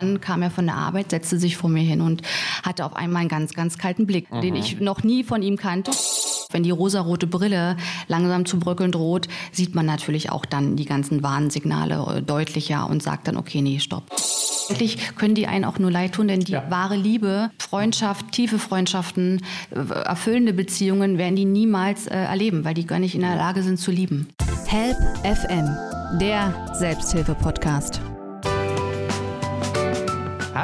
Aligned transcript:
Dann 0.00 0.20
kam 0.20 0.42
er 0.42 0.52
von 0.52 0.64
der 0.64 0.76
Arbeit, 0.76 1.10
setzte 1.10 1.40
sich 1.40 1.56
vor 1.56 1.68
mir 1.68 1.82
hin 1.82 2.00
und 2.00 2.22
hatte 2.62 2.84
auf 2.84 2.94
einmal 2.94 3.22
einen 3.22 3.28
ganz, 3.28 3.54
ganz 3.54 3.78
kalten 3.78 4.06
Blick, 4.06 4.30
mhm. 4.30 4.42
den 4.42 4.54
ich 4.54 4.78
noch 4.78 5.02
nie 5.02 5.24
von 5.24 5.42
ihm 5.42 5.56
kannte. 5.56 5.90
Wenn 6.52 6.62
die 6.62 6.70
rosarote 6.70 7.26
Brille 7.26 7.76
langsam 8.06 8.46
zu 8.46 8.60
bröckeln 8.60 8.92
droht, 8.92 9.26
sieht 9.50 9.74
man 9.74 9.86
natürlich 9.86 10.30
auch 10.30 10.46
dann 10.46 10.76
die 10.76 10.84
ganzen 10.84 11.24
Warnsignale 11.24 12.18
äh, 12.18 12.22
deutlicher 12.22 12.88
und 12.88 13.02
sagt 13.02 13.26
dann, 13.26 13.36
okay, 13.36 13.60
nee, 13.60 13.80
stopp. 13.80 14.04
Eigentlich 14.70 15.16
können 15.16 15.34
die 15.34 15.48
einen 15.48 15.64
auch 15.64 15.80
nur 15.80 15.90
leid 15.90 16.12
tun, 16.12 16.28
denn 16.28 16.40
die 16.40 16.52
ja. 16.52 16.70
wahre 16.70 16.94
Liebe, 16.94 17.50
Freundschaft, 17.58 18.30
tiefe 18.30 18.60
Freundschaften, 18.60 19.44
äh, 19.72 19.78
erfüllende 19.78 20.52
Beziehungen 20.52 21.18
werden 21.18 21.34
die 21.34 21.44
niemals 21.44 22.06
äh, 22.06 22.14
erleben, 22.14 22.64
weil 22.64 22.74
die 22.74 22.86
gar 22.86 23.00
nicht 23.00 23.16
in 23.16 23.22
der 23.22 23.34
Lage 23.34 23.64
sind 23.64 23.80
zu 23.80 23.90
lieben. 23.90 24.28
Help 24.66 24.96
FM, 25.24 25.76
der 26.20 26.72
Selbsthilfe-Podcast. 26.74 28.00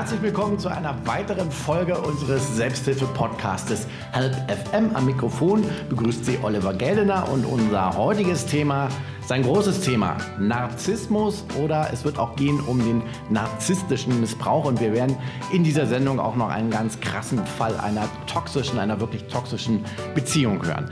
Herzlich 0.04 0.20
willkommen 0.20 0.58
zu 0.58 0.68
einer 0.68 0.94
weiteren 1.06 1.50
Folge 1.50 1.96
unseres 1.98 2.56
Selbsthilfe-Podcastes 2.58 3.86
Help 4.12 4.34
FM. 4.50 4.94
Am 4.94 5.06
Mikrofon 5.06 5.64
begrüßt 5.88 6.26
Sie 6.26 6.38
Oliver 6.42 6.74
Geldener 6.74 7.26
und 7.32 7.46
unser 7.46 7.96
heutiges 7.96 8.44
Thema 8.44 8.90
sein 9.26 9.42
großes 9.42 9.80
Thema 9.80 10.18
Narzissmus 10.38 11.46
oder 11.58 11.88
es 11.90 12.04
wird 12.04 12.18
auch 12.18 12.36
gehen 12.36 12.60
um 12.60 12.80
den 12.80 13.02
narzisstischen 13.30 14.20
Missbrauch 14.20 14.66
und 14.66 14.78
wir 14.78 14.92
werden 14.92 15.16
in 15.54 15.64
dieser 15.64 15.86
Sendung 15.86 16.20
auch 16.20 16.36
noch 16.36 16.50
einen 16.50 16.68
ganz 16.68 17.00
krassen 17.00 17.38
Fall 17.46 17.74
einer 17.80 18.06
toxischen, 18.26 18.78
einer 18.78 19.00
wirklich 19.00 19.24
toxischen 19.28 19.86
Beziehung 20.14 20.62
hören. 20.66 20.90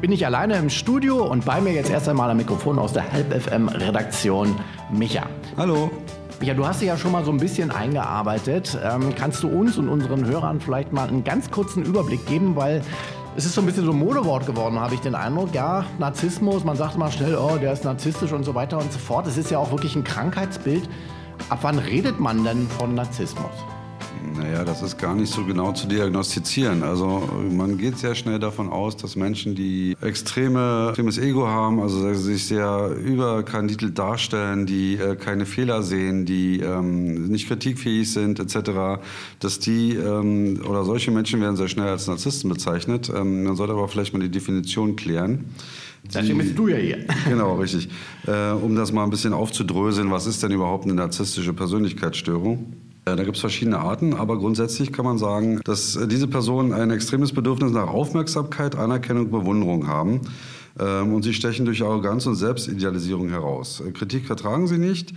Bin 0.00 0.10
ich 0.10 0.24
alleine 0.24 0.56
im 0.56 0.70
Studio 0.70 1.22
und 1.22 1.44
bei 1.44 1.60
mir 1.60 1.74
jetzt 1.74 1.90
erst 1.90 2.08
einmal 2.08 2.30
am 2.30 2.38
Mikrofon 2.38 2.78
aus 2.78 2.94
der 2.94 3.02
Help 3.02 3.30
FM 3.30 3.68
Redaktion 3.68 4.58
Micha. 4.90 5.26
Hallo. 5.58 5.90
Ja, 6.44 6.52
du 6.52 6.66
hast 6.66 6.82
dich 6.82 6.88
ja 6.88 6.98
schon 6.98 7.12
mal 7.12 7.24
so 7.24 7.30
ein 7.30 7.38
bisschen 7.38 7.70
eingearbeitet. 7.70 8.78
Ähm, 8.84 9.14
kannst 9.14 9.42
du 9.42 9.48
uns 9.48 9.78
und 9.78 9.88
unseren 9.88 10.26
Hörern 10.26 10.60
vielleicht 10.60 10.92
mal 10.92 11.08
einen 11.08 11.24
ganz 11.24 11.50
kurzen 11.50 11.82
Überblick 11.82 12.26
geben, 12.26 12.54
weil 12.54 12.82
es 13.34 13.46
ist 13.46 13.54
so 13.54 13.62
ein 13.62 13.66
bisschen 13.66 13.86
so 13.86 13.92
ein 13.92 13.98
Modewort 13.98 14.44
geworden, 14.44 14.78
habe 14.78 14.94
ich 14.94 15.00
den 15.00 15.14
Eindruck. 15.14 15.54
Ja, 15.54 15.86
Narzissmus, 15.98 16.62
man 16.62 16.76
sagt 16.76 16.98
mal 16.98 17.10
schnell, 17.10 17.36
oh, 17.36 17.56
der 17.56 17.72
ist 17.72 17.84
narzisstisch 17.84 18.32
und 18.32 18.44
so 18.44 18.54
weiter 18.54 18.76
und 18.76 18.92
so 18.92 18.98
fort. 18.98 19.26
Es 19.26 19.38
ist 19.38 19.50
ja 19.50 19.58
auch 19.58 19.70
wirklich 19.70 19.96
ein 19.96 20.04
Krankheitsbild. 20.04 20.86
Ab 21.48 21.60
wann 21.62 21.78
redet 21.78 22.20
man 22.20 22.44
denn 22.44 22.68
von 22.68 22.94
Narzissmus? 22.94 23.50
Naja, 24.36 24.64
das 24.64 24.82
ist 24.82 24.98
gar 24.98 25.14
nicht 25.14 25.32
so 25.32 25.44
genau 25.44 25.72
zu 25.72 25.86
diagnostizieren. 25.86 26.82
Also 26.82 27.22
man 27.50 27.78
geht 27.78 27.98
sehr 27.98 28.14
schnell 28.14 28.38
davon 28.38 28.68
aus, 28.68 28.96
dass 28.96 29.14
Menschen, 29.14 29.54
die 29.54 29.96
extreme, 30.00 30.88
extremes 30.88 31.18
Ego 31.18 31.46
haben, 31.46 31.80
also 31.80 32.12
sich 32.14 32.46
sehr 32.46 32.90
überkandidelt 32.96 33.98
darstellen, 33.98 34.66
die 34.66 34.96
äh, 34.96 35.14
keine 35.16 35.46
Fehler 35.46 35.82
sehen, 35.82 36.26
die 36.26 36.60
ähm, 36.60 37.28
nicht 37.28 37.46
kritikfähig 37.48 38.12
sind 38.12 38.40
etc., 38.40 39.00
dass 39.38 39.60
die 39.60 39.94
ähm, 39.94 40.60
oder 40.68 40.84
solche 40.84 41.10
Menschen 41.10 41.40
werden 41.40 41.56
sehr 41.56 41.68
schnell 41.68 41.88
als 41.88 42.06
Narzissten 42.06 42.50
bezeichnet. 42.50 43.12
Ähm, 43.14 43.44
man 43.44 43.56
sollte 43.56 43.72
aber 43.72 43.86
vielleicht 43.88 44.12
mal 44.12 44.20
die 44.20 44.30
Definition 44.30 44.96
klären. 44.96 45.44
Deswegen 46.12 46.38
bist 46.38 46.58
du 46.58 46.68
ja 46.68 46.76
hier. 46.76 47.06
Genau, 47.28 47.56
richtig. 47.56 47.88
Äh, 48.26 48.50
um 48.50 48.74
das 48.76 48.92
mal 48.92 49.04
ein 49.04 49.10
bisschen 49.10 49.32
aufzudröseln, 49.32 50.10
was 50.10 50.26
ist 50.26 50.42
denn 50.42 50.52
überhaupt 50.52 50.84
eine 50.84 50.94
narzisstische 50.94 51.52
Persönlichkeitsstörung? 51.52 52.74
Da 53.04 53.16
gibt 53.16 53.36
es 53.36 53.40
verschiedene 53.40 53.78
Arten, 53.80 54.14
aber 54.14 54.38
grundsätzlich 54.38 54.90
kann 54.90 55.04
man 55.04 55.18
sagen, 55.18 55.60
dass 55.64 55.94
äh, 55.94 56.08
diese 56.08 56.26
Personen 56.26 56.72
ein 56.72 56.90
extremes 56.90 57.32
Bedürfnis 57.32 57.72
nach 57.72 57.88
Aufmerksamkeit, 57.88 58.76
Anerkennung, 58.76 59.30
Bewunderung 59.30 59.86
haben. 59.86 60.22
Ähm, 60.78 61.12
und 61.12 61.22
sie 61.22 61.34
stechen 61.34 61.66
durch 61.66 61.82
Arroganz 61.82 62.26
und 62.26 62.34
Selbstidealisierung 62.34 63.28
heraus. 63.28 63.80
Äh, 63.86 63.92
Kritik 63.92 64.26
vertragen 64.26 64.66
sie 64.66 64.78
nicht 64.78 65.12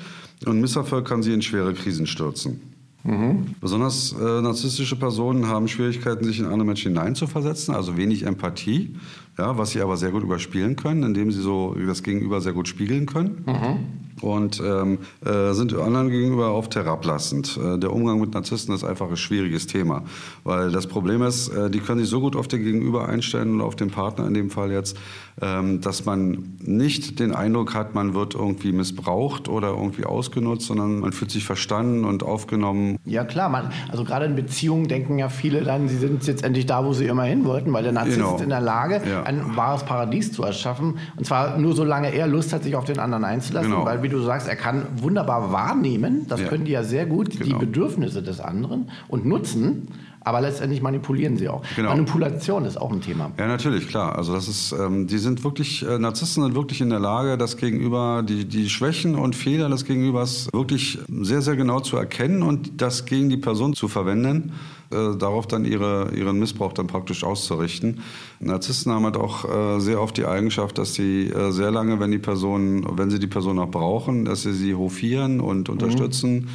und 0.46 0.60
Misserfolg 0.60 1.08
kann 1.08 1.24
sie 1.24 1.34
in 1.34 1.42
schwere 1.42 1.74
Krisen 1.74 2.08
stürzen. 2.08 2.62
Mhm. 3.04 3.56
Besonders 3.62 4.14
äh, 4.14 4.42
narzisstische 4.42 4.98
Personen 4.98 5.48
haben 5.48 5.70
Schwierigkeiten, 5.70 6.26
sich 6.26 6.40
in 6.40 6.46
andere 6.46 6.66
Menschen 6.66 6.92
hineinzuversetzen, 6.92 7.74
also 7.74 7.96
wenig 7.96 8.24
Empathie, 8.24 8.96
ja, 9.38 9.58
was 9.58 9.72
sie 9.72 9.82
aber 9.82 9.98
sehr 9.98 10.12
gut 10.12 10.24
überspielen 10.24 10.76
können, 10.76 11.04
indem 11.04 11.32
sie 11.32 11.42
so 11.42 11.76
das 11.86 12.04
Gegenüber 12.04 12.42
sehr 12.42 12.54
gut 12.54 12.68
spiegeln 12.68 13.06
können. 13.06 13.44
Mhm 13.46 14.08
und 14.22 14.62
ähm, 14.66 15.00
äh, 15.26 15.54
sind 15.54 15.74
anderen 15.76 16.10
gegenüber 16.10 16.54
oft 16.54 16.76
herablassend. 16.76 17.58
Äh, 17.58 17.78
der 17.78 17.94
Umgang 17.94 18.20
mit 18.20 18.34
Narzissten 18.34 18.74
ist 18.74 18.84
einfach 18.84 19.10
ein 19.10 19.18
schwieriges 19.18 19.68
Thema, 19.68 20.04
weil 20.44 20.72
das 20.72 20.88
Problem 20.88 21.22
ist, 21.22 21.50
äh, 21.50 21.70
die 21.70 21.80
können 21.80 22.00
sich 22.00 22.10
so 22.10 22.20
gut 22.20 22.36
auf 22.36 22.48
den 22.48 22.64
Gegenüber 22.64 23.08
einstellen 23.08 23.56
und 23.56 23.62
auf 23.62 23.76
den 23.76 23.90
Partner 23.90 24.28
in 24.28 24.34
dem 24.34 24.50
Fall 24.50 24.72
jetzt, 24.72 24.98
dass 25.40 26.06
man 26.06 26.58
nicht 26.64 27.20
den 27.20 27.32
Eindruck 27.32 27.76
hat, 27.76 27.94
man 27.94 28.16
wird 28.16 28.34
irgendwie 28.34 28.72
missbraucht 28.72 29.50
oder 29.50 29.70
irgendwie 29.70 30.04
ausgenutzt, 30.04 30.66
sondern 30.66 31.00
man 31.00 31.12
fühlt 31.12 31.30
sich 31.30 31.46
verstanden 31.46 32.06
und 32.06 32.24
aufgenommen. 32.24 32.98
Ja 33.06 33.24
klar, 33.24 33.48
man, 33.48 33.72
also 33.92 34.04
gerade 34.04 34.26
in 34.26 34.36
Beziehungen 34.36 34.88
denken 34.88 35.20
ja 35.20 35.30
viele 35.30 35.62
dann, 35.62 35.90
sie 35.90 35.98
sind 35.98 36.26
jetzt 36.26 36.44
endlich 36.44 36.66
da, 36.66 36.84
wo 36.84 36.94
sie 36.94 37.06
immer 37.06 37.26
hin 37.26 37.46
wollten, 37.46 37.72
weil 37.72 37.84
der 37.84 37.92
Narzisst 37.92 38.18
genau. 38.18 38.36
ist 38.36 38.42
in 38.42 38.50
der 38.50 38.62
Lage, 38.62 39.00
ja. 39.08 39.24
ein 39.24 39.56
wahres 39.56 39.84
Paradies 39.84 40.32
zu 40.32 40.42
erschaffen. 40.44 40.98
Und 41.18 41.28
zwar 41.28 41.60
nur 41.60 41.76
solange 41.76 42.12
er 42.12 42.26
Lust 42.26 42.52
hat, 42.52 42.64
sich 42.64 42.76
auf 42.76 42.86
den 42.86 42.98
anderen 42.98 43.24
einzulassen, 43.24 43.72
genau. 43.72 43.86
weil 43.86 44.02
wie 44.02 44.10
du 44.10 44.20
sagst, 44.20 44.48
er 44.48 44.56
kann 44.56 44.88
wunderbar 44.96 45.52
wahrnehmen, 45.52 46.26
das 46.28 46.42
ja. 46.42 46.48
können 46.48 46.66
die 46.66 46.72
ja 46.72 46.84
sehr 46.84 47.06
gut, 47.06 47.30
genau. 47.30 47.46
die 47.46 47.66
Bedürfnisse 47.66 48.24
des 48.24 48.40
anderen 48.40 48.90
und 49.08 49.28
nutzen. 49.28 49.90
Aber 50.28 50.42
letztendlich 50.42 50.82
manipulieren 50.82 51.38
sie 51.38 51.48
auch. 51.48 51.64
Genau. 51.78 51.88
Manipulation 51.88 52.66
ist 52.66 52.76
auch 52.76 52.92
ein 52.92 53.00
Thema. 53.00 53.32
Ja, 53.38 53.48
natürlich, 53.48 53.88
klar. 53.88 54.18
Also 54.18 54.34
das 54.34 54.50
ist, 54.50 54.74
ähm, 54.74 55.08
die 55.08 55.20
sind 55.20 55.46
wirklich, 55.46 55.88
äh, 55.88 55.98
Narzissten 55.98 56.44
sind 56.44 56.54
wirklich 56.54 56.82
in 56.82 56.90
der 56.90 57.00
Lage, 57.00 57.38
das 57.38 57.56
Gegenüber, 57.56 58.26
die, 58.28 58.44
die 58.44 58.70
Schwächen 58.70 59.16
und 59.16 59.38
Fehler 59.38 59.70
des 59.70 59.86
Gegenübers 59.86 60.50
wirklich 60.52 61.00
sehr, 61.08 61.42
sehr 61.42 61.56
genau 61.56 61.80
zu 61.80 61.96
erkennen 61.96 62.44
und 62.44 62.82
das 62.82 63.06
gegen 63.06 63.30
die 63.30 63.38
Person 63.38 63.74
zu 63.74 63.88
verwenden. 63.88 64.52
Äh, 64.90 65.16
darauf 65.18 65.48
dann 65.48 65.64
ihre, 65.64 66.12
ihren 66.14 66.40
Missbrauch 66.40 66.74
dann 66.74 66.88
praktisch 66.88 67.24
auszurichten. 67.24 68.02
Narzissten 68.42 68.92
haben 68.92 69.06
halt 69.06 69.16
auch 69.16 69.46
äh, 69.46 69.80
sehr 69.80 70.02
oft 70.02 70.18
die 70.18 70.26
Eigenschaft, 70.26 70.78
dass 70.78 70.94
sie 70.94 71.28
äh, 71.28 71.52
sehr 71.52 71.72
lange, 71.72 72.02
wenn 72.02 72.12
die 72.12 72.20
Person, 72.20 72.86
wenn 72.98 73.10
sie 73.10 73.20
die 73.20 73.28
Person 73.28 73.60
auch 73.60 73.72
brauchen, 73.72 74.26
dass 74.26 74.42
sie 74.42 74.52
sie 74.52 74.76
hofieren 74.76 75.40
und 75.40 75.70
mhm. 75.70 75.74
unterstützen. 75.74 76.34
Mhm 76.34 76.48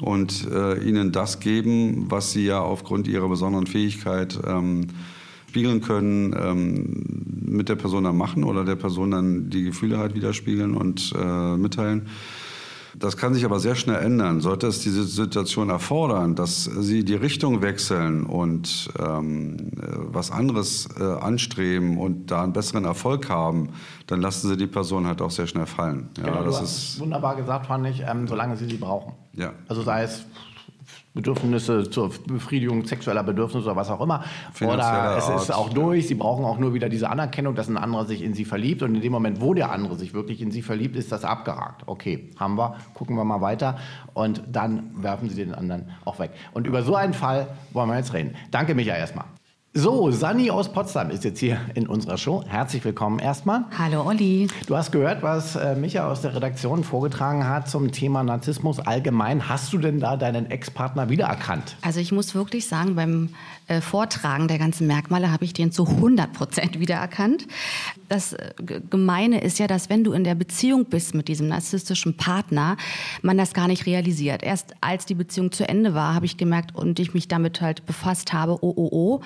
und 0.00 0.48
äh, 0.50 0.82
ihnen 0.82 1.12
das 1.12 1.40
geben, 1.40 2.06
was 2.08 2.32
sie 2.32 2.46
ja 2.46 2.60
aufgrund 2.60 3.06
ihrer 3.06 3.28
besonderen 3.28 3.66
Fähigkeit 3.66 4.38
ähm, 4.46 4.86
spiegeln 5.48 5.82
können, 5.82 6.34
ähm, 6.38 7.04
mit 7.44 7.68
der 7.68 7.76
Person 7.76 8.04
dann 8.04 8.16
machen 8.16 8.44
oder 8.44 8.64
der 8.64 8.76
Person 8.76 9.10
dann 9.10 9.50
die 9.50 9.64
Gefühle 9.64 9.98
halt 9.98 10.14
widerspiegeln 10.14 10.74
und 10.74 11.12
äh, 11.14 11.56
mitteilen. 11.56 12.08
Das 12.94 13.16
kann 13.16 13.34
sich 13.34 13.44
aber 13.44 13.58
sehr 13.58 13.74
schnell 13.74 14.02
ändern. 14.02 14.40
Sollte 14.40 14.66
es 14.66 14.80
diese 14.80 15.04
Situation 15.04 15.70
erfordern, 15.70 16.34
dass 16.34 16.64
Sie 16.64 17.04
die 17.04 17.14
Richtung 17.14 17.62
wechseln 17.62 18.24
und 18.24 18.90
ähm, 18.98 19.70
was 19.76 20.30
anderes 20.30 20.88
äh, 20.98 21.02
anstreben 21.02 21.96
und 21.96 22.30
da 22.30 22.42
einen 22.42 22.52
besseren 22.52 22.84
Erfolg 22.84 23.28
haben, 23.28 23.70
dann 24.06 24.20
lassen 24.20 24.48
Sie 24.48 24.56
die 24.56 24.66
Person 24.66 25.06
halt 25.06 25.22
auch 25.22 25.30
sehr 25.30 25.46
schnell 25.46 25.66
fallen. 25.66 26.10
Ja, 26.18 26.24
genau, 26.24 26.44
das 26.44 26.60
ist 26.60 27.00
wunderbar 27.00 27.36
gesagt, 27.36 27.66
fand 27.66 27.86
ich, 27.86 28.02
ähm, 28.06 28.28
solange 28.28 28.56
Sie 28.56 28.66
sie 28.66 28.76
brauchen. 28.76 29.14
Ja. 29.34 29.52
Also 29.68 29.82
sei 29.82 30.02
es 30.02 30.26
Bedürfnisse 31.14 31.90
zur 31.90 32.10
Befriedigung 32.26 32.86
sexueller 32.86 33.22
Bedürfnisse 33.22 33.66
oder 33.66 33.76
was 33.76 33.90
auch 33.90 34.00
immer. 34.00 34.24
Oder 34.62 35.16
es 35.18 35.28
ist 35.28 35.50
auch 35.50 35.68
durch, 35.68 36.08
sie 36.08 36.14
brauchen 36.14 36.44
auch 36.44 36.58
nur 36.58 36.72
wieder 36.72 36.88
diese 36.88 37.10
Anerkennung, 37.10 37.54
dass 37.54 37.68
ein 37.68 37.76
anderer 37.76 38.06
sich 38.06 38.22
in 38.22 38.32
sie 38.32 38.46
verliebt. 38.46 38.82
Und 38.82 38.94
in 38.94 39.02
dem 39.02 39.12
Moment, 39.12 39.40
wo 39.40 39.52
der 39.52 39.70
andere 39.70 39.96
sich 39.96 40.14
wirklich 40.14 40.40
in 40.40 40.50
sie 40.50 40.62
verliebt, 40.62 40.96
ist 40.96 41.12
das 41.12 41.24
abgehakt. 41.24 41.82
Okay, 41.86 42.30
haben 42.38 42.56
wir, 42.56 42.76
gucken 42.94 43.16
wir 43.16 43.24
mal 43.24 43.42
weiter. 43.42 43.78
Und 44.14 44.42
dann 44.50 44.90
werfen 45.02 45.28
sie 45.28 45.36
den 45.36 45.54
anderen 45.54 45.90
auch 46.04 46.18
weg. 46.18 46.30
Und 46.54 46.66
über 46.66 46.82
so 46.82 46.96
einen 46.96 47.12
Fall 47.12 47.48
wollen 47.72 47.90
wir 47.90 47.96
jetzt 47.96 48.14
reden. 48.14 48.34
Danke, 48.50 48.74
Micha, 48.74 48.94
erstmal. 48.96 49.26
So, 49.74 50.10
Sani 50.10 50.50
aus 50.50 50.70
Potsdam 50.70 51.08
ist 51.08 51.24
jetzt 51.24 51.40
hier 51.40 51.58
in 51.74 51.86
unserer 51.86 52.18
Show. 52.18 52.44
Herzlich 52.46 52.84
willkommen 52.84 53.18
erstmal. 53.18 53.64
Hallo 53.78 54.06
Olli. 54.06 54.46
Du 54.66 54.76
hast 54.76 54.92
gehört, 54.92 55.22
was 55.22 55.56
äh, 55.56 55.74
Micha 55.76 56.06
aus 56.10 56.20
der 56.20 56.34
Redaktion 56.34 56.84
vorgetragen 56.84 57.48
hat 57.48 57.70
zum 57.70 57.90
Thema 57.90 58.22
Narzissmus 58.22 58.80
allgemein. 58.80 59.48
Hast 59.48 59.72
du 59.72 59.78
denn 59.78 59.98
da 59.98 60.18
deinen 60.18 60.50
Ex-Partner 60.50 61.08
wiedererkannt? 61.08 61.78
Also 61.80 62.00
ich 62.00 62.12
muss 62.12 62.34
wirklich 62.34 62.66
sagen, 62.66 62.96
beim 62.96 63.30
äh, 63.66 63.80
Vortragen 63.80 64.46
der 64.46 64.58
ganzen 64.58 64.86
Merkmale 64.86 65.32
habe 65.32 65.46
ich 65.46 65.54
den 65.54 65.72
zu 65.72 65.86
100 65.86 66.34
Prozent 66.34 66.78
wiedererkannt. 66.78 67.46
Das 68.10 68.34
äh, 68.34 68.52
Gemeine 68.90 69.40
ist 69.40 69.58
ja, 69.58 69.68
dass 69.68 69.88
wenn 69.88 70.04
du 70.04 70.12
in 70.12 70.24
der 70.24 70.34
Beziehung 70.34 70.84
bist 70.84 71.14
mit 71.14 71.28
diesem 71.28 71.48
narzisstischen 71.48 72.18
Partner, 72.18 72.76
man 73.22 73.38
das 73.38 73.54
gar 73.54 73.68
nicht 73.68 73.86
realisiert. 73.86 74.42
Erst 74.42 74.74
als 74.82 75.06
die 75.06 75.14
Beziehung 75.14 75.50
zu 75.50 75.66
Ende 75.66 75.94
war, 75.94 76.14
habe 76.14 76.26
ich 76.26 76.36
gemerkt 76.36 76.74
und 76.74 76.98
ich 76.98 77.14
mich 77.14 77.26
damit 77.26 77.62
halt 77.62 77.86
befasst 77.86 78.34
habe, 78.34 78.58
oh, 78.60 78.74
oh, 78.76 78.88
oh, 78.92 79.20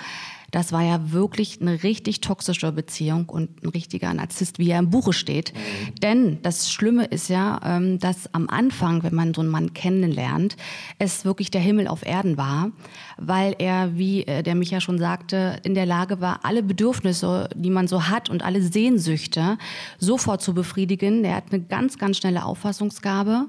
Das 0.56 0.72
war 0.72 0.80
ja 0.80 1.12
wirklich 1.12 1.60
eine 1.60 1.82
richtig 1.82 2.22
toxische 2.22 2.72
Beziehung 2.72 3.28
und 3.28 3.62
ein 3.62 3.68
richtiger 3.68 4.14
Narzisst, 4.14 4.58
wie 4.58 4.70
er 4.70 4.78
im 4.78 4.88
Buche 4.88 5.12
steht. 5.12 5.52
Mhm. 5.52 5.94
Denn 5.96 6.38
das 6.40 6.72
Schlimme 6.72 7.04
ist 7.04 7.28
ja, 7.28 7.60
ähm, 7.62 7.98
dass 7.98 8.32
am 8.32 8.48
Anfang, 8.48 9.02
wenn 9.02 9.14
man 9.14 9.34
so 9.34 9.42
einen 9.42 9.50
Mann 9.50 9.74
kennenlernt, 9.74 10.56
es 10.98 11.26
wirklich 11.26 11.50
der 11.50 11.60
Himmel 11.60 11.88
auf 11.88 12.06
Erden 12.06 12.38
war, 12.38 12.70
weil 13.16 13.54
er, 13.58 13.96
wie 13.96 14.26
äh, 14.26 14.42
der 14.42 14.54
Micha 14.54 14.80
schon 14.80 14.98
sagte, 14.98 15.60
in 15.64 15.74
der 15.74 15.86
Lage 15.86 16.20
war, 16.20 16.40
alle 16.42 16.62
Bedürfnisse, 16.62 17.48
die 17.54 17.70
man 17.70 17.88
so 17.88 18.08
hat 18.08 18.28
und 18.30 18.44
alle 18.44 18.62
Sehnsüchte 18.62 19.58
sofort 19.98 20.42
zu 20.42 20.54
befriedigen. 20.54 21.24
Er 21.24 21.36
hat 21.36 21.44
eine 21.50 21.62
ganz, 21.62 21.98
ganz 21.98 22.18
schnelle 22.18 22.44
Auffassungsgabe 22.44 23.46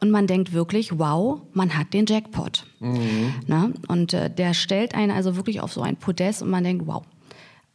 und 0.00 0.10
man 0.10 0.26
denkt 0.26 0.52
wirklich, 0.52 0.98
wow, 0.98 1.40
man 1.52 1.76
hat 1.76 1.92
den 1.92 2.06
Jackpot. 2.06 2.64
Mhm. 2.80 3.34
Ne? 3.46 3.74
Und 3.88 4.14
äh, 4.14 4.30
der 4.30 4.54
stellt 4.54 4.94
einen 4.94 5.10
also 5.10 5.36
wirklich 5.36 5.60
auf 5.60 5.72
so 5.72 5.82
ein 5.82 5.96
Podest 5.96 6.42
und 6.42 6.50
man 6.50 6.64
denkt, 6.64 6.86
wow, 6.86 7.02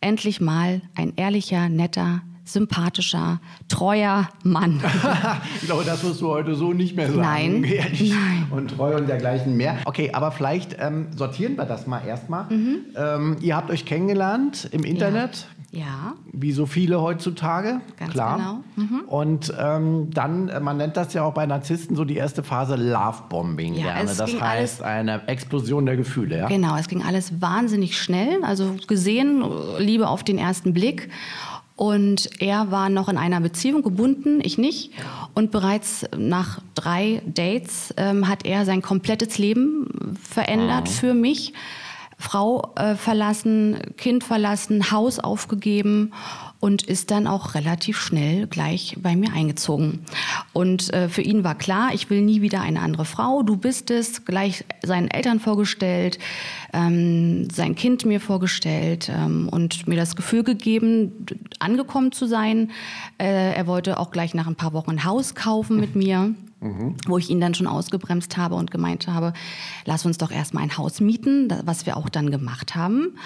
endlich 0.02 0.42
mal 0.42 0.82
ein 0.96 1.14
ehrlicher, 1.16 1.70
netter, 1.70 2.22
sympathischer, 2.44 3.40
treuer 3.68 4.30
Mann. 4.44 4.82
ich 5.62 5.68
glaube, 5.68 5.84
das 5.86 6.04
wirst 6.04 6.22
du 6.22 6.30
heute 6.30 6.56
so 6.56 6.74
nicht 6.74 6.96
mehr 6.96 7.08
sagen. 7.08 7.22
Nein. 7.22 7.64
Ehrlich 7.64 8.12
Nein. 8.14 8.48
Und 8.52 8.76
treu 8.76 8.96
und 8.96 9.08
dergleichen 9.08 9.56
mehr. 9.56 9.78
Okay, 9.86 10.12
aber 10.14 10.32
vielleicht 10.32 10.76
ähm, 10.80 11.08
sortieren 11.16 11.56
wir 11.56 11.66
das 11.66 11.88
mal 11.88 12.02
erstmal. 12.06 12.46
Mhm. 12.50 12.80
Ähm, 12.96 13.38
ihr 13.42 13.56
habt 13.56 13.70
euch 13.72 13.86
kennengelernt 13.86 14.68
im 14.72 14.84
Internet. 14.84 15.48
Ja. 15.74 16.14
Wie 16.32 16.52
so 16.52 16.68
viele 16.68 17.02
heutzutage. 17.02 17.82
Ganz 17.98 18.14
klar. 18.14 18.38
genau. 18.38 18.64
Mhm. 18.76 19.00
Und 19.08 19.54
ähm, 19.60 20.12
dann, 20.12 20.48
äh, 20.50 20.60
man 20.60 20.78
nennt 20.78 20.96
das 20.98 21.14
ja 21.14 21.24
auch 21.24 21.34
bei 21.34 21.48
Narzissten 21.48 21.96
so 21.96 22.06
die 22.06 22.16
erste 22.16 22.44
Phase 22.44 22.76
Lovebombing 22.76 23.74
ja, 23.74 23.94
gerne. 23.94 24.12
Das 24.16 24.40
heißt 24.40 24.84
eine 24.84 25.28
Explosion 25.28 25.88
der 25.88 25.98
Gefühle. 25.98 26.38
Ja? 26.38 26.48
Genau, 26.48 26.78
es 26.78 26.88
ging 26.88 27.02
alles 27.02 27.42
wahnsinnig 27.42 28.00
schnell. 28.00 28.44
Also 28.44 28.76
gesehen, 28.88 29.44
Liebe 29.80 30.10
auf 30.10 30.24
den 30.24 30.38
ersten 30.38 30.74
Blick. 30.74 31.10
Und 31.76 32.30
er 32.40 32.70
war 32.72 32.90
noch 32.90 33.10
in 33.10 33.18
einer 33.18 33.42
Beziehung 33.42 33.82
gebunden, 33.82 34.40
ich 34.44 34.58
nicht. 34.58 34.92
Und 35.34 35.52
bereits 35.52 36.06
nach 36.16 36.60
drei 36.76 37.22
Dates 37.26 37.94
ähm, 37.98 38.28
hat 38.28 38.46
er 38.46 38.66
sein 38.66 38.82
komplettes 38.82 39.38
Leben 39.38 40.18
verändert 40.22 40.86
mhm. 40.86 40.92
für 40.92 41.14
mich. 41.14 41.54
Frau 42.20 42.74
äh, 42.76 42.96
verlassen, 42.96 43.78
Kind 43.98 44.24
verlassen, 44.24 44.92
Haus 44.92 45.20
aufgegeben 45.20 46.14
und 46.64 46.82
ist 46.84 47.12
dann 47.12 47.28
auch 47.28 47.56
relativ 47.56 48.00
schnell 48.00 48.48
gleich 48.48 48.96
bei 48.98 49.18
mir 49.18 49.34
eingezogen. 49.34 50.00
Und 50.54 50.94
äh, 50.94 51.10
für 51.10 51.22
ihn 51.22 51.44
war 51.44 51.56
klar, 51.56 51.90
ich 51.94 52.10
will 52.10 52.22
nie 52.22 52.42
wieder 52.42 52.62
eine 52.62 52.80
andere 52.80 53.04
Frau. 53.04 53.44
Du 53.44 53.58
bist 53.58 53.92
es, 53.92 54.24
gleich 54.24 54.64
seinen 54.82 55.12
Eltern 55.12 55.42
vorgestellt, 55.42 56.20
ähm, 56.72 57.50
sein 57.52 57.76
Kind 57.76 58.06
mir 58.06 58.22
vorgestellt 58.22 59.12
ähm, 59.14 59.50
und 59.52 59.90
mir 59.90 59.98
das 59.98 60.16
Gefühl 60.16 60.44
gegeben, 60.44 61.26
angekommen 61.60 62.14
zu 62.14 62.28
sein. 62.28 62.72
Äh, 63.18 63.56
er 63.56 63.68
wollte 63.68 64.00
auch 64.00 64.12
gleich 64.12 64.34
nach 64.34 64.48
ein 64.48 64.56
paar 64.56 64.72
Wochen 64.72 64.92
ein 64.92 65.04
Haus 65.04 65.36
kaufen 65.36 65.82
mit 65.82 65.98
mir. 65.98 66.34
Mhm. 66.62 66.96
Wo 67.08 67.18
ich 67.18 67.30
ihn 67.30 67.42
dann 67.42 67.56
schon 67.56 67.68
ausgebremst 67.68 68.38
habe 68.38 68.56
und 68.56 68.72
gemeint 68.72 69.10
habe, 69.10 69.34
lass 69.84 70.06
uns 70.06 70.18
doch 70.18 70.32
erstmal 70.32 70.64
ein 70.64 70.78
Haus 70.78 71.02
mieten, 71.02 71.54
was 71.66 71.86
wir 71.86 71.98
auch 71.98 72.08
dann 72.08 72.32
gemacht 72.32 72.74
haben. 72.74 73.18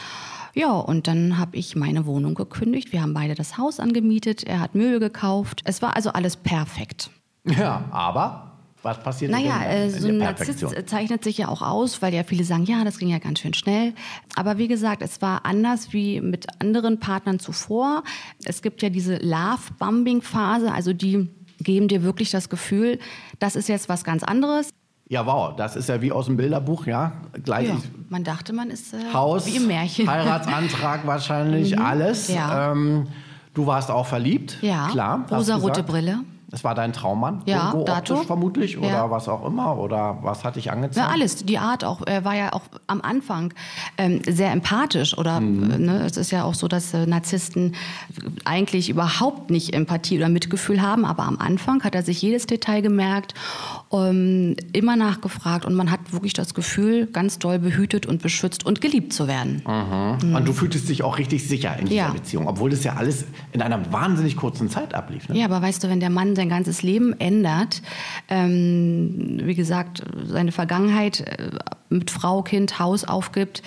Ja, 0.58 0.72
und 0.72 1.08
dann 1.08 1.38
habe 1.38 1.56
ich 1.56 1.76
meine 1.76 2.08
Wohnung 2.08 2.34
gekündigt. 2.34 2.92
Wir 2.92 3.04
haben 3.04 3.14
beide 3.14 3.36
das 3.36 3.60
Haus 3.60 3.80
angemietet. 3.80 4.44
Er 4.44 4.60
hat 4.60 4.74
Möbel 4.74 5.00
gekauft. 5.00 5.62
Es 5.66 5.84
war 5.84 5.96
also 5.96 6.10
alles 6.10 6.36
perfekt. 6.36 7.12
Ja, 7.46 7.86
aber 7.92 8.54
was 8.82 9.04
passiert 9.04 9.32
naja, 9.32 9.64
äh, 9.66 9.90
so 9.92 10.08
ein 10.08 10.18
Narzisst 10.18 10.66
zeichnet 10.88 11.24
sich 11.24 11.38
ja 11.38 11.48
auch 11.48 11.62
aus, 11.62 12.02
weil 12.02 12.12
ja 12.12 12.24
viele 12.24 12.44
sagen, 12.44 12.64
ja, 12.66 12.84
das 12.84 12.98
ging 12.98 13.10
ja 13.10 13.20
ganz 13.20 13.40
schön 13.40 13.54
schnell. 13.54 13.94
Aber 14.36 14.58
wie 14.58 14.68
gesagt, 14.68 15.04
es 15.04 15.22
war 15.22 15.46
anders 15.46 15.94
wie 15.94 16.22
mit 16.22 16.48
anderen 16.60 17.00
Partnern 17.00 17.38
zuvor. 17.38 18.04
Es 18.44 18.64
gibt 18.64 18.82
ja 18.82 18.90
diese 18.90 19.18
Love-Bombing-Phase, 19.18 20.72
also 20.72 20.92
die 20.92 21.30
geben 21.60 21.88
dir 21.88 22.02
wirklich 22.02 22.32
das 22.32 22.50
Gefühl, 22.50 22.98
das 23.38 23.56
ist 23.56 23.70
jetzt 23.70 23.90
was 23.90 24.04
ganz 24.04 24.24
anderes. 24.24 24.72
Ja, 25.10 25.26
wow, 25.26 25.56
das 25.56 25.78
ist 25.78 25.88
ja 25.88 26.02
wie 26.02 26.12
aus 26.12 26.26
dem 26.26 26.36
Bilderbuch, 26.36 26.86
ja. 26.86 27.14
Gleich 27.44 27.70
ja, 27.70 27.78
man 28.10 28.26
dachte, 28.26 28.52
man 28.52 28.70
ist 28.70 28.94
äh, 28.94 29.14
Haus, 29.14 29.46
wie 29.46 29.56
im 29.56 29.68
Märchen. 29.68 30.10
Heiratsantrag 30.10 31.02
wahrscheinlich, 31.08 31.76
mhm. 31.76 31.82
alles. 31.82 32.28
Ja. 32.28 32.72
Ähm, 32.72 33.08
du 33.54 33.66
warst 33.66 33.90
auch 33.90 34.06
verliebt, 34.06 34.58
ja. 34.62 34.90
klar. 34.90 35.26
Rosa-rote 35.32 35.84
Brille. 35.84 36.20
Das 36.50 36.64
war 36.64 36.76
dein 36.76 36.94
Traummann? 36.94 37.42
Ja, 37.46 37.68
Irgendwo 37.68 37.84
dato. 37.84 38.14
optisch 38.14 38.28
vermutlich 38.28 38.78
oder 38.78 38.88
ja. 38.88 39.12
was 39.12 39.28
auch 39.28 39.46
immer? 39.46 39.78
Oder 39.78 40.20
was 40.22 40.46
hat 40.46 40.56
dich 40.56 40.72
angezogen? 40.72 41.06
Ja, 41.06 41.12
alles. 41.12 41.44
Die 41.44 41.58
Art 41.58 41.84
auch. 41.84 42.08
Er 42.08 42.24
war 42.24 42.36
ja 42.36 42.54
auch 42.54 42.62
am 42.88 43.02
Anfang 43.02 43.54
ähm, 43.98 44.22
sehr 44.26 44.52
empathisch. 44.52 45.18
Oder 45.18 45.42
mhm. 45.42 45.72
äh, 45.72 45.78
ne, 45.78 46.06
es 46.06 46.16
ist 46.16 46.32
ja 46.32 46.46
auch 46.46 46.54
so, 46.54 46.70
dass 46.70 46.94
äh, 46.94 47.06
Narzissten 47.06 47.76
eigentlich 48.46 48.90
überhaupt 48.90 49.50
nicht 49.50 49.74
Empathie 49.74 50.18
oder 50.18 50.30
Mitgefühl 50.30 50.82
haben. 50.82 51.04
Aber 51.04 51.24
am 51.24 51.38
Anfang 51.38 51.84
hat 51.84 51.96
er 51.96 52.04
sich 52.04 52.22
jedes 52.22 52.48
Detail 52.48 52.82
gemerkt, 52.82 53.34
ähm, 53.92 54.56
immer 54.72 54.96
nachgefragt. 54.96 55.66
Und 55.66 55.76
man 55.76 55.92
hat 55.92 56.14
wirklich 56.14 56.32
das 56.32 56.54
Gefühl, 56.54 57.08
ganz 57.08 57.40
doll 57.40 57.60
behütet 57.60 58.06
und 58.06 58.22
beschützt 58.22 58.66
und 58.66 58.80
geliebt 58.80 59.12
zu 59.12 59.28
werden. 59.28 59.64
Mhm. 59.68 60.30
Mhm. 60.30 60.36
Und 60.36 60.48
du 60.48 60.54
fühltest 60.54 60.88
dich 60.88 61.04
auch 61.04 61.18
richtig 61.18 61.46
sicher 61.46 61.78
in 61.78 61.88
dieser 61.88 61.98
ja. 61.98 62.10
Beziehung. 62.10 62.48
Obwohl 62.48 62.70
das 62.70 62.86
ja 62.86 62.94
alles 62.94 63.26
in 63.52 63.62
einer 63.62 63.92
wahnsinnig 63.92 64.38
kurzen 64.38 64.70
Zeit 64.70 64.94
ablief. 64.94 65.28
Ne? 65.28 65.38
Ja, 65.38 65.46
aber 65.46 65.62
weißt 65.62 65.84
du, 65.84 65.90
wenn 65.90 66.00
der 66.00 66.10
Mann 66.10 66.37
sein 66.38 66.48
ganzes 66.48 66.82
Leben 66.82 67.20
ändert. 67.20 67.82
Ähm, 68.30 69.42
wie 69.44 69.56
gesagt, 69.56 70.04
seine 70.26 70.54
Vergangenheit 70.54 71.20
äh, 71.20 71.50
mit 71.90 72.10
Frau, 72.10 72.42
Kind, 72.42 72.80
Haus 72.80 73.04
aufgibt, 73.04 73.62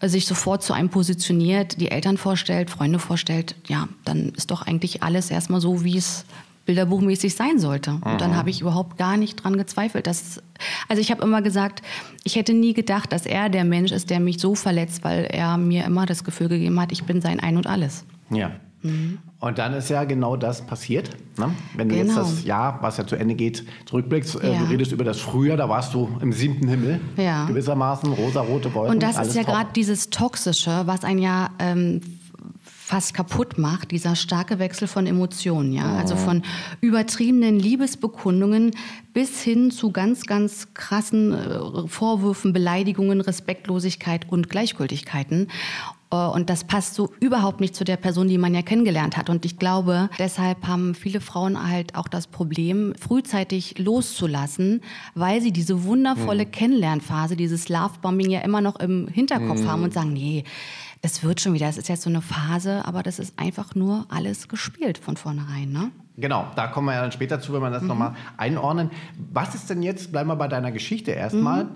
äh, 0.00 0.08
sich 0.08 0.26
sofort 0.26 0.62
zu 0.62 0.72
einem 0.72 0.88
positioniert, 0.88 1.78
die 1.80 1.90
Eltern 1.90 2.16
vorstellt, 2.16 2.70
Freunde 2.70 2.98
vorstellt, 2.98 3.54
ja, 3.68 3.88
dann 4.06 4.30
ist 4.30 4.50
doch 4.50 4.62
eigentlich 4.62 5.02
alles 5.02 5.30
erstmal 5.30 5.60
so, 5.60 5.84
wie 5.84 5.98
es 5.98 6.24
bilderbuchmäßig 6.64 7.34
sein 7.34 7.58
sollte. 7.58 7.92
Und 7.92 8.20
dann 8.20 8.30
mhm. 8.30 8.36
habe 8.36 8.50
ich 8.50 8.60
überhaupt 8.60 8.96
gar 8.96 9.16
nicht 9.16 9.42
dran 9.42 9.56
gezweifelt. 9.56 10.06
Dass, 10.06 10.40
also 10.88 11.00
ich 11.00 11.10
habe 11.10 11.22
immer 11.22 11.42
gesagt, 11.42 11.82
ich 12.24 12.36
hätte 12.36 12.54
nie 12.54 12.72
gedacht, 12.72 13.12
dass 13.12 13.26
er 13.26 13.48
der 13.48 13.64
Mensch 13.64 13.92
ist, 13.92 14.10
der 14.10 14.20
mich 14.20 14.38
so 14.38 14.54
verletzt, 14.54 15.02
weil 15.04 15.24
er 15.24 15.56
mir 15.56 15.84
immer 15.84 16.06
das 16.06 16.24
Gefühl 16.24 16.48
gegeben 16.48 16.80
hat, 16.80 16.92
ich 16.92 17.04
bin 17.04 17.20
sein 17.20 17.40
Ein 17.40 17.56
und 17.56 17.66
Alles. 17.66 18.04
Ja. 18.30 18.52
Mhm. 18.82 19.18
Und 19.40 19.58
dann 19.58 19.74
ist 19.74 19.90
ja 19.90 20.04
genau 20.04 20.36
das 20.36 20.66
passiert. 20.66 21.10
Ne? 21.38 21.54
Wenn 21.76 21.88
du 21.88 21.96
genau. 21.96 22.06
jetzt 22.06 22.16
das 22.16 22.44
Jahr, 22.44 22.78
was 22.82 22.96
ja 22.96 23.06
zu 23.06 23.16
Ende 23.16 23.34
geht, 23.34 23.64
zurückblickst, 23.86 24.42
äh, 24.42 24.52
ja. 24.52 24.58
du 24.60 24.64
redest 24.66 24.92
über 24.92 25.04
das 25.04 25.20
Frühjahr, 25.20 25.56
da 25.56 25.68
warst 25.68 25.94
du 25.94 26.08
im 26.20 26.32
siebten 26.32 26.68
Himmel, 26.68 27.00
ja. 27.16 27.46
gewissermaßen, 27.46 28.12
rosa-rote 28.12 28.72
Wolken. 28.74 28.94
Und 28.94 29.02
das 29.02 29.18
ist 29.18 29.34
ja 29.34 29.42
gerade 29.42 29.70
dieses 29.74 30.10
Toxische, 30.10 30.82
was 30.86 31.04
ein 31.04 31.18
ja 31.18 31.50
ähm, 31.58 32.00
fast 32.92 33.14
kaputt 33.14 33.56
macht, 33.56 33.90
dieser 33.90 34.16
starke 34.16 34.58
Wechsel 34.58 34.86
von 34.86 35.06
Emotionen, 35.06 35.72
ja, 35.72 35.96
also 35.96 36.14
von 36.14 36.42
übertriebenen 36.82 37.58
Liebesbekundungen 37.58 38.72
bis 39.14 39.40
hin 39.40 39.70
zu 39.70 39.92
ganz, 39.92 40.26
ganz 40.26 40.74
krassen 40.74 41.32
äh, 41.32 41.88
Vorwürfen, 41.88 42.52
Beleidigungen, 42.52 43.22
Respektlosigkeit 43.22 44.26
und 44.28 44.50
Gleichgültigkeiten. 44.50 45.48
Äh, 46.12 46.16
und 46.16 46.50
das 46.50 46.64
passt 46.64 46.94
so 46.94 47.10
überhaupt 47.18 47.60
nicht 47.60 47.74
zu 47.74 47.84
der 47.84 47.96
Person, 47.96 48.28
die 48.28 48.38
man 48.38 48.54
ja 48.54 48.62
kennengelernt 48.62 49.16
hat. 49.16 49.30
Und 49.30 49.44
ich 49.44 49.58
glaube, 49.58 50.10
deshalb 50.18 50.66
haben 50.66 50.94
viele 50.94 51.20
Frauen 51.20 51.68
halt 51.68 51.96
auch 51.96 52.08
das 52.08 52.26
Problem, 52.26 52.94
frühzeitig 53.00 53.78
loszulassen, 53.78 54.82
weil 55.14 55.40
sie 55.40 55.52
diese 55.52 55.84
wundervolle 55.84 56.44
mhm. 56.44 56.50
Kennenlernphase, 56.50 57.36
dieses 57.36 57.68
Lovebombing 57.68 58.30
ja 58.30 58.40
immer 58.40 58.60
noch 58.60 58.78
im 58.78 59.08
Hinterkopf 59.08 59.60
mhm. 59.60 59.68
haben 59.68 59.82
und 59.82 59.94
sagen, 59.94 60.12
nee, 60.12 60.44
es 61.04 61.24
wird 61.24 61.40
schon 61.40 61.52
wieder, 61.52 61.68
es 61.68 61.78
ist 61.78 61.88
jetzt 61.88 62.02
so 62.02 62.10
eine 62.10 62.22
Phase, 62.22 62.86
aber 62.86 63.02
das 63.02 63.18
ist 63.18 63.36
einfach 63.36 63.74
nur 63.74 64.06
alles 64.08 64.46
gespielt 64.46 64.98
von 64.98 65.16
vornherein, 65.16 65.72
ne? 65.72 65.90
Genau, 66.18 66.46
da 66.54 66.68
kommen 66.68 66.88
wir 66.88 66.94
ja 66.94 67.00
dann 67.00 67.10
später 67.10 67.40
zu, 67.40 67.54
wenn 67.54 67.62
wir 67.62 67.70
das 67.70 67.82
mhm. 67.82 67.88
nochmal 67.88 68.14
einordnen. 68.36 68.90
Was 69.32 69.54
ist 69.54 69.70
denn 69.70 69.82
jetzt, 69.82 70.12
bleiben 70.12 70.28
wir 70.28 70.36
bei 70.36 70.46
deiner 70.46 70.70
Geschichte 70.70 71.10
erstmal, 71.10 71.64
mhm. 71.64 71.70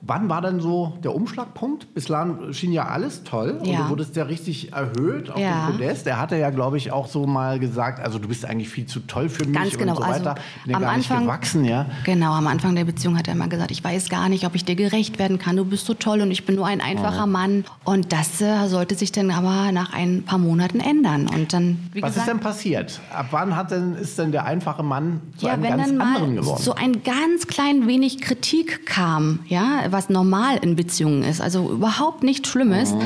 Wann 0.00 0.28
war 0.28 0.40
denn 0.40 0.60
so 0.60 0.96
der 1.02 1.12
Umschlagpunkt? 1.12 1.92
Bislang 1.92 2.52
schien 2.52 2.72
ja 2.72 2.86
alles 2.86 3.24
toll 3.24 3.60
ja. 3.64 3.72
und 3.72 3.84
du 3.84 3.88
wurdest 3.90 4.14
ja 4.14 4.24
richtig 4.24 4.72
erhöht 4.72 5.28
auf 5.28 5.40
ja. 5.40 5.66
dem 5.66 5.72
Podest. 5.72 6.06
Er 6.06 6.20
hatte 6.20 6.36
ja, 6.36 6.50
glaube 6.50 6.76
ich, 6.76 6.92
auch 6.92 7.08
so 7.08 7.26
mal 7.26 7.58
gesagt, 7.58 7.98
also 7.98 8.20
du 8.20 8.28
bist 8.28 8.44
eigentlich 8.44 8.68
viel 8.68 8.86
zu 8.86 9.00
toll 9.00 9.28
für 9.28 9.44
mich 9.44 9.54
Ganz 9.54 9.76
genau. 9.76 9.96
und 9.96 9.98
so 9.98 10.02
weiter. 10.04 10.30
Also, 10.30 10.42
Bin 10.64 10.74
am 10.76 10.82
gar 10.82 10.92
Anfang, 10.92 11.18
nicht 11.18 11.26
gewachsen, 11.26 11.64
ja. 11.64 11.86
Genau, 12.04 12.32
am 12.32 12.46
Anfang 12.46 12.76
der 12.76 12.84
Beziehung 12.84 13.18
hat 13.18 13.26
er 13.26 13.34
immer 13.34 13.48
gesagt, 13.48 13.72
ich 13.72 13.82
weiß 13.82 14.08
gar 14.08 14.28
nicht, 14.28 14.46
ob 14.46 14.54
ich 14.54 14.64
dir 14.64 14.76
gerecht 14.76 15.18
werden 15.18 15.38
kann. 15.38 15.56
Du 15.56 15.64
bist 15.64 15.84
so 15.84 15.94
toll 15.94 16.20
und 16.20 16.30
ich 16.30 16.46
bin 16.46 16.54
nur 16.54 16.66
ein 16.66 16.80
einfacher 16.80 17.24
oh. 17.24 17.28
Mann. 17.28 17.64
Und 17.82 18.12
das 18.12 18.40
äh, 18.40 18.68
sollte 18.68 18.94
sich 18.94 19.10
dann 19.10 19.32
aber 19.32 19.72
nach 19.72 19.92
ein 19.92 20.22
paar 20.22 20.38
Monaten 20.38 20.78
ändern. 20.78 21.26
Und 21.26 21.52
dann, 21.52 21.90
Was 21.94 21.94
gesagt, 21.94 22.16
ist 22.16 22.28
denn 22.28 22.40
passiert? 22.40 23.00
Ab 23.12 23.26
wann 23.32 23.56
hat 23.56 23.72
denn, 23.72 23.96
ist 23.96 24.16
denn 24.16 24.30
der 24.30 24.44
einfache 24.44 24.84
Mann 24.84 25.22
zu 25.38 25.46
ja, 25.46 25.54
einem 25.54 25.64
ganz 25.64 25.90
anderen 25.90 26.36
geworden? 26.36 26.62
So 26.62 26.74
ein 26.74 27.02
ganz 27.02 27.48
klein 27.48 27.88
wenig 27.88 28.20
Kritik 28.20 28.86
kam, 28.86 29.40
ja, 29.48 29.87
was 29.92 30.08
normal 30.08 30.58
in 30.62 30.76
Beziehungen 30.76 31.22
ist, 31.22 31.40
also 31.40 31.70
überhaupt 31.70 32.22
nichts 32.22 32.48
Schlimmes, 32.48 32.92
mhm. 32.92 33.00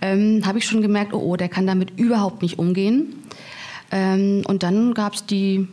ähm, 0.00 0.42
habe 0.46 0.58
ich 0.58 0.66
schon 0.66 0.82
gemerkt, 0.82 1.12
oh, 1.12 1.18
oh, 1.18 1.36
der 1.36 1.48
kann 1.48 1.66
damit 1.66 1.98
überhaupt 1.98 2.42
nicht 2.42 2.58
umgehen. 2.58 3.14
Ähm, 3.90 4.42
und 4.46 4.62
dann 4.62 4.94
gab 4.94 5.14
es 5.14 5.26
die 5.26 5.68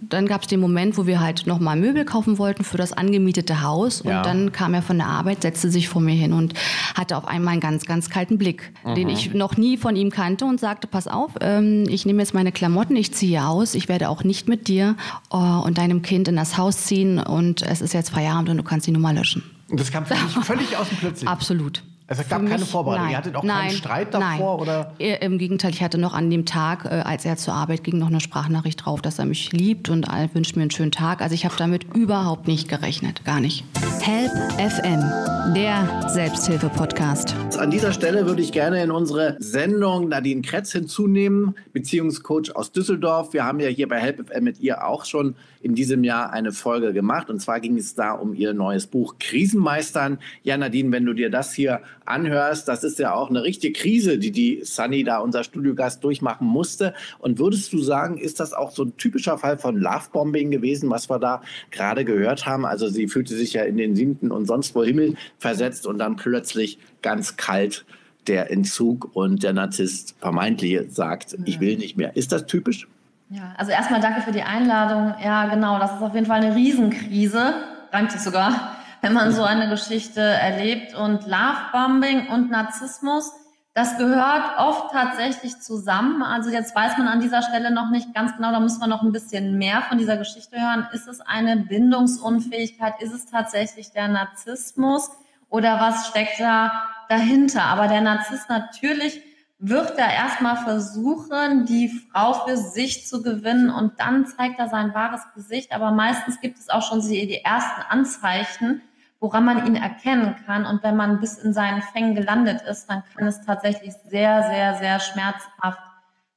dann 0.00 0.26
gab 0.26 0.42
es 0.42 0.48
den 0.48 0.60
Moment, 0.60 0.96
wo 0.98 1.06
wir 1.06 1.20
halt 1.20 1.46
nochmal 1.46 1.76
Möbel 1.76 2.04
kaufen 2.04 2.38
wollten 2.38 2.64
für 2.64 2.76
das 2.76 2.92
angemietete 2.92 3.62
Haus. 3.62 4.00
Und 4.00 4.10
ja. 4.10 4.22
dann 4.22 4.52
kam 4.52 4.74
er 4.74 4.82
von 4.82 4.98
der 4.98 5.06
Arbeit, 5.06 5.42
setzte 5.42 5.70
sich 5.70 5.88
vor 5.88 6.02
mir 6.02 6.14
hin 6.14 6.32
und 6.32 6.54
hatte 6.94 7.16
auf 7.16 7.26
einmal 7.26 7.52
einen 7.52 7.60
ganz, 7.60 7.86
ganz 7.86 8.10
kalten 8.10 8.38
Blick, 8.38 8.72
mhm. 8.84 8.94
den 8.94 9.08
ich 9.08 9.32
noch 9.34 9.56
nie 9.56 9.76
von 9.76 9.96
ihm 9.96 10.10
kannte 10.10 10.44
und 10.44 10.60
sagte, 10.60 10.86
pass 10.86 11.08
auf, 11.08 11.32
ähm, 11.40 11.84
ich 11.88 12.06
nehme 12.06 12.20
jetzt 12.20 12.34
meine 12.34 12.52
Klamotten, 12.52 12.96
ich 12.96 13.12
ziehe 13.12 13.44
aus, 13.46 13.74
ich 13.74 13.88
werde 13.88 14.08
auch 14.08 14.24
nicht 14.24 14.48
mit 14.48 14.68
dir 14.68 14.96
äh, 15.32 15.36
und 15.36 15.78
deinem 15.78 16.02
Kind 16.02 16.28
in 16.28 16.36
das 16.36 16.58
Haus 16.58 16.84
ziehen 16.84 17.18
und 17.18 17.62
es 17.62 17.80
ist 17.80 17.94
jetzt 17.94 18.10
Feierabend 18.10 18.50
und 18.50 18.56
du 18.58 18.62
kannst 18.62 18.86
die 18.86 18.92
Nummer 18.92 19.12
löschen. 19.12 19.42
Und 19.72 19.80
das 19.80 19.90
kam 19.90 20.04
völlig 20.44 20.76
aus 20.76 20.90
dem 20.90 20.98
Plötzlich? 20.98 21.28
Absolut. 21.28 21.82
Also 22.12 22.24
es 22.24 22.28
gab 22.28 22.46
keine 22.46 22.66
Vorbereitung. 22.66 23.04
Nein, 23.04 23.12
Ihr 23.12 23.16
hattet 23.16 23.36
auch 23.36 23.42
nein, 23.42 23.68
keinen 23.68 23.76
Streit 23.78 24.12
davor? 24.12 24.28
Nein. 24.28 24.92
Oder? 25.00 25.22
Im 25.22 25.38
Gegenteil, 25.38 25.70
ich 25.70 25.82
hatte 25.82 25.96
noch 25.96 26.12
an 26.12 26.28
dem 26.28 26.44
Tag, 26.44 26.84
äh, 26.84 26.88
als 26.88 27.24
er 27.24 27.38
zur 27.38 27.54
Arbeit 27.54 27.84
ging, 27.84 27.96
noch 27.96 28.08
eine 28.08 28.20
Sprachnachricht 28.20 28.84
drauf, 28.84 29.00
dass 29.00 29.18
er 29.18 29.24
mich 29.24 29.50
liebt 29.52 29.88
und 29.88 30.06
wünscht 30.34 30.54
mir 30.54 30.60
einen 30.60 30.70
schönen 30.70 30.92
Tag. 30.92 31.22
Also 31.22 31.34
ich 31.34 31.46
habe 31.46 31.54
damit 31.56 31.84
überhaupt 31.94 32.48
nicht 32.48 32.68
gerechnet. 32.68 33.24
Gar 33.24 33.40
nicht. 33.40 33.64
Help 34.02 34.30
FM, 34.58 35.54
der 35.54 36.10
Selbsthilfe-Podcast. 36.10 37.34
An 37.56 37.70
dieser 37.70 37.92
Stelle 37.92 38.26
würde 38.26 38.42
ich 38.42 38.52
gerne 38.52 38.82
in 38.82 38.90
unsere 38.90 39.36
Sendung 39.38 40.08
Nadine 40.08 40.42
Kretz 40.42 40.72
hinzunehmen, 40.72 41.54
Beziehungscoach 41.72 42.54
aus 42.54 42.72
Düsseldorf. 42.72 43.32
Wir 43.32 43.44
haben 43.44 43.58
ja 43.60 43.68
hier 43.68 43.88
bei 43.88 44.00
Help 44.00 44.28
FM 44.28 44.44
mit 44.44 44.60
ihr 44.60 44.84
auch 44.86 45.06
schon 45.06 45.34
in 45.62 45.74
diesem 45.74 46.04
Jahr 46.04 46.32
eine 46.32 46.52
Folge 46.52 46.92
gemacht. 46.92 47.30
Und 47.30 47.40
zwar 47.40 47.60
ging 47.60 47.78
es 47.78 47.94
da 47.94 48.12
um 48.12 48.34
ihr 48.34 48.52
neues 48.52 48.86
Buch 48.86 49.14
Krisenmeistern. 49.18 50.18
Ja, 50.42 50.56
Nadine, 50.56 50.90
wenn 50.90 51.06
du 51.06 51.12
dir 51.14 51.30
das 51.30 51.52
hier 51.52 51.80
anhörst, 52.04 52.68
das 52.68 52.84
ist 52.84 52.98
ja 52.98 53.14
auch 53.14 53.30
eine 53.30 53.42
richtige 53.42 53.78
Krise, 53.78 54.18
die 54.18 54.30
die 54.30 54.60
Sunny 54.64 55.04
da, 55.04 55.18
unser 55.18 55.44
Studiogast, 55.44 56.02
durchmachen 56.04 56.46
musste. 56.46 56.94
Und 57.18 57.38
würdest 57.38 57.72
du 57.72 57.78
sagen, 57.78 58.18
ist 58.18 58.40
das 58.40 58.52
auch 58.52 58.70
so 58.70 58.84
ein 58.84 58.96
typischer 58.96 59.38
Fall 59.38 59.58
von 59.58 59.76
Lovebombing 59.76 60.50
gewesen, 60.50 60.90
was 60.90 61.10
wir 61.10 61.18
da 61.18 61.42
gerade 61.70 62.04
gehört 62.04 62.46
haben? 62.46 62.64
Also 62.64 62.88
sie 62.88 63.08
fühlte 63.08 63.34
sich 63.34 63.52
ja 63.52 63.62
in 63.62 63.76
den 63.76 63.94
siebten 63.96 64.30
und 64.30 64.46
sonst 64.46 64.74
wo 64.74 64.82
Himmel 64.82 65.14
versetzt 65.38 65.86
und 65.86 65.98
dann 65.98 66.16
plötzlich 66.16 66.78
ganz 67.02 67.36
kalt 67.36 67.84
der 68.26 68.50
Entzug 68.50 69.14
und 69.14 69.42
der 69.42 69.52
Narzisst 69.52 70.14
vermeintlich 70.20 70.80
sagt, 70.90 71.36
ich 71.44 71.60
will 71.60 71.76
nicht 71.76 71.96
mehr. 71.96 72.16
Ist 72.16 72.32
das 72.32 72.46
typisch? 72.46 72.86
Ja, 73.30 73.54
also 73.56 73.72
erstmal 73.72 74.00
danke 74.00 74.20
für 74.20 74.32
die 74.32 74.42
Einladung. 74.42 75.14
Ja, 75.24 75.46
genau, 75.46 75.78
das 75.78 75.92
ist 75.92 76.02
auf 76.02 76.14
jeden 76.14 76.26
Fall 76.26 76.42
eine 76.42 76.54
Riesenkrise, 76.54 77.54
reimt 77.90 78.12
sich 78.12 78.20
sogar, 78.20 78.71
wenn 79.02 79.12
man 79.12 79.32
so 79.32 79.42
eine 79.42 79.68
Geschichte 79.68 80.20
erlebt. 80.20 80.94
Und 80.94 81.26
Lovebombing 81.26 82.28
und 82.28 82.50
Narzissmus, 82.50 83.30
das 83.74 83.98
gehört 83.98 84.58
oft 84.58 84.92
tatsächlich 84.92 85.60
zusammen. 85.60 86.22
Also 86.22 86.50
jetzt 86.50 86.74
weiß 86.74 86.96
man 86.98 87.08
an 87.08 87.20
dieser 87.20 87.42
Stelle 87.42 87.72
noch 87.72 87.90
nicht 87.90 88.14
ganz 88.14 88.36
genau, 88.36 88.52
da 88.52 88.60
muss 88.60 88.78
man 88.78 88.88
noch 88.88 89.02
ein 89.02 89.12
bisschen 89.12 89.58
mehr 89.58 89.82
von 89.82 89.98
dieser 89.98 90.16
Geschichte 90.16 90.60
hören. 90.60 90.86
Ist 90.92 91.08
es 91.08 91.20
eine 91.20 91.56
Bindungsunfähigkeit? 91.56 92.94
Ist 93.00 93.12
es 93.12 93.26
tatsächlich 93.26 93.90
der 93.90 94.08
Narzissmus? 94.08 95.10
Oder 95.48 95.80
was 95.80 96.06
steckt 96.08 96.38
da 96.38 96.72
dahinter? 97.08 97.64
Aber 97.64 97.88
der 97.88 98.02
Narzisst 98.02 98.48
natürlich 98.48 99.20
wird 99.58 99.98
er 99.98 100.12
erstmal 100.12 100.56
versuchen, 100.56 101.66
die 101.66 101.88
Frau 101.88 102.34
für 102.46 102.56
sich 102.56 103.06
zu 103.06 103.22
gewinnen 103.22 103.70
und 103.70 104.00
dann 104.00 104.26
zeigt 104.26 104.58
er 104.58 104.68
sein 104.68 104.94
wahres 104.94 105.22
Gesicht. 105.34 105.72
Aber 105.72 105.92
meistens 105.92 106.40
gibt 106.40 106.58
es 106.58 106.68
auch 106.68 106.82
schon 106.82 107.00
die 107.00 107.44
ersten 107.44 107.82
Anzeichen, 107.88 108.82
woran 109.22 109.44
man 109.44 109.66
ihn 109.66 109.76
erkennen 109.76 110.34
kann. 110.44 110.66
Und 110.66 110.82
wenn 110.82 110.96
man 110.96 111.20
bis 111.20 111.38
in 111.38 111.54
seinen 111.54 111.80
Fängen 111.80 112.14
gelandet 112.14 112.60
ist, 112.62 112.90
dann 112.90 113.04
kann 113.14 113.26
es 113.28 113.40
tatsächlich 113.40 113.94
sehr, 114.08 114.42
sehr, 114.42 114.74
sehr 114.74 114.98
schmerzhaft 114.98 115.80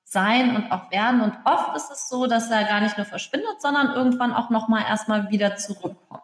sein 0.04 0.56
und 0.56 0.72
auch 0.72 0.92
werden. 0.92 1.22
Und 1.22 1.34
oft 1.46 1.76
ist 1.76 1.90
es 1.92 2.08
so, 2.08 2.28
dass 2.28 2.52
er 2.52 2.64
gar 2.66 2.82
nicht 2.82 2.96
nur 2.96 3.08
verschwindet, 3.08 3.60
sondern 3.60 3.96
irgendwann 3.96 4.34
auch 4.34 4.52
nochmal 4.52 4.84
erstmal 4.88 5.32
wieder 5.32 5.56
zurückkommt. 5.56 6.22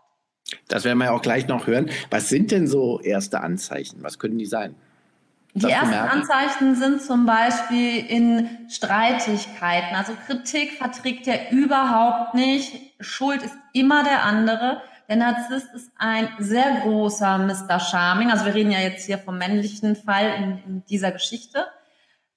Das 0.67 0.83
werden 0.83 0.99
wir 0.99 1.05
ja 1.05 1.11
auch 1.11 1.21
gleich 1.23 1.47
noch 1.47 1.65
hören. 1.65 1.89
Was 2.11 2.29
sind 2.29 2.51
denn 2.51 2.67
so 2.67 2.99
erste 3.01 3.41
Anzeichen? 3.41 4.03
Was 4.03 4.19
können 4.19 4.37
die 4.37 4.45
sein? 4.45 4.75
Die 5.53 5.69
ersten 5.69 5.93
Anzeichen 5.93 6.75
sind 6.75 7.01
zum 7.01 7.25
Beispiel 7.25 8.05
in 8.05 8.69
Streitigkeiten. 8.69 9.95
Also 9.95 10.13
Kritik 10.27 10.73
verträgt 10.73 11.27
er 11.27 11.51
überhaupt 11.51 12.35
nicht. 12.35 12.93
Schuld 13.01 13.41
ist 13.41 13.55
immer 13.73 14.03
der 14.03 14.23
andere. 14.23 14.81
Der 15.11 15.17
Narzisst 15.17 15.73
ist 15.73 15.91
ein 15.97 16.29
sehr 16.39 16.83
großer 16.83 17.37
Mr. 17.37 17.81
Charming. 17.81 18.31
Also 18.31 18.45
wir 18.45 18.55
reden 18.55 18.71
ja 18.71 18.79
jetzt 18.79 19.07
hier 19.07 19.17
vom 19.17 19.37
männlichen 19.37 19.97
Fall 19.97 20.35
in, 20.37 20.63
in 20.65 20.85
dieser 20.85 21.11
Geschichte. 21.11 21.67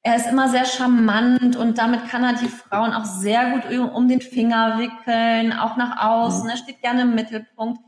Er 0.02 0.16
ist 0.16 0.26
immer 0.26 0.48
sehr 0.48 0.64
charmant 0.64 1.54
und 1.54 1.78
damit 1.78 2.08
kann 2.08 2.24
er 2.24 2.32
die 2.32 2.48
Frauen 2.48 2.92
auch 2.92 3.04
sehr 3.04 3.52
gut 3.52 3.78
um 3.78 4.08
den 4.08 4.20
Finger 4.20 4.80
wickeln, 4.80 5.52
auch 5.52 5.76
nach 5.76 6.04
außen. 6.04 6.42
Mhm. 6.42 6.50
Er 6.50 6.56
steht 6.56 6.82
gerne 6.82 7.02
im 7.02 7.14
Mittelpunkt. 7.14 7.80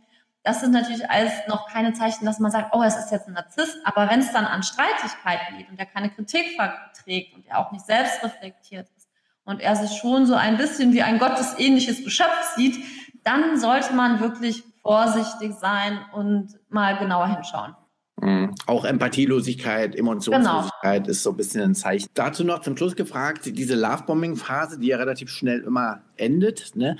Das 0.45 0.61
sind 0.61 0.71
natürlich 0.71 1.11
alles 1.11 1.33
noch 1.49 1.66
keine 1.66 1.93
Zeichen, 1.93 2.25
dass 2.25 2.38
man 2.38 2.52
sagt, 2.52 2.73
oh, 2.73 2.85
es 2.85 2.97
ist 2.97 3.11
jetzt 3.11 3.26
ein 3.26 3.35
Narzisst. 3.35 3.78
Aber 3.83 4.09
wenn 4.09 4.21
es 4.21 4.31
dann 4.31 4.45
an 4.45 4.62
Streitigkeiten 4.62 5.59
geht 5.59 5.69
und 5.69 5.81
er 5.81 5.87
keine 5.87 6.11
Kritik 6.11 6.55
verträgt 6.55 7.35
und 7.35 7.45
er 7.49 7.59
auch 7.59 7.73
nicht 7.73 7.87
selbst 7.87 8.23
reflektiert 8.23 8.87
ist 8.97 9.09
und 9.43 9.61
er 9.61 9.75
sich 9.75 9.99
schon 9.99 10.26
so 10.26 10.37
ein 10.37 10.57
bisschen 10.57 10.93
wie 10.93 11.02
ein 11.02 11.19
gottesähnliches 11.19 12.05
Geschöpf 12.05 12.55
sieht, 12.55 12.85
dann 13.25 13.59
sollte 13.59 13.93
man 13.93 14.21
wirklich 14.21 14.62
vorsichtig 14.87 15.55
sein 15.61 15.99
und 16.12 16.59
mal 16.69 16.97
genauer 16.97 17.26
hinschauen. 17.28 17.75
Mhm. 18.21 18.55
Auch 18.66 18.85
Empathielosigkeit, 18.85 19.95
Emotionslosigkeit 19.95 21.02
genau. 21.02 21.11
ist 21.11 21.23
so 21.23 21.31
ein 21.31 21.37
bisschen 21.37 21.62
ein 21.62 21.75
Zeichen. 21.75 22.09
Dazu 22.14 22.45
noch 22.45 22.61
zum 22.61 22.76
Schluss 22.76 22.97
gefragt, 22.97 23.43
diese 23.45 23.75
Lovebombing-Phase, 23.75 24.78
die 24.78 24.88
ja 24.88 24.97
relativ 24.97 25.31
schnell 25.31 25.61
immer 25.61 26.00
endet, 26.16 26.75
ne? 26.76 26.97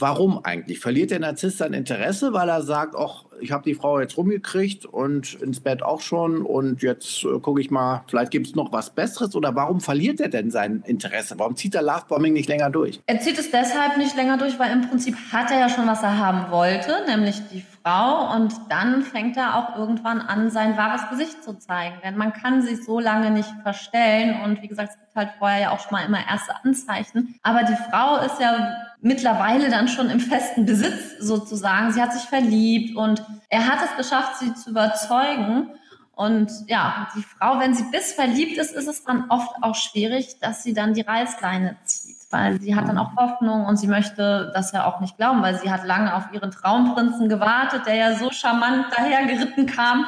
Warum 0.00 0.44
eigentlich? 0.44 0.78
Verliert 0.78 1.10
der 1.10 1.18
Narzisst 1.18 1.58
sein 1.58 1.72
Interesse, 1.72 2.32
weil 2.32 2.48
er 2.48 2.62
sagt, 2.62 2.94
ach, 2.96 3.24
ich 3.40 3.50
habe 3.52 3.64
die 3.64 3.74
Frau 3.74 3.98
jetzt 4.00 4.16
rumgekriegt 4.16 4.86
und 4.86 5.34
ins 5.34 5.60
Bett 5.60 5.82
auch 5.82 6.00
schon 6.00 6.42
und 6.42 6.82
jetzt 6.82 7.24
äh, 7.24 7.38
gucke 7.40 7.60
ich 7.60 7.70
mal, 7.70 8.04
vielleicht 8.08 8.30
gibt 8.30 8.46
es 8.46 8.54
noch 8.54 8.72
was 8.72 8.90
Besseres 8.90 9.34
oder 9.34 9.54
warum 9.54 9.80
verliert 9.80 10.20
er 10.20 10.28
denn 10.28 10.50
sein 10.50 10.82
Interesse? 10.86 11.34
Warum 11.38 11.56
zieht 11.56 11.74
er 11.74 11.82
Lovebombing 11.82 12.32
nicht 12.32 12.48
länger 12.48 12.70
durch? 12.70 13.00
Er 13.06 13.20
zieht 13.20 13.38
es 13.38 13.50
deshalb 13.50 13.96
nicht 13.96 14.14
länger 14.16 14.38
durch, 14.38 14.58
weil 14.58 14.72
im 14.72 14.88
Prinzip 14.88 15.16
hat 15.32 15.50
er 15.50 15.58
ja 15.60 15.68
schon, 15.68 15.86
was 15.86 16.02
er 16.02 16.18
haben 16.18 16.50
wollte, 16.52 17.04
nämlich 17.08 17.40
die 17.52 17.64
Frau 17.82 18.34
und 18.36 18.52
dann 18.68 19.02
fängt 19.02 19.36
er 19.36 19.56
auch 19.56 19.76
irgendwann 19.76 20.20
an, 20.20 20.50
sein 20.50 20.76
wahres 20.76 21.08
Gesicht 21.10 21.42
zu 21.42 21.58
zeigen, 21.58 21.96
denn 22.04 22.16
man 22.16 22.32
kann 22.32 22.62
sich 22.62 22.84
so 22.84 23.00
lange 23.00 23.30
nicht 23.30 23.50
verstellen 23.62 24.42
und 24.44 24.62
wie 24.62 24.68
gesagt, 24.68 24.90
es 24.90 24.98
gibt 24.98 25.16
halt 25.16 25.30
vorher 25.38 25.60
ja 25.60 25.70
auch 25.70 25.80
schon 25.80 25.92
mal 25.92 26.04
immer 26.04 26.18
erste 26.28 26.54
Anzeichen, 26.64 27.34
aber 27.42 27.62
die 27.62 27.76
Frau 27.90 28.18
ist 28.24 28.40
ja 28.40 28.87
mittlerweile 29.00 29.70
dann 29.70 29.88
schon 29.88 30.10
im 30.10 30.20
festen 30.20 30.66
Besitz 30.66 31.18
sozusagen. 31.20 31.92
Sie 31.92 32.02
hat 32.02 32.12
sich 32.12 32.22
verliebt 32.22 32.96
und 32.96 33.22
er 33.48 33.66
hat 33.66 33.78
es 33.84 33.96
geschafft, 33.96 34.38
sie 34.38 34.54
zu 34.54 34.70
überzeugen. 34.70 35.70
Und 36.18 36.50
ja, 36.66 37.08
die 37.14 37.22
Frau, 37.22 37.60
wenn 37.60 37.74
sie 37.74 37.84
bis 37.92 38.12
verliebt 38.12 38.58
ist, 38.58 38.74
ist 38.74 38.88
es 38.88 39.04
dann 39.04 39.26
oft 39.28 39.54
auch 39.62 39.76
schwierig, 39.76 40.40
dass 40.40 40.64
sie 40.64 40.74
dann 40.74 40.92
die 40.92 41.02
Reißleine 41.02 41.76
zieht, 41.84 42.16
weil 42.30 42.60
sie 42.60 42.74
hat 42.74 42.88
dann 42.88 42.98
auch 42.98 43.14
Hoffnung 43.14 43.66
und 43.66 43.76
sie 43.76 43.86
möchte 43.86 44.50
das 44.52 44.72
ja 44.72 44.84
auch 44.84 44.98
nicht 44.98 45.16
glauben, 45.16 45.42
weil 45.42 45.60
sie 45.60 45.70
hat 45.70 45.84
lange 45.84 46.12
auf 46.12 46.32
ihren 46.32 46.50
Traumprinzen 46.50 47.28
gewartet, 47.28 47.86
der 47.86 47.94
ja 47.94 48.14
so 48.16 48.32
charmant 48.32 48.86
dahergeritten 48.96 49.66
kam. 49.66 50.06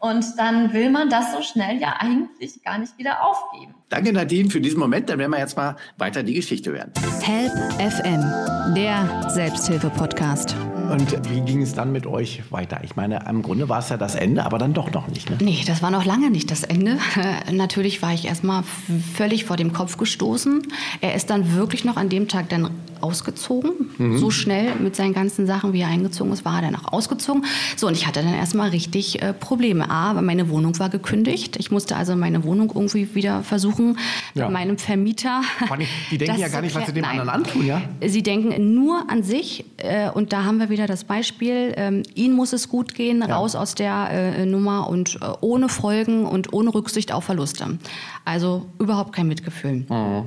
Und 0.00 0.24
dann 0.38 0.72
will 0.72 0.88
man 0.88 1.10
das 1.10 1.30
so 1.32 1.42
schnell 1.42 1.78
ja 1.78 1.96
eigentlich 1.98 2.62
gar 2.62 2.78
nicht 2.78 2.96
wieder 2.96 3.22
aufgeben. 3.22 3.74
Danke 3.90 4.14
Nadine 4.14 4.48
für 4.48 4.60
diesen 4.60 4.80
Moment. 4.80 5.10
Dann 5.10 5.18
werden 5.18 5.30
wir 5.30 5.38
jetzt 5.38 5.58
mal 5.58 5.76
weiter 5.98 6.22
die 6.22 6.32
Geschichte 6.32 6.70
hören. 6.70 6.90
Help 7.20 7.52
FM, 7.74 8.74
der 8.74 9.28
Selbsthilfe-Podcast. 9.28 10.56
Und 10.90 11.30
wie 11.30 11.42
ging 11.42 11.60
es 11.60 11.74
dann 11.74 11.92
mit 11.92 12.06
euch 12.06 12.50
weiter? 12.50 12.80
Ich 12.82 12.96
meine, 12.96 13.26
im 13.28 13.42
Grunde 13.42 13.68
war 13.68 13.80
es 13.80 13.90
ja 13.90 13.98
das 13.98 14.14
Ende, 14.14 14.44
aber 14.46 14.56
dann 14.56 14.72
doch 14.72 14.90
noch 14.90 15.06
nicht. 15.06 15.28
Ne? 15.28 15.36
Nee, 15.38 15.62
das 15.66 15.82
war 15.82 15.90
noch 15.90 16.06
lange 16.06 16.30
nicht 16.30 16.50
das 16.50 16.62
Ende. 16.62 16.96
Natürlich 17.52 18.00
war 18.00 18.14
ich 18.14 18.24
erstmal 18.24 18.62
völlig 19.14 19.44
vor 19.44 19.56
dem 19.58 19.74
Kopf 19.74 19.98
gestoßen. 19.98 20.62
Er 21.02 21.14
ist 21.14 21.28
dann 21.28 21.54
wirklich 21.54 21.84
noch 21.84 21.96
an 21.98 22.08
dem 22.08 22.26
Tag 22.26 22.48
dann 22.48 22.70
ausgezogen. 23.02 23.90
Mhm. 23.98 24.18
So 24.18 24.30
schnell 24.30 24.74
mit 24.76 24.96
seinen 24.96 25.12
ganzen 25.12 25.46
Sachen, 25.46 25.72
wie 25.72 25.80
er 25.80 25.88
eingezogen 25.88 26.32
ist, 26.32 26.44
war 26.44 26.56
er 26.56 26.70
dann 26.70 26.76
auch 26.76 26.92
ausgezogen. 26.92 27.44
So, 27.76 27.86
und 27.86 27.94
ich 27.94 28.06
hatte 28.06 28.22
dann 28.22 28.34
erstmal 28.34 28.70
richtig 28.70 29.22
äh, 29.22 29.32
Probleme. 29.32 29.90
A, 29.90 30.14
meine 30.20 30.48
Wohnung 30.48 30.78
war 30.78 30.88
gekündigt. 30.88 31.56
Ich 31.58 31.70
musste 31.70 31.96
also 31.96 32.16
meine 32.16 32.44
Wohnung 32.44 32.72
irgendwie 32.74 33.14
wieder 33.14 33.42
versuchen 33.42 33.98
ja. 34.34 34.44
mit 34.44 34.54
meinem 34.54 34.78
Vermieter. 34.78 35.42
Die 36.10 36.18
denken 36.18 36.40
ja 36.40 36.48
gar 36.48 36.62
nicht, 36.62 36.74
was 36.74 36.86
sie 36.86 36.92
dem 36.92 37.02
Nein. 37.02 37.20
anderen 37.20 37.28
antun, 37.28 37.66
ja? 37.66 37.82
Sie 38.06 38.22
denken 38.22 38.74
nur 38.74 39.08
an 39.08 39.22
sich. 39.22 39.64
Äh, 39.78 40.10
und 40.10 40.32
da 40.32 40.44
haben 40.44 40.58
wir 40.58 40.70
wieder 40.70 40.86
das 40.86 41.04
Beispiel, 41.04 41.74
ähm, 41.76 42.02
ihnen 42.14 42.34
muss 42.34 42.52
es 42.52 42.68
gut 42.68 42.94
gehen, 42.94 43.24
ja. 43.26 43.36
raus 43.36 43.54
aus 43.54 43.74
der 43.74 44.10
äh, 44.10 44.46
Nummer 44.46 44.88
und 44.88 45.16
äh, 45.16 45.26
ohne 45.40 45.68
Folgen 45.68 46.26
und 46.26 46.52
ohne 46.52 46.74
Rücksicht 46.74 47.12
auf 47.12 47.24
Verluste. 47.24 47.78
Also 48.24 48.66
überhaupt 48.78 49.14
kein 49.14 49.28
Mitgefühl. 49.28 49.86
Mhm. 49.88 50.24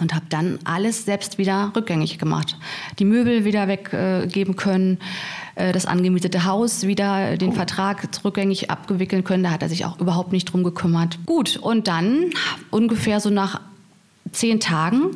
Und 0.00 0.12
habe 0.12 0.26
dann 0.28 0.58
alles 0.64 1.04
selbst 1.04 1.38
wieder 1.38 1.72
rückgängig 1.76 2.18
gemacht. 2.18 2.58
Die 2.98 3.04
Möbel 3.04 3.44
wieder 3.44 3.68
weggeben 3.68 4.54
äh, 4.54 4.56
können, 4.56 4.98
das 5.54 5.86
angemietete 5.86 6.44
Haus 6.44 6.84
wieder 6.84 7.36
den 7.36 7.50
oh. 7.50 7.52
Vertrag 7.52 8.08
rückgängig 8.24 8.72
abgewickeln 8.72 9.22
können. 9.22 9.44
Da 9.44 9.50
hat 9.50 9.62
er 9.62 9.68
sich 9.68 9.84
auch 9.84 10.00
überhaupt 10.00 10.32
nicht 10.32 10.46
drum 10.46 10.64
gekümmert. 10.64 11.18
Gut, 11.26 11.56
und 11.56 11.86
dann 11.86 12.30
ungefähr 12.70 13.20
so 13.20 13.30
nach 13.30 13.60
zehn 14.32 14.58
Tagen, 14.58 15.10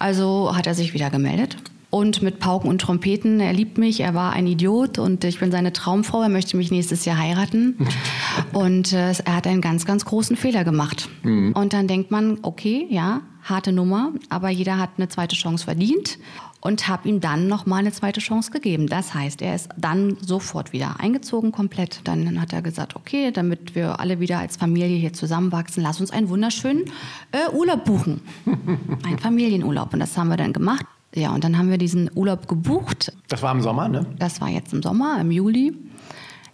also 0.00 0.56
hat 0.56 0.66
er 0.66 0.74
sich 0.74 0.94
wieder 0.94 1.10
gemeldet 1.10 1.56
und 1.90 2.22
mit 2.22 2.38
Pauken 2.38 2.68
und 2.68 2.80
Trompeten. 2.80 3.40
Er 3.40 3.52
liebt 3.52 3.78
mich, 3.78 4.00
er 4.00 4.14
war 4.14 4.32
ein 4.32 4.46
Idiot 4.46 4.98
und 4.98 5.24
ich 5.24 5.38
bin 5.38 5.50
seine 5.50 5.72
Traumfrau. 5.72 6.22
Er 6.22 6.28
möchte 6.28 6.56
mich 6.56 6.70
nächstes 6.70 7.04
Jahr 7.04 7.18
heiraten. 7.18 7.78
und 8.52 8.92
äh, 8.92 9.12
er 9.24 9.36
hat 9.36 9.46
einen 9.46 9.60
ganz, 9.60 9.86
ganz 9.86 10.04
großen 10.04 10.36
Fehler 10.36 10.64
gemacht. 10.64 11.08
Mhm. 11.22 11.52
Und 11.52 11.72
dann 11.72 11.88
denkt 11.88 12.10
man, 12.10 12.38
okay, 12.42 12.86
ja, 12.90 13.22
harte 13.42 13.72
Nummer, 13.72 14.12
aber 14.28 14.50
jeder 14.50 14.78
hat 14.78 14.90
eine 14.98 15.08
zweite 15.08 15.36
Chance 15.36 15.64
verdient 15.64 16.18
und 16.60 16.88
habe 16.88 17.08
ihm 17.08 17.20
dann 17.20 17.46
noch 17.46 17.66
mal 17.66 17.76
eine 17.76 17.92
zweite 17.92 18.20
Chance 18.20 18.50
gegeben. 18.50 18.88
Das 18.88 19.14
heißt, 19.14 19.40
er 19.42 19.54
ist 19.54 19.68
dann 19.76 20.16
sofort 20.20 20.72
wieder 20.72 20.96
eingezogen 20.98 21.52
komplett. 21.52 22.00
Dann 22.04 22.40
hat 22.40 22.52
er 22.52 22.62
gesagt, 22.62 22.96
okay, 22.96 23.30
damit 23.30 23.74
wir 23.74 24.00
alle 24.00 24.20
wieder 24.20 24.38
als 24.38 24.56
Familie 24.56 24.98
hier 24.98 25.12
zusammenwachsen, 25.12 25.82
lass 25.82 26.00
uns 26.00 26.10
einen 26.10 26.28
wunderschönen 26.28 26.84
äh, 27.32 27.50
Urlaub 27.54 27.84
buchen. 27.84 28.20
Ein 29.04 29.18
Familienurlaub 29.18 29.94
und 29.94 30.00
das 30.00 30.16
haben 30.18 30.28
wir 30.28 30.36
dann 30.36 30.52
gemacht. 30.52 30.84
Ja, 31.14 31.32
und 31.34 31.42
dann 31.44 31.56
haben 31.56 31.70
wir 31.70 31.78
diesen 31.78 32.10
Urlaub 32.14 32.48
gebucht. 32.48 33.12
Das 33.28 33.42
war 33.42 33.52
im 33.52 33.60
Sommer, 33.60 33.88
ne? 33.88 34.06
Das 34.18 34.40
war 34.40 34.48
jetzt 34.48 34.72
im 34.72 34.82
Sommer, 34.82 35.18
im 35.20 35.30
Juli. 35.30 35.74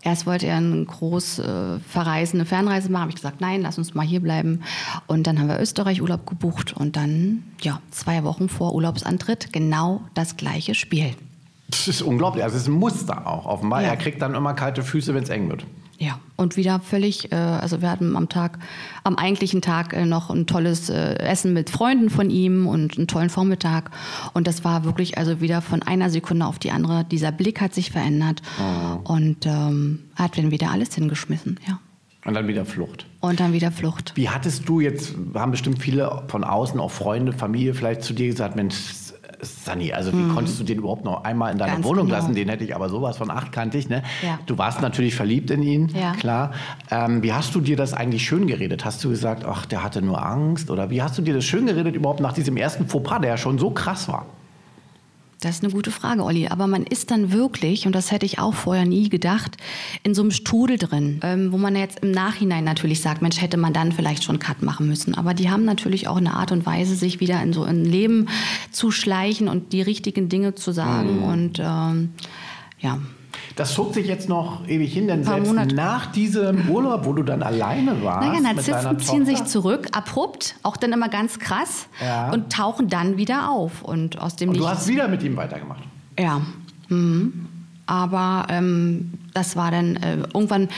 Erst 0.02 0.26
wollte 0.26 0.46
er 0.46 0.58
eine 0.58 0.84
groß 0.84 1.38
äh, 1.38 1.78
verreisende 1.80 2.44
Fernreise 2.44 2.90
machen. 2.90 3.02
Habe 3.02 3.10
ich 3.10 3.16
gesagt, 3.16 3.40
nein, 3.40 3.62
lass 3.62 3.78
uns 3.78 3.94
mal 3.94 4.06
hier 4.06 4.20
bleiben. 4.20 4.60
Und 5.06 5.26
dann 5.26 5.38
haben 5.38 5.48
wir 5.48 5.58
Österreich 5.58 6.02
Urlaub 6.02 6.26
gebucht 6.26 6.74
und 6.74 6.96
dann, 6.96 7.42
ja, 7.62 7.80
zwei 7.90 8.22
Wochen 8.22 8.50
vor 8.50 8.74
Urlaubsantritt 8.74 9.52
genau 9.52 10.02
das 10.12 10.36
gleiche 10.36 10.74
Spiel. 10.74 11.14
Das 11.68 11.88
ist 11.88 12.02
unglaublich. 12.02 12.44
Also 12.44 12.56
es 12.56 12.62
ist 12.62 12.68
ein 12.68 12.74
Muster 12.74 13.26
auch 13.26 13.46
offenbar. 13.46 13.80
Ja. 13.80 13.88
Er 13.88 13.96
kriegt 13.96 14.20
dann 14.20 14.34
immer 14.34 14.52
kalte 14.52 14.82
Füße, 14.82 15.14
wenn 15.14 15.22
es 15.22 15.30
eng 15.30 15.48
wird. 15.48 15.64
Ja, 16.04 16.18
und 16.36 16.58
wieder 16.58 16.80
völlig, 16.80 17.32
äh, 17.32 17.34
also 17.34 17.80
wir 17.80 17.90
hatten 17.90 18.14
am 18.14 18.28
Tag, 18.28 18.58
am 19.04 19.16
eigentlichen 19.16 19.62
Tag 19.62 19.94
äh, 19.94 20.04
noch 20.04 20.28
ein 20.28 20.46
tolles 20.46 20.90
äh, 20.90 21.14
Essen 21.14 21.54
mit 21.54 21.70
Freunden 21.70 22.10
von 22.10 22.28
ihm 22.28 22.66
und 22.66 22.98
einen 22.98 23.06
tollen 23.06 23.30
Vormittag. 23.30 23.90
Und 24.34 24.46
das 24.46 24.64
war 24.64 24.84
wirklich 24.84 25.16
also 25.16 25.40
wieder 25.40 25.62
von 25.62 25.82
einer 25.82 26.10
Sekunde 26.10 26.44
auf 26.44 26.58
die 26.58 26.72
andere. 26.72 27.04
Dieser 27.04 27.32
Blick 27.32 27.62
hat 27.62 27.72
sich 27.72 27.90
verändert 27.90 28.42
oh. 28.60 29.12
und 29.12 29.46
ähm, 29.46 30.00
hat 30.14 30.36
dann 30.36 30.50
wieder 30.50 30.70
alles 30.70 30.94
hingeschmissen, 30.94 31.58
ja. 31.66 31.80
Und 32.26 32.34
dann 32.34 32.48
wieder 32.48 32.64
Flucht. 32.64 33.06
Und 33.20 33.40
dann 33.40 33.52
wieder 33.52 33.70
Flucht. 33.70 34.12
Wie 34.14 34.30
hattest 34.30 34.66
du 34.68 34.80
jetzt, 34.80 35.14
haben 35.34 35.50
bestimmt 35.50 35.78
viele 35.78 36.22
von 36.28 36.42
außen, 36.42 36.80
auch 36.80 36.90
Freunde, 36.90 37.32
Familie 37.32 37.74
vielleicht 37.74 38.02
zu 38.02 38.14
dir 38.14 38.28
gesagt, 38.28 38.56
Mensch, 38.56 38.76
Sunny, 39.40 39.92
also 39.92 40.12
wie 40.12 40.16
mhm. 40.16 40.34
konntest 40.34 40.60
du 40.60 40.64
den 40.64 40.78
überhaupt 40.78 41.04
noch 41.04 41.24
einmal 41.24 41.52
in 41.52 41.58
deiner 41.58 41.74
Ganz 41.74 41.84
Wohnung 41.84 42.06
genau. 42.06 42.18
lassen? 42.18 42.34
Den 42.34 42.48
hätte 42.48 42.64
ich 42.64 42.74
aber 42.74 42.88
sowas 42.88 43.16
von 43.16 43.30
achtkantig. 43.30 43.88
Ne? 43.88 44.02
Ja. 44.22 44.38
Du 44.46 44.58
warst 44.58 44.80
natürlich 44.80 45.14
verliebt 45.14 45.50
in 45.50 45.62
ihn, 45.62 45.88
ja. 45.88 46.12
klar. 46.12 46.52
Ähm, 46.90 47.22
wie 47.22 47.32
hast 47.32 47.54
du 47.54 47.60
dir 47.60 47.76
das 47.76 47.94
eigentlich 47.94 48.24
schön 48.24 48.46
geredet? 48.46 48.84
Hast 48.84 49.02
du 49.04 49.10
gesagt, 49.10 49.44
ach, 49.44 49.66
der 49.66 49.82
hatte 49.82 50.02
nur 50.02 50.24
Angst? 50.24 50.70
Oder 50.70 50.90
wie 50.90 51.02
hast 51.02 51.18
du 51.18 51.22
dir 51.22 51.34
das 51.34 51.44
schön 51.44 51.66
geredet 51.66 51.94
überhaupt 51.94 52.20
nach 52.20 52.32
diesem 52.32 52.56
ersten 52.56 52.86
Fauxpas, 52.86 53.20
der 53.20 53.30
ja 53.30 53.36
schon 53.36 53.58
so 53.58 53.70
krass 53.70 54.08
war? 54.08 54.26
Das 55.44 55.56
ist 55.56 55.64
eine 55.64 55.72
gute 55.72 55.90
Frage, 55.90 56.24
Olli. 56.24 56.48
Aber 56.48 56.66
man 56.66 56.84
ist 56.84 57.10
dann 57.10 57.30
wirklich, 57.30 57.86
und 57.86 57.94
das 57.94 58.10
hätte 58.10 58.24
ich 58.24 58.38
auch 58.38 58.54
vorher 58.54 58.86
nie 58.86 59.08
gedacht, 59.08 59.56
in 60.02 60.14
so 60.14 60.22
einem 60.22 60.30
Strudel 60.30 60.78
drin, 60.78 61.20
ähm, 61.22 61.52
wo 61.52 61.58
man 61.58 61.76
jetzt 61.76 62.00
im 62.00 62.10
Nachhinein 62.10 62.64
natürlich 62.64 63.02
sagt, 63.02 63.20
Mensch, 63.20 63.40
hätte 63.40 63.56
man 63.56 63.72
dann 63.72 63.92
vielleicht 63.92 64.24
schon 64.24 64.38
Cut 64.38 64.62
machen 64.62 64.88
müssen. 64.88 65.14
Aber 65.14 65.34
die 65.34 65.50
haben 65.50 65.64
natürlich 65.64 66.08
auch 66.08 66.16
eine 66.16 66.34
Art 66.34 66.50
und 66.50 66.64
Weise, 66.64 66.94
sich 66.94 67.20
wieder 67.20 67.42
in 67.42 67.52
so 67.52 67.62
ein 67.62 67.84
Leben 67.84 68.28
zu 68.70 68.90
schleichen 68.90 69.48
und 69.48 69.72
die 69.72 69.82
richtigen 69.82 70.28
Dinge 70.28 70.54
zu 70.54 70.72
sagen. 70.72 71.18
Mhm. 71.18 71.22
Und 71.24 71.58
ähm, 71.58 72.10
ja. 72.80 72.98
Das 73.56 73.74
zog 73.74 73.94
sich 73.94 74.06
jetzt 74.06 74.28
noch 74.28 74.66
ewig 74.66 74.92
hin, 74.92 75.06
denn 75.06 75.22
selbst 75.22 75.46
Monate. 75.48 75.74
nach 75.74 76.06
diesem 76.06 76.68
Urlaub, 76.68 77.04
wo 77.04 77.12
du 77.12 77.22
dann 77.22 77.42
alleine 77.42 78.02
warst. 78.02 78.26
Naja, 78.26 78.40
Narzissten 78.40 78.98
ziehen 78.98 79.26
sich 79.26 79.44
zurück, 79.44 79.88
abrupt, 79.92 80.56
auch 80.64 80.76
dann 80.76 80.92
immer 80.92 81.08
ganz 81.08 81.38
krass 81.38 81.86
ja. 82.04 82.32
und 82.32 82.52
tauchen 82.52 82.88
dann 82.88 83.16
wieder 83.16 83.50
auf. 83.50 83.82
Und 83.82 84.18
aus 84.18 84.34
dem 84.34 84.50
und 84.50 84.58
du 84.58 84.68
hast 84.68 84.88
wieder 84.88 85.06
mit 85.06 85.22
ihm 85.22 85.36
weitergemacht. 85.36 85.82
Ja. 86.18 86.40
Mhm. 86.88 87.46
Aber 87.86 88.46
ähm, 88.50 89.12
das 89.34 89.56
war 89.56 89.70
dann 89.70 89.96
äh, 89.96 90.16
irgendwann 90.32 90.68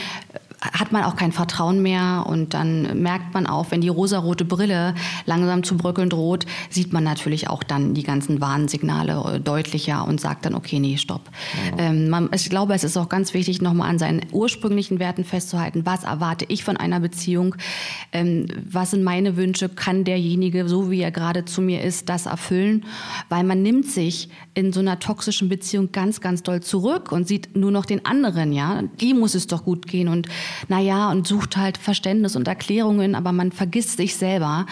hat 0.59 0.91
man 0.91 1.03
auch 1.03 1.15
kein 1.15 1.31
Vertrauen 1.31 1.81
mehr 1.81 2.25
und 2.27 2.53
dann 2.53 3.01
merkt 3.01 3.33
man 3.33 3.45
auch, 3.45 3.67
wenn 3.69 3.81
die 3.81 3.89
rosarote 3.89 4.43
Brille 4.43 4.95
langsam 5.25 5.63
zu 5.63 5.77
bröckeln 5.77 6.09
droht, 6.09 6.45
sieht 6.69 6.93
man 6.93 7.03
natürlich 7.03 7.47
auch 7.47 7.61
dann 7.61 7.93
die 7.93 8.03
ganzen 8.03 8.41
Warnsignale 8.41 9.35
äh, 9.35 9.39
deutlicher 9.39 10.07
und 10.07 10.19
sagt 10.19 10.45
dann, 10.45 10.55
okay, 10.55 10.79
nee, 10.79 10.97
stopp. 10.97 11.21
Ja. 11.77 11.85
Ähm, 11.85 12.09
man, 12.09 12.29
ich 12.33 12.49
glaube, 12.49 12.73
es 12.73 12.83
ist 12.83 12.97
auch 12.97 13.09
ganz 13.09 13.35
wichtig, 13.35 13.61
nochmal 13.61 13.89
an 13.89 13.99
seinen 13.99 14.21
ursprünglichen 14.31 14.99
Werten 14.99 15.23
festzuhalten. 15.23 15.85
Was 15.85 16.03
erwarte 16.03 16.45
ich 16.47 16.63
von 16.63 16.75
einer 16.75 16.99
Beziehung? 16.99 17.55
Ähm, 18.11 18.47
was 18.67 18.91
sind 18.91 19.03
meine 19.03 19.37
Wünsche? 19.37 19.69
Kann 19.69 20.05
derjenige, 20.05 20.67
so 20.67 20.89
wie 20.89 21.01
er 21.01 21.11
gerade 21.11 21.45
zu 21.45 21.61
mir 21.61 21.83
ist, 21.83 22.09
das 22.09 22.25
erfüllen? 22.25 22.85
Weil 23.29 23.43
man 23.43 23.61
nimmt 23.61 23.85
sich 23.85 24.29
in 24.55 24.73
so 24.73 24.79
einer 24.79 24.97
toxischen 24.97 25.49
Beziehung 25.49 25.91
ganz, 25.91 26.19
ganz 26.19 26.41
doll 26.41 26.61
zurück 26.61 27.11
und 27.11 27.27
sieht 27.27 27.55
nur 27.55 27.69
noch 27.69 27.85
den 27.85 28.05
anderen, 28.07 28.53
ja. 28.53 28.81
Die 28.99 29.13
muss 29.13 29.35
es 29.35 29.45
doch 29.45 29.63
gut 29.63 29.85
gehen 29.85 30.07
und 30.07 30.27
naja, 30.67 31.11
und 31.11 31.27
sucht 31.27 31.57
halt 31.57 31.77
Verständnis 31.77 32.35
und 32.35 32.47
Erklärungen, 32.47 33.15
aber 33.15 33.31
man 33.31 33.51
vergisst 33.51 33.97
sich 33.97 34.15
selber. 34.15 34.65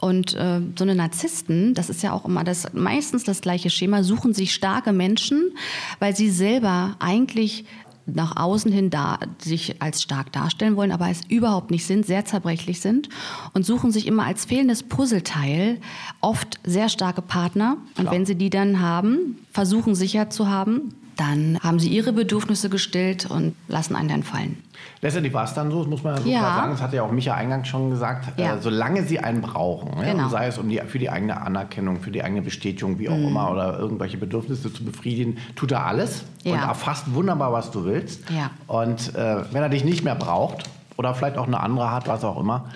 Und 0.00 0.34
äh, 0.34 0.60
so 0.76 0.84
eine 0.84 0.94
Narzissten, 0.94 1.74
das 1.74 1.90
ist 1.90 2.02
ja 2.02 2.12
auch 2.12 2.24
immer 2.24 2.44
das 2.44 2.72
meistens 2.72 3.24
das 3.24 3.40
gleiche 3.40 3.68
Schema, 3.68 4.04
suchen 4.04 4.32
sich 4.32 4.54
starke 4.54 4.92
Menschen, 4.92 5.52
weil 5.98 6.14
sie 6.14 6.30
selber 6.30 6.94
eigentlich 7.00 7.64
nach 8.08 8.36
außen 8.36 8.72
hin 8.72 8.90
da, 8.90 9.18
sich 9.38 9.80
als 9.82 10.02
stark 10.02 10.32
darstellen 10.32 10.76
wollen, 10.76 10.92
aber 10.92 11.08
es 11.10 11.20
überhaupt 11.28 11.70
nicht 11.70 11.86
sind, 11.86 12.06
sehr 12.06 12.24
zerbrechlich 12.24 12.80
sind 12.80 13.08
und 13.52 13.66
suchen 13.66 13.92
sich 13.92 14.06
immer 14.06 14.24
als 14.24 14.46
fehlendes 14.46 14.82
Puzzleteil 14.82 15.78
oft 16.20 16.58
sehr 16.64 16.88
starke 16.88 17.22
Partner. 17.22 17.76
Und 17.96 18.04
Klar. 18.04 18.14
wenn 18.14 18.26
sie 18.26 18.34
die 18.34 18.50
dann 18.50 18.80
haben, 18.80 19.38
versuchen 19.52 19.94
sicher 19.94 20.30
zu 20.30 20.48
haben, 20.48 20.94
dann 21.16 21.58
haben 21.60 21.78
sie 21.80 21.88
ihre 21.88 22.12
Bedürfnisse 22.12 22.70
gestillt 22.70 23.26
und 23.26 23.54
lassen 23.66 23.96
einen 23.96 24.08
dann 24.08 24.22
fallen. 24.22 24.62
Letztendlich 25.00 25.32
war 25.32 25.44
es 25.44 25.54
dann 25.54 25.70
so, 25.70 25.78
das 25.78 25.88
muss 25.88 26.02
man 26.02 26.16
so 26.16 26.28
ja. 26.28 26.40
klar 26.40 26.56
sagen, 26.56 26.70
das 26.72 26.82
hat 26.82 26.92
ja 26.92 27.02
auch 27.02 27.12
Micha 27.12 27.34
eingangs 27.34 27.68
schon 27.68 27.90
gesagt, 27.90 28.38
ja. 28.38 28.56
äh, 28.56 28.58
solange 28.60 29.04
sie 29.04 29.20
einen 29.20 29.40
brauchen, 29.40 29.92
genau. 30.00 30.24
ja, 30.24 30.28
sei 30.28 30.46
es 30.48 30.58
um 30.58 30.68
die, 30.68 30.78
für 30.78 30.98
die 30.98 31.08
eigene 31.08 31.40
Anerkennung, 31.40 32.00
für 32.00 32.10
die 32.10 32.22
eigene 32.22 32.42
Bestätigung, 32.42 32.98
wie 32.98 33.08
auch 33.08 33.16
mhm. 33.16 33.28
immer, 33.28 33.50
oder 33.50 33.78
irgendwelche 33.78 34.18
Bedürfnisse 34.18 34.72
zu 34.72 34.84
befriedigen, 34.84 35.38
tut 35.54 35.70
er 35.72 35.86
alles 35.86 36.24
und 36.44 36.54
erfasst 36.54 37.14
wunderbar, 37.14 37.52
was 37.52 37.70
du 37.70 37.84
willst. 37.84 38.22
Und 38.66 39.14
äh, 39.14 39.44
wenn 39.52 39.62
er 39.62 39.68
dich 39.68 39.84
nicht 39.84 40.02
mehr 40.02 40.16
braucht 40.16 40.64
oder 40.96 41.14
vielleicht 41.14 41.38
auch 41.38 41.46
eine 41.46 41.60
andere 41.60 41.92
hat, 41.92 42.08
was 42.08 42.24
auch 42.24 42.40
immer, 42.40 42.66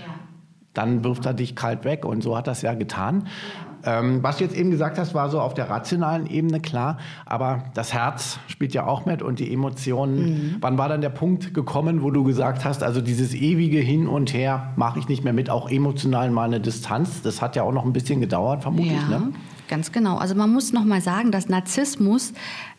dann 0.74 1.04
wirft 1.04 1.26
er 1.26 1.34
dich 1.34 1.56
kalt 1.56 1.84
weg 1.84 2.04
und 2.04 2.22
so 2.22 2.36
hat 2.36 2.46
er 2.46 2.52
es 2.52 2.62
ja 2.62 2.74
getan. 2.74 3.26
Ähm, 3.85 4.23
was 4.23 4.38
du 4.38 4.45
jetzt 4.45 4.57
eben 4.57 4.71
gesagt 4.71 4.99
hast, 4.99 5.14
war 5.14 5.31
so 5.31 5.40
auf 5.40 5.55
der 5.55 5.68
rationalen 5.68 6.27
Ebene 6.27 6.61
klar, 6.61 6.99
aber 7.27 7.64
das 7.75 7.92
Herz 7.92 8.38
spielt 8.49 8.75
ja 8.75 8.87
auch 8.87 9.07
mit 9.07 9.23
und 9.23 9.38
die 9.38 9.53
Emotionen. 9.53 10.16
Mhm. 10.16 10.57
Wann 10.61 10.79
war 10.79 10.88
dann 10.88 11.01
der 11.01 11.11
Punkt 11.11 11.55
gekommen, 11.55 12.03
wo 12.03 12.11
du 12.11 12.25
gesagt 12.25 12.64
hast, 12.64 12.83
also 12.83 13.01
dieses 13.01 13.35
ewige 13.35 13.79
Hin 13.79 14.07
und 14.07 14.33
Her 14.33 14.73
mache 14.77 14.99
ich 14.99 15.09
nicht 15.09 15.25
mehr 15.25 15.33
mit, 15.33 15.51
auch 15.51 15.71
emotional 15.71 16.31
mal 16.31 16.45
eine 16.45 16.61
Distanz? 16.61 17.23
Das 17.23 17.42
hat 17.42 17.57
ja 17.57 17.62
auch 17.62 17.73
noch 17.73 17.85
ein 17.85 17.92
bisschen 17.92 18.21
gedauert, 18.21 18.62
vermutlich. 18.62 18.92
Ja. 19.11 19.18
Ne? 19.18 19.33
Ganz 19.68 19.90
genau. 19.90 20.16
Also 20.18 20.35
man 20.35 20.53
muss 20.53 20.73
noch 20.73 20.85
mal 20.85 21.01
sagen, 21.01 21.33
dass 21.33 21.49
Narzissmus 21.49 22.35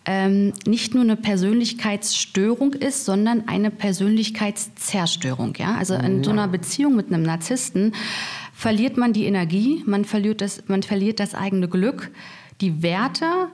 ähm, 0.06 0.54
nicht 0.68 0.94
nur 0.94 1.04
eine 1.04 1.16
Persönlichkeitsstörung 1.16 2.74
ist, 2.74 3.06
sondern 3.06 3.48
eine 3.48 3.72
Persönlichkeitszerstörung. 3.72 5.56
Ja? 5.58 5.76
Also 5.76 5.96
in 5.96 6.24
so 6.24 6.32
einer 6.32 6.48
Beziehung 6.48 6.96
mit 6.96 7.08
einem 7.08 7.24
Narzissten 7.24 7.94
verliert 8.54 8.98
man 8.98 9.14
die 9.14 9.26
Energie, 9.26 9.84
man 9.86 10.06
verliert 10.06 10.42
das, 10.42 10.64
man 10.68 10.84
verliert 10.84 11.20
das 11.20 11.36
eigene 11.36 11.68
Glück, 11.68 12.12
die 12.62 12.82
Werte, 12.82 13.50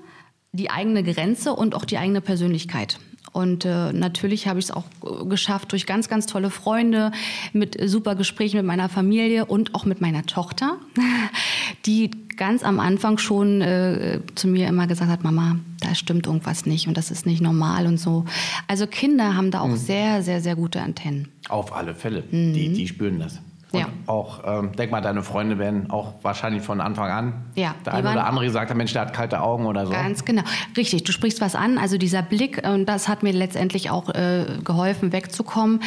die 0.51 0.69
eigene 0.69 1.03
Grenze 1.03 1.53
und 1.53 1.73
auch 1.73 1.85
die 1.85 1.97
eigene 1.97 2.21
Persönlichkeit. 2.21 2.99
Und 3.31 3.65
äh, 3.65 3.93
natürlich 3.93 4.47
habe 4.47 4.59
ich 4.59 4.65
es 4.65 4.71
auch 4.71 4.85
geschafft 5.27 5.71
durch 5.71 5.85
ganz, 5.85 6.09
ganz 6.09 6.25
tolle 6.25 6.49
Freunde, 6.49 7.11
mit 7.53 7.77
super 7.89 8.15
Gesprächen 8.15 8.57
mit 8.57 8.65
meiner 8.65 8.89
Familie 8.89 9.45
und 9.45 9.75
auch 9.75 9.85
mit 9.85 10.01
meiner 10.01 10.25
Tochter, 10.25 10.77
die 11.85 12.11
ganz 12.37 12.63
am 12.63 12.79
Anfang 12.79 13.17
schon 13.17 13.61
äh, 13.61 14.21
zu 14.35 14.47
mir 14.47 14.67
immer 14.67 14.87
gesagt 14.87 15.11
hat, 15.11 15.23
Mama, 15.23 15.57
da 15.81 15.93
stimmt 15.93 16.25
irgendwas 16.25 16.65
nicht 16.65 16.87
und 16.87 16.97
das 16.97 17.11
ist 17.11 17.25
nicht 17.25 17.41
normal 17.41 17.85
und 17.85 17.97
so. 17.97 18.25
Also 18.67 18.87
Kinder 18.87 19.35
haben 19.35 19.51
da 19.51 19.61
auch 19.61 19.67
mhm. 19.67 19.77
sehr, 19.77 20.23
sehr, 20.23 20.41
sehr 20.41 20.55
gute 20.55 20.81
Antennen. 20.81 21.27
Auf 21.49 21.73
alle 21.73 21.93
Fälle, 21.93 22.23
mhm. 22.31 22.53
die, 22.53 22.73
die 22.73 22.87
spüren 22.87 23.19
das. 23.19 23.39
Und 23.71 23.79
ja. 23.81 23.87
auch, 24.07 24.41
ähm, 24.45 24.71
denk 24.75 24.91
mal, 24.91 25.01
deine 25.01 25.21
Freunde 25.21 25.59
werden 25.59 25.91
auch 25.91 26.15
wahrscheinlich 26.23 26.63
von 26.63 26.81
Anfang 26.81 27.11
an. 27.11 27.33
Ja. 27.53 27.75
Der 27.85 27.93
eine 27.93 28.11
oder 28.11 28.25
andere 28.25 28.45
gesagt, 28.45 28.69
der 28.69 28.75
Mensch, 28.75 28.93
der 28.93 29.03
hat 29.03 29.13
kalte 29.13 29.41
Augen 29.41 29.67
oder 29.67 29.85
so. 29.85 29.91
Ganz 29.91 30.25
genau. 30.25 30.41
Richtig, 30.75 31.03
du 31.03 31.11
sprichst 31.11 31.39
was 31.39 31.53
an. 31.53 31.77
Also 31.77 31.99
dieser 31.99 32.23
Blick, 32.23 32.67
und 32.67 32.87
das 32.87 33.07
hat 33.07 33.21
mir 33.21 33.31
letztendlich 33.31 33.91
auch 33.91 34.09
äh, 34.09 34.45
geholfen, 34.63 35.11
wegzukommen. 35.11 35.81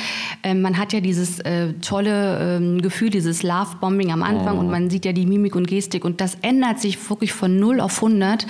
Ähm, 0.44 0.62
man 0.62 0.78
hat 0.78 0.92
ja 0.92 1.00
dieses 1.00 1.40
äh, 1.40 1.72
tolle 1.74 2.56
ähm, 2.58 2.82
Gefühl, 2.82 3.10
dieses 3.10 3.42
Love-Bombing 3.42 4.12
am 4.12 4.22
Anfang 4.22 4.58
oh. 4.58 4.60
und 4.60 4.70
man 4.70 4.88
sieht 4.88 5.04
ja 5.04 5.12
die 5.12 5.26
Mimik 5.26 5.56
und 5.56 5.66
Gestik 5.66 6.04
und 6.04 6.20
das 6.20 6.36
ändert 6.42 6.78
sich 6.78 7.10
wirklich 7.10 7.32
von 7.32 7.58
0 7.58 7.80
auf 7.80 7.96
100. 7.96 8.46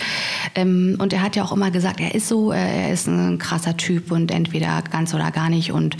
Ähm, 0.54 0.96
und 0.98 1.14
er 1.14 1.22
hat 1.22 1.36
ja 1.36 1.42
auch 1.42 1.52
immer 1.52 1.70
gesagt, 1.70 2.00
er 2.00 2.14
ist 2.14 2.28
so, 2.28 2.52
äh, 2.52 2.56
er 2.58 2.92
ist 2.92 3.06
ein 3.06 3.38
krasser 3.38 3.78
Typ 3.78 4.12
und 4.12 4.30
entweder 4.30 4.82
ganz 4.90 5.14
oder 5.14 5.30
gar 5.30 5.48
nicht 5.48 5.72
und 5.72 5.96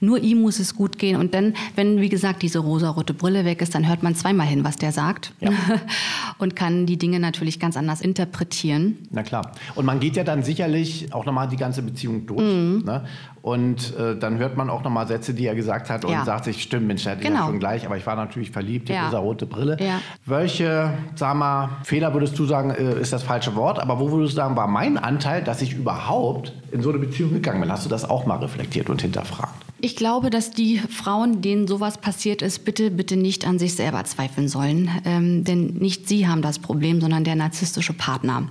nur 0.00 0.18
ihm 0.18 0.40
muss 0.42 0.58
es 0.58 0.74
gut 0.74 0.98
gehen. 0.98 1.16
Und 1.16 1.34
dann, 1.34 1.54
wenn, 1.74 2.00
wie 2.00 2.08
gesagt, 2.08 2.42
diese 2.42 2.58
rosarote 2.58 3.14
Brille 3.14 3.44
weg 3.44 3.62
ist, 3.62 3.74
dann 3.74 3.88
hört 3.88 4.02
man 4.02 4.14
zweimal 4.14 4.46
hin, 4.46 4.64
was 4.64 4.76
der 4.76 4.92
sagt 4.92 5.32
ja. 5.40 5.50
und 6.38 6.56
kann 6.56 6.86
die 6.86 6.96
Dinge 6.96 7.20
natürlich 7.20 7.60
ganz 7.60 7.76
anders 7.76 8.00
interpretieren. 8.00 8.98
Na 9.10 9.22
klar. 9.22 9.52
Und 9.74 9.84
man 9.84 10.00
geht 10.00 10.16
ja 10.16 10.24
dann 10.24 10.42
sicherlich 10.42 11.12
auch 11.12 11.24
nochmal 11.24 11.48
die 11.48 11.56
ganze 11.56 11.82
Beziehung 11.82 12.26
durch. 12.26 12.40
Mhm. 12.40 12.82
Ne? 12.84 13.04
Und 13.42 13.96
äh, 13.96 14.18
dann 14.18 14.38
hört 14.38 14.56
man 14.56 14.68
auch 14.70 14.82
nochmal 14.82 15.06
Sätze, 15.06 15.32
die 15.32 15.46
er 15.46 15.54
gesagt 15.54 15.88
hat 15.88 16.04
und 16.04 16.10
ja. 16.10 16.24
sagt 16.24 16.46
sich, 16.46 16.60
stimmt, 16.60 16.88
Mensch, 16.88 17.06
hat 17.06 17.20
genau. 17.20 17.42
ja 17.42 17.46
schon 17.46 17.60
gleich, 17.60 17.86
aber 17.86 17.96
ich 17.96 18.04
war 18.04 18.16
natürlich 18.16 18.50
verliebt, 18.50 18.88
die 18.88 18.92
ja. 18.92 19.06
rosa-rote 19.06 19.46
Brille. 19.46 19.76
Ja. 19.78 20.00
Welche, 20.24 20.94
sag 21.14 21.36
mal, 21.36 21.68
Fehler 21.84 22.12
würdest 22.12 22.36
du 22.40 22.44
sagen, 22.44 22.70
äh, 22.70 23.00
ist 23.00 23.12
das 23.12 23.22
falsche 23.22 23.54
Wort, 23.54 23.78
aber 23.78 24.00
wo 24.00 24.10
würdest 24.10 24.32
du 24.32 24.36
sagen, 24.36 24.56
war 24.56 24.66
mein 24.66 24.98
Anteil, 24.98 25.44
dass 25.44 25.62
ich 25.62 25.74
überhaupt 25.74 26.54
in 26.72 26.82
so 26.82 26.90
eine 26.90 26.98
Beziehung 26.98 27.34
gegangen 27.34 27.60
bin? 27.60 27.70
Hast 27.70 27.84
du 27.84 27.88
das 27.88 28.08
auch 28.08 28.26
mal 28.26 28.38
reflektiert 28.38 28.90
und 28.90 29.00
hinterfragt? 29.00 29.65
Ich 29.78 29.94
glaube, 29.94 30.30
dass 30.30 30.52
die 30.52 30.78
Frauen, 30.78 31.42
denen 31.42 31.66
sowas 31.66 31.98
passiert 31.98 32.40
ist, 32.40 32.64
bitte, 32.64 32.90
bitte 32.90 33.14
nicht 33.14 33.46
an 33.46 33.58
sich 33.58 33.74
selber 33.74 34.02
zweifeln 34.04 34.48
sollen. 34.48 34.90
Ähm, 35.04 35.44
denn 35.44 35.74
nicht 35.74 36.08
sie 36.08 36.26
haben 36.26 36.40
das 36.40 36.58
Problem, 36.58 37.02
sondern 37.02 37.24
der 37.24 37.34
narzisstische 37.34 37.92
Partner. 37.92 38.48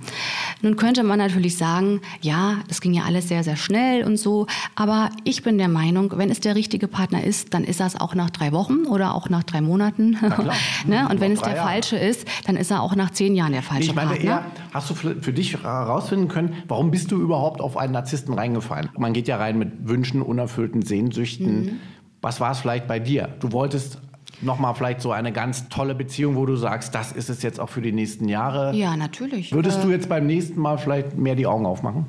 Nun 0.62 0.76
könnte 0.76 1.02
man 1.02 1.18
natürlich 1.18 1.56
sagen, 1.56 2.00
ja, 2.20 2.58
das 2.68 2.80
ging 2.80 2.94
ja 2.94 3.02
alles 3.02 3.26
sehr, 3.26 3.42
sehr 3.42 3.56
schnell 3.56 4.04
und 4.04 4.18
so. 4.18 4.46
Aber 4.76 5.10
ich 5.24 5.42
bin 5.42 5.58
der 5.58 5.68
Meinung, 5.68 6.12
wenn 6.14 6.30
es 6.30 6.38
der 6.38 6.54
richtige 6.54 6.86
Partner 6.86 7.24
ist, 7.24 7.52
dann 7.54 7.64
ist 7.64 7.80
das 7.80 8.00
auch 8.00 8.14
nach 8.14 8.30
drei 8.30 8.52
Wochen 8.52 8.86
oder 8.86 9.12
auch 9.12 9.28
nach 9.28 9.42
drei 9.42 9.60
Monaten. 9.60 10.12
ne? 10.86 11.08
Und 11.10 11.20
wenn 11.20 11.32
es 11.32 11.40
der 11.40 11.56
Jahre. 11.56 11.68
falsche 11.68 11.96
ist, 11.96 12.24
dann 12.46 12.56
ist 12.56 12.70
er 12.70 12.82
auch 12.82 12.94
nach 12.94 13.10
zehn 13.10 13.34
Jahren 13.34 13.52
der 13.52 13.64
falsche 13.64 13.94
Partner. 13.94 14.16
Eher, 14.16 14.44
hast 14.76 14.90
du 14.90 14.94
für 14.94 15.32
dich 15.32 15.62
herausfinden 15.62 16.28
können, 16.28 16.54
warum 16.68 16.90
bist 16.90 17.10
du 17.10 17.20
überhaupt 17.20 17.60
auf 17.60 17.76
einen 17.76 17.92
Narzissten 17.92 18.34
reingefallen? 18.34 18.90
Man 18.96 19.12
geht 19.12 19.26
ja 19.26 19.36
rein 19.36 19.58
mit 19.58 19.88
Wünschen, 19.88 20.22
unerfüllten 20.22 20.82
Sehnsüchten. 20.82 21.64
Mhm. 21.64 21.70
Was 22.20 22.40
war 22.40 22.52
es 22.52 22.58
vielleicht 22.58 22.86
bei 22.86 22.98
dir? 22.98 23.28
Du 23.40 23.52
wolltest 23.52 24.00
nochmal 24.42 24.74
vielleicht 24.74 25.00
so 25.00 25.12
eine 25.12 25.32
ganz 25.32 25.68
tolle 25.68 25.94
Beziehung, 25.94 26.36
wo 26.36 26.46
du 26.46 26.56
sagst, 26.56 26.94
das 26.94 27.12
ist 27.12 27.30
es 27.30 27.42
jetzt 27.42 27.58
auch 27.58 27.68
für 27.68 27.82
die 27.82 27.92
nächsten 27.92 28.28
Jahre. 28.28 28.74
Ja, 28.74 28.96
natürlich. 28.96 29.52
Würdest 29.52 29.82
du 29.82 29.88
äh, 29.88 29.92
jetzt 29.92 30.08
beim 30.08 30.26
nächsten 30.26 30.60
Mal 30.60 30.78
vielleicht 30.78 31.16
mehr 31.16 31.34
die 31.34 31.46
Augen 31.46 31.66
aufmachen? 31.66 32.06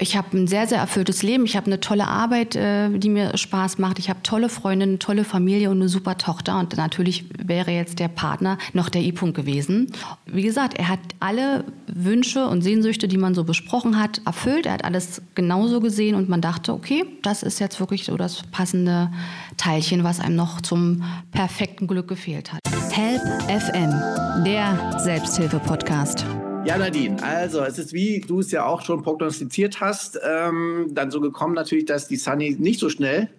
Ich 0.00 0.16
habe 0.16 0.36
ein 0.36 0.46
sehr, 0.46 0.66
sehr 0.66 0.78
erfülltes 0.78 1.22
Leben. 1.22 1.44
Ich 1.44 1.56
habe 1.56 1.66
eine 1.66 1.80
tolle 1.80 2.06
Arbeit, 2.06 2.54
äh, 2.54 2.88
die 2.90 3.08
mir 3.08 3.36
Spaß 3.36 3.78
macht. 3.78 3.98
Ich 3.98 4.08
habe 4.08 4.22
tolle 4.22 4.48
Freundinnen, 4.48 4.92
eine 4.92 4.98
tolle 4.98 5.24
Familie 5.24 5.70
und 5.70 5.78
eine 5.78 5.88
super 5.88 6.16
Tochter. 6.16 6.58
Und 6.58 6.76
natürlich 6.76 7.24
wäre 7.36 7.72
jetzt 7.72 7.98
der 7.98 8.08
Partner 8.08 8.58
noch 8.72 8.88
der 8.88 9.02
I-Punkt 9.02 9.36
gewesen. 9.36 9.90
Wie 10.26 10.42
gesagt, 10.42 10.78
er 10.78 10.88
hat 10.88 11.00
alle 11.20 11.64
Wünsche 11.86 12.46
und 12.46 12.62
Sehnsüchte, 12.62 13.08
die 13.08 13.18
man 13.18 13.34
so 13.34 13.44
besprochen 13.44 13.98
hat, 13.98 14.20
erfüllt. 14.24 14.66
Er 14.66 14.74
hat 14.74 14.84
alles 14.84 15.20
genauso 15.34 15.80
gesehen 15.80 16.14
und 16.14 16.28
man 16.28 16.40
dachte, 16.40 16.72
okay, 16.72 17.04
das 17.22 17.42
ist 17.42 17.58
jetzt 17.58 17.80
wirklich 17.80 18.04
so 18.04 18.16
das 18.16 18.42
passende 18.52 19.10
Teilchen, 19.56 20.04
was 20.04 20.20
einem 20.20 20.36
noch 20.36 20.60
zum 20.60 21.02
perfekten 21.32 21.88
Glück 21.88 22.06
gefehlt 22.06 22.52
hat. 22.52 22.60
Help 22.92 23.22
FM, 23.48 24.44
der 24.44 25.00
Selbsthilfe-Podcast. 25.00 26.24
Ja, 26.68 26.76
Nadine, 26.76 27.16
also 27.22 27.62
es 27.62 27.78
ist 27.78 27.94
wie 27.94 28.20
du 28.20 28.40
es 28.40 28.50
ja 28.50 28.66
auch 28.66 28.82
schon 28.82 29.02
prognostiziert 29.02 29.80
hast, 29.80 30.20
ähm, 30.22 30.88
dann 30.90 31.10
so 31.10 31.18
gekommen 31.18 31.54
natürlich, 31.54 31.86
dass 31.86 32.08
die 32.08 32.16
Sunny 32.16 32.56
nicht 32.58 32.78
so 32.78 32.90
schnell 32.90 33.30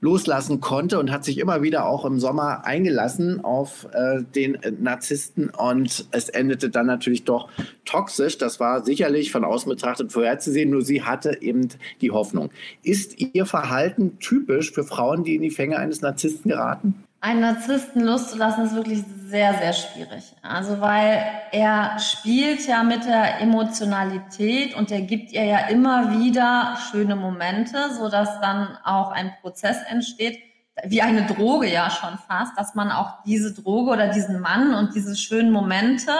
loslassen 0.00 0.60
konnte 0.60 0.98
und 0.98 1.12
hat 1.12 1.24
sich 1.24 1.38
immer 1.38 1.62
wieder 1.62 1.86
auch 1.86 2.04
im 2.04 2.18
Sommer 2.18 2.64
eingelassen 2.66 3.44
auf 3.44 3.86
äh, 3.92 4.24
den 4.24 4.58
Narzissten 4.80 5.50
und 5.50 6.08
es 6.10 6.28
endete 6.30 6.68
dann 6.68 6.86
natürlich 6.86 7.22
doch 7.22 7.48
toxisch. 7.84 8.38
Das 8.38 8.58
war 8.58 8.84
sicherlich 8.84 9.30
von 9.30 9.44
außen 9.44 9.70
betrachtet 9.70 10.10
vorherzusehen, 10.10 10.70
nur 10.70 10.82
sie 10.82 11.04
hatte 11.04 11.42
eben 11.42 11.68
die 12.00 12.10
Hoffnung. 12.10 12.50
Ist 12.82 13.20
ihr 13.20 13.46
Verhalten 13.46 14.18
typisch 14.18 14.72
für 14.72 14.82
Frauen, 14.82 15.22
die 15.22 15.36
in 15.36 15.42
die 15.42 15.50
Fänge 15.50 15.78
eines 15.78 16.00
Narzissten 16.00 16.50
geraten? 16.50 17.04
Einen 17.24 17.40
Narzissten 17.40 18.02
loszulassen, 18.02 18.66
ist 18.66 18.74
wirklich 18.74 19.02
sehr, 19.28 19.54
sehr 19.54 19.72
schwierig. 19.72 20.34
Also 20.42 20.82
weil 20.82 21.24
er 21.52 21.98
spielt 21.98 22.66
ja 22.66 22.82
mit 22.82 23.06
der 23.06 23.40
Emotionalität 23.40 24.76
und 24.76 24.90
er 24.90 25.00
gibt 25.00 25.32
ihr 25.32 25.44
ja 25.44 25.58
immer 25.68 26.20
wieder 26.20 26.76
schöne 26.90 27.16
Momente, 27.16 27.78
so 27.96 28.10
dass 28.10 28.40
dann 28.42 28.76
auch 28.84 29.10
ein 29.10 29.32
Prozess 29.40 29.78
entsteht, 29.88 30.38
wie 30.84 31.00
eine 31.00 31.22
Droge 31.24 31.66
ja 31.72 31.88
schon 31.88 32.18
fast, 32.28 32.58
dass 32.58 32.74
man 32.74 32.90
auch 32.90 33.22
diese 33.24 33.54
Droge 33.54 33.92
oder 33.92 34.08
diesen 34.08 34.40
Mann 34.40 34.74
und 34.74 34.94
diese 34.94 35.16
schönen 35.16 35.50
Momente, 35.50 36.12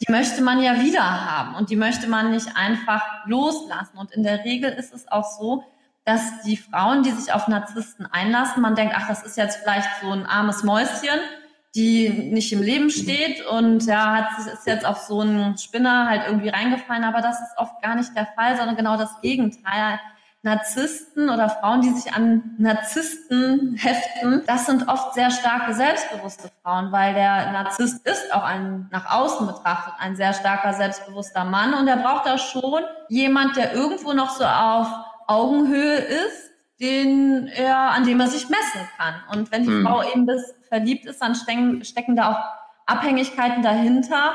die 0.00 0.12
möchte 0.12 0.40
man 0.40 0.62
ja 0.62 0.80
wieder 0.80 1.02
haben 1.02 1.56
und 1.56 1.68
die 1.68 1.76
möchte 1.76 2.06
man 2.06 2.30
nicht 2.30 2.48
einfach 2.54 3.02
loslassen. 3.26 3.98
Und 3.98 4.12
in 4.12 4.22
der 4.22 4.44
Regel 4.44 4.70
ist 4.70 4.94
es 4.94 5.10
auch 5.10 5.24
so, 5.24 5.64
dass 6.04 6.42
die 6.42 6.56
Frauen, 6.56 7.02
die 7.02 7.10
sich 7.10 7.32
auf 7.32 7.48
Narzissten 7.48 8.06
einlassen, 8.06 8.62
man 8.62 8.74
denkt, 8.74 8.94
ach, 8.96 9.08
das 9.08 9.22
ist 9.22 9.36
jetzt 9.36 9.58
vielleicht 9.62 9.88
so 10.02 10.10
ein 10.10 10.26
armes 10.26 10.62
Mäuschen, 10.62 11.18
die 11.74 12.08
nicht 12.08 12.52
im 12.52 12.62
Leben 12.62 12.90
steht 12.90 13.44
und 13.46 13.84
ja, 13.86 14.14
hat, 14.14 14.46
ist 14.46 14.66
jetzt 14.66 14.84
auf 14.84 14.98
so 14.98 15.20
einen 15.20 15.56
Spinner 15.58 16.08
halt 16.08 16.22
irgendwie 16.26 16.50
reingefallen, 16.50 17.04
aber 17.04 17.20
das 17.20 17.40
ist 17.40 17.56
oft 17.56 17.82
gar 17.82 17.96
nicht 17.96 18.14
der 18.14 18.28
Fall, 18.36 18.56
sondern 18.56 18.76
genau 18.76 18.96
das 18.96 19.20
Gegenteil. 19.22 19.98
Narzissten 20.44 21.30
oder 21.30 21.48
Frauen, 21.48 21.80
die 21.80 21.88
sich 21.88 22.12
an 22.12 22.54
Narzissten 22.58 23.76
heften, 23.76 24.42
das 24.46 24.66
sind 24.66 24.88
oft 24.88 25.14
sehr 25.14 25.30
starke, 25.30 25.72
selbstbewusste 25.72 26.50
Frauen, 26.62 26.92
weil 26.92 27.14
der 27.14 27.50
Narzisst 27.50 28.06
ist 28.06 28.32
auch 28.32 28.44
ein, 28.44 28.86
nach 28.92 29.10
außen 29.10 29.46
betrachtet, 29.46 29.94
ein 29.98 30.16
sehr 30.16 30.34
starker, 30.34 30.74
selbstbewusster 30.74 31.44
Mann. 31.44 31.72
Und 31.72 31.88
er 31.88 31.96
braucht 31.96 32.26
da 32.26 32.36
schon 32.36 32.82
jemand, 33.08 33.56
der 33.56 33.72
irgendwo 33.72 34.12
noch 34.12 34.36
so 34.36 34.44
auf 34.44 34.86
Augenhöhe 35.26 35.96
ist, 35.96 36.50
den 36.80 37.46
er, 37.46 37.92
an 37.92 38.04
dem 38.04 38.20
er 38.20 38.28
sich 38.28 38.48
messen 38.48 38.88
kann. 38.96 39.14
Und 39.32 39.52
wenn 39.52 39.62
die 39.62 39.70
mhm. 39.70 39.86
Frau 39.86 40.02
eben 40.02 40.26
bis 40.26 40.54
verliebt 40.68 41.06
ist, 41.06 41.20
dann 41.20 41.34
stecken, 41.34 41.84
stecken 41.84 42.16
da 42.16 42.32
auch 42.32 42.38
Abhängigkeiten 42.86 43.62
dahinter, 43.62 44.34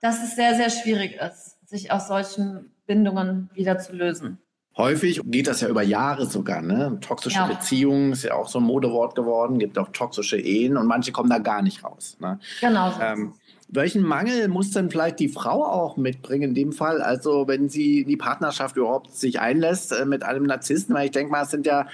dass 0.00 0.22
es 0.22 0.36
sehr, 0.36 0.54
sehr 0.54 0.70
schwierig 0.70 1.18
ist, 1.20 1.56
sich 1.68 1.90
aus 1.90 2.08
solchen 2.08 2.72
Bindungen 2.86 3.50
wieder 3.54 3.78
zu 3.78 3.94
lösen. 3.94 4.38
Häufig 4.76 5.20
geht 5.24 5.46
das 5.46 5.60
ja 5.60 5.68
über 5.68 5.82
Jahre 5.82 6.26
sogar. 6.26 6.62
Ne? 6.62 6.98
Toxische 7.00 7.36
ja. 7.36 7.46
Beziehungen 7.46 8.12
ist 8.12 8.22
ja 8.22 8.34
auch 8.34 8.48
so 8.48 8.60
ein 8.60 8.64
Modewort 8.64 9.14
geworden, 9.14 9.58
gibt 9.58 9.76
auch 9.78 9.88
toxische 9.88 10.38
Ehen 10.38 10.76
und 10.76 10.86
manche 10.86 11.12
kommen 11.12 11.28
da 11.28 11.38
gar 11.38 11.60
nicht 11.60 11.84
raus. 11.84 12.16
Ne? 12.20 12.38
Genau. 12.60 12.90
So 12.92 13.00
ähm, 13.00 13.34
welchen 13.72 14.02
Mangel 14.02 14.48
muss 14.48 14.72
denn 14.72 14.90
vielleicht 14.90 15.20
die 15.20 15.28
Frau 15.28 15.64
auch 15.64 15.96
mitbringen 15.96 16.50
in 16.50 16.54
dem 16.54 16.72
Fall? 16.72 17.02
Also 17.02 17.46
wenn 17.46 17.68
sie 17.68 18.00
in 18.00 18.08
die 18.08 18.16
Partnerschaft 18.16 18.76
überhaupt 18.76 19.14
sich 19.14 19.40
einlässt 19.40 19.92
äh, 19.92 20.04
mit 20.04 20.22
einem 20.22 20.44
Narzissten, 20.44 20.94
weil 20.94 21.06
ich 21.06 21.12
denke 21.12 21.30
mal, 21.30 21.42
es 21.42 21.50
sind 21.50 21.66
ja 21.66 21.86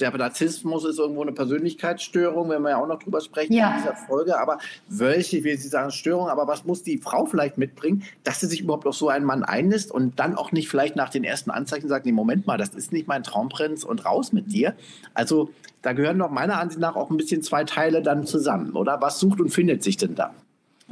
der 0.00 0.16
Narzissmus 0.16 0.84
ist 0.84 0.98
irgendwo 0.98 1.22
eine 1.22 1.32
Persönlichkeitsstörung, 1.32 2.48
wenn 2.48 2.62
wir 2.62 2.70
ja 2.70 2.82
auch 2.82 2.86
noch 2.88 2.98
drüber 2.98 3.20
sprechen 3.20 3.52
ja. 3.52 3.70
in 3.70 3.82
dieser 3.82 3.94
Folge. 3.94 4.38
Aber 4.38 4.58
welche, 4.88 5.44
will 5.44 5.56
Sie 5.56 5.68
sagen 5.68 5.90
Störung, 5.90 6.28
aber 6.28 6.48
was 6.48 6.64
muss 6.64 6.82
die 6.82 6.98
Frau 6.98 7.26
vielleicht 7.26 7.58
mitbringen, 7.58 8.02
dass 8.24 8.40
sie 8.40 8.46
sich 8.46 8.62
überhaupt 8.62 8.86
auf 8.86 8.96
so 8.96 9.08
einen 9.08 9.24
Mann 9.24 9.44
einlässt 9.44 9.92
und 9.92 10.18
dann 10.18 10.34
auch 10.34 10.50
nicht 10.50 10.68
vielleicht 10.68 10.96
nach 10.96 11.10
den 11.10 11.24
ersten 11.24 11.50
Anzeichen 11.50 11.88
sagt, 11.88 12.06
nee, 12.06 12.12
Moment 12.12 12.46
mal, 12.46 12.58
das 12.58 12.70
ist 12.70 12.92
nicht 12.92 13.06
mein 13.06 13.22
Traumprinz 13.22 13.84
und 13.84 14.04
raus 14.04 14.32
mit 14.32 14.52
dir. 14.52 14.74
Also 15.14 15.50
da 15.82 15.92
gehören 15.92 16.18
doch 16.18 16.30
meiner 16.30 16.58
Ansicht 16.58 16.80
nach 16.80 16.96
auch 16.96 17.10
ein 17.10 17.16
bisschen 17.16 17.42
zwei 17.42 17.64
Teile 17.64 18.02
dann 18.02 18.26
zusammen, 18.26 18.72
oder? 18.72 19.00
Was 19.00 19.20
sucht 19.20 19.40
und 19.40 19.50
findet 19.50 19.82
sich 19.82 19.96
denn 19.96 20.14
da? 20.14 20.32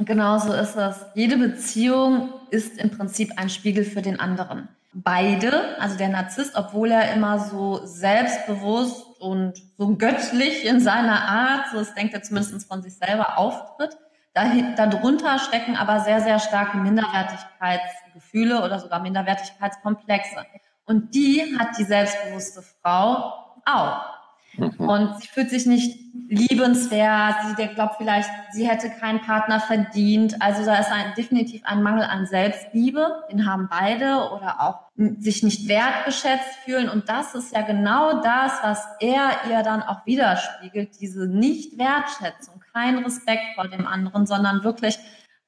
Genau 0.05 0.39
so 0.39 0.51
ist 0.53 0.75
es. 0.75 1.05
Jede 1.13 1.37
Beziehung 1.37 2.33
ist 2.49 2.77
im 2.77 2.89
Prinzip 2.89 3.33
ein 3.37 3.49
Spiegel 3.49 3.85
für 3.85 4.01
den 4.01 4.19
anderen. 4.19 4.67
Beide, 4.93 5.79
also 5.79 5.95
der 5.97 6.09
Narzisst, 6.09 6.55
obwohl 6.55 6.91
er 6.91 7.13
immer 7.13 7.39
so 7.39 7.85
selbstbewusst 7.85 9.05
und 9.19 9.53
so 9.77 9.95
göttlich 9.95 10.65
in 10.65 10.79
seiner 10.79 11.21
Art, 11.21 11.65
so 11.71 11.77
das 11.77 11.93
denkt 11.93 12.13
er 12.13 12.23
zumindest 12.23 12.67
von 12.67 12.81
sich 12.81 12.95
selber, 12.95 13.37
auftritt, 13.37 13.95
darunter 14.33 15.39
stecken 15.39 15.75
aber 15.75 15.99
sehr, 15.99 16.21
sehr 16.21 16.39
starke 16.39 16.77
Minderwertigkeitsgefühle 16.77 18.63
oder 18.63 18.79
sogar 18.79 19.01
Minderwertigkeitskomplexe. 19.01 20.45
Und 20.85 21.13
die 21.13 21.57
hat 21.59 21.77
die 21.77 21.83
selbstbewusste 21.83 22.63
Frau 22.81 23.33
auch. 23.65 24.20
Mhm. 24.57 24.89
Und 24.89 25.21
sie 25.21 25.27
fühlt 25.27 25.49
sich 25.49 25.65
nicht 25.65 25.99
liebenswert. 26.27 27.35
Sie 27.57 27.67
glaubt 27.67 27.95
vielleicht, 27.97 28.29
sie 28.51 28.67
hätte 28.67 28.89
keinen 28.89 29.21
Partner 29.21 29.59
verdient. 29.59 30.41
Also 30.41 30.65
da 30.65 30.77
ist 30.77 30.91
ein, 30.91 31.13
definitiv 31.17 31.61
ein 31.65 31.83
Mangel 31.83 32.03
an 32.03 32.25
Selbstliebe. 32.25 33.23
Den 33.31 33.45
haben 33.45 33.67
beide 33.69 34.31
oder 34.31 34.61
auch 34.61 34.91
sich 35.19 35.43
nicht 35.43 35.67
wertgeschätzt 35.67 36.55
fühlen. 36.63 36.89
Und 36.89 37.09
das 37.09 37.35
ist 37.35 37.53
ja 37.55 37.61
genau 37.61 38.21
das, 38.21 38.53
was 38.61 38.85
er 38.99 39.31
ihr 39.49 39.63
dann 39.63 39.83
auch 39.83 40.05
widerspiegelt. 40.05 40.99
Diese 40.99 41.27
Nicht-Wertschätzung, 41.27 42.61
kein 42.73 42.99
Respekt 42.99 43.55
vor 43.55 43.67
dem 43.67 43.85
anderen, 43.85 44.25
sondern 44.25 44.63
wirklich 44.63 44.97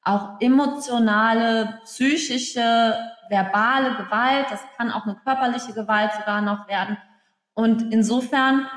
auch 0.04 0.42
emotionale, 0.42 1.80
psychische, 1.86 2.96
verbale 3.30 3.96
Gewalt. 3.96 4.48
Das 4.50 4.62
kann 4.78 4.92
auch 4.92 5.06
eine 5.06 5.16
körperliche 5.16 5.74
Gewalt 5.74 6.12
sogar 6.20 6.42
noch 6.42 6.68
werden. 6.68 6.98
Und 7.54 7.94
insofern 7.94 8.68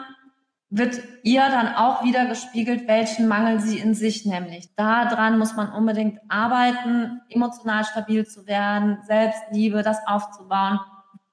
wird 0.68 1.00
ihr 1.22 1.42
dann 1.48 1.74
auch 1.74 2.02
wieder 2.02 2.26
gespiegelt, 2.26 2.88
welchen 2.88 3.29
Mangel 3.29 3.61
sie 3.61 3.79
in 3.79 3.94
sich 3.94 4.26
nämlich. 4.26 4.74
Daran 4.74 5.38
muss 5.38 5.55
man 5.55 5.70
unbedingt 5.70 6.20
arbeiten, 6.29 7.20
emotional 7.29 7.85
stabil 7.85 8.26
zu 8.26 8.46
werden, 8.46 8.98
Selbstliebe, 9.07 9.83
das 9.83 9.98
aufzubauen. 10.07 10.81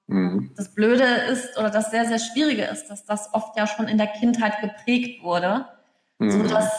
Mhm. 0.07 0.51
Das 0.55 0.73
Blöde 0.75 1.03
ist 1.03 1.57
oder 1.57 1.71
das 1.71 1.89
sehr, 1.89 2.05
sehr 2.05 2.19
Schwierige 2.19 2.63
ist, 2.63 2.87
dass 2.87 3.05
das 3.05 3.33
oft 3.33 3.57
ja 3.57 3.65
schon 3.65 3.87
in 3.87 3.97
der 3.97 4.07
Kindheit 4.07 4.61
geprägt 4.61 5.23
wurde, 5.23 5.65
mhm. 6.19 6.31
sodass 6.31 6.71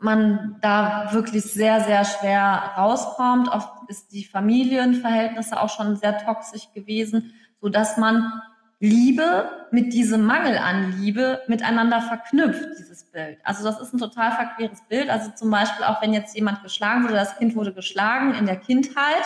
man 0.00 0.56
da 0.62 1.12
wirklich 1.12 1.44
sehr, 1.44 1.80
sehr 1.80 2.04
schwer 2.04 2.72
rauskommt. 2.76 3.48
Oft 3.48 3.70
ist 3.88 4.12
die 4.12 4.24
Familienverhältnisse 4.24 5.60
auch 5.60 5.68
schon 5.68 5.96
sehr 5.96 6.18
toxisch 6.18 6.72
gewesen, 6.72 7.34
so 7.60 7.68
dass 7.68 7.96
man 7.96 8.32
Liebe 8.80 9.66
mit 9.72 9.92
diesem 9.92 10.24
Mangel 10.24 10.56
an 10.56 11.00
Liebe 11.00 11.42
miteinander 11.48 12.00
verknüpft, 12.00 12.78
dieses 12.78 13.04
Bild. 13.10 13.38
Also 13.42 13.64
das 13.64 13.80
ist 13.80 13.92
ein 13.92 13.98
total 13.98 14.30
verqueres 14.32 14.80
Bild. 14.88 15.10
Also 15.10 15.30
zum 15.32 15.50
Beispiel 15.50 15.84
auch 15.84 16.00
wenn 16.00 16.12
jetzt 16.12 16.36
jemand 16.36 16.62
geschlagen 16.62 17.02
wurde, 17.02 17.14
das 17.14 17.36
Kind 17.38 17.56
wurde 17.56 17.72
geschlagen 17.72 18.34
in 18.34 18.46
der 18.46 18.56
Kindheit 18.56 19.24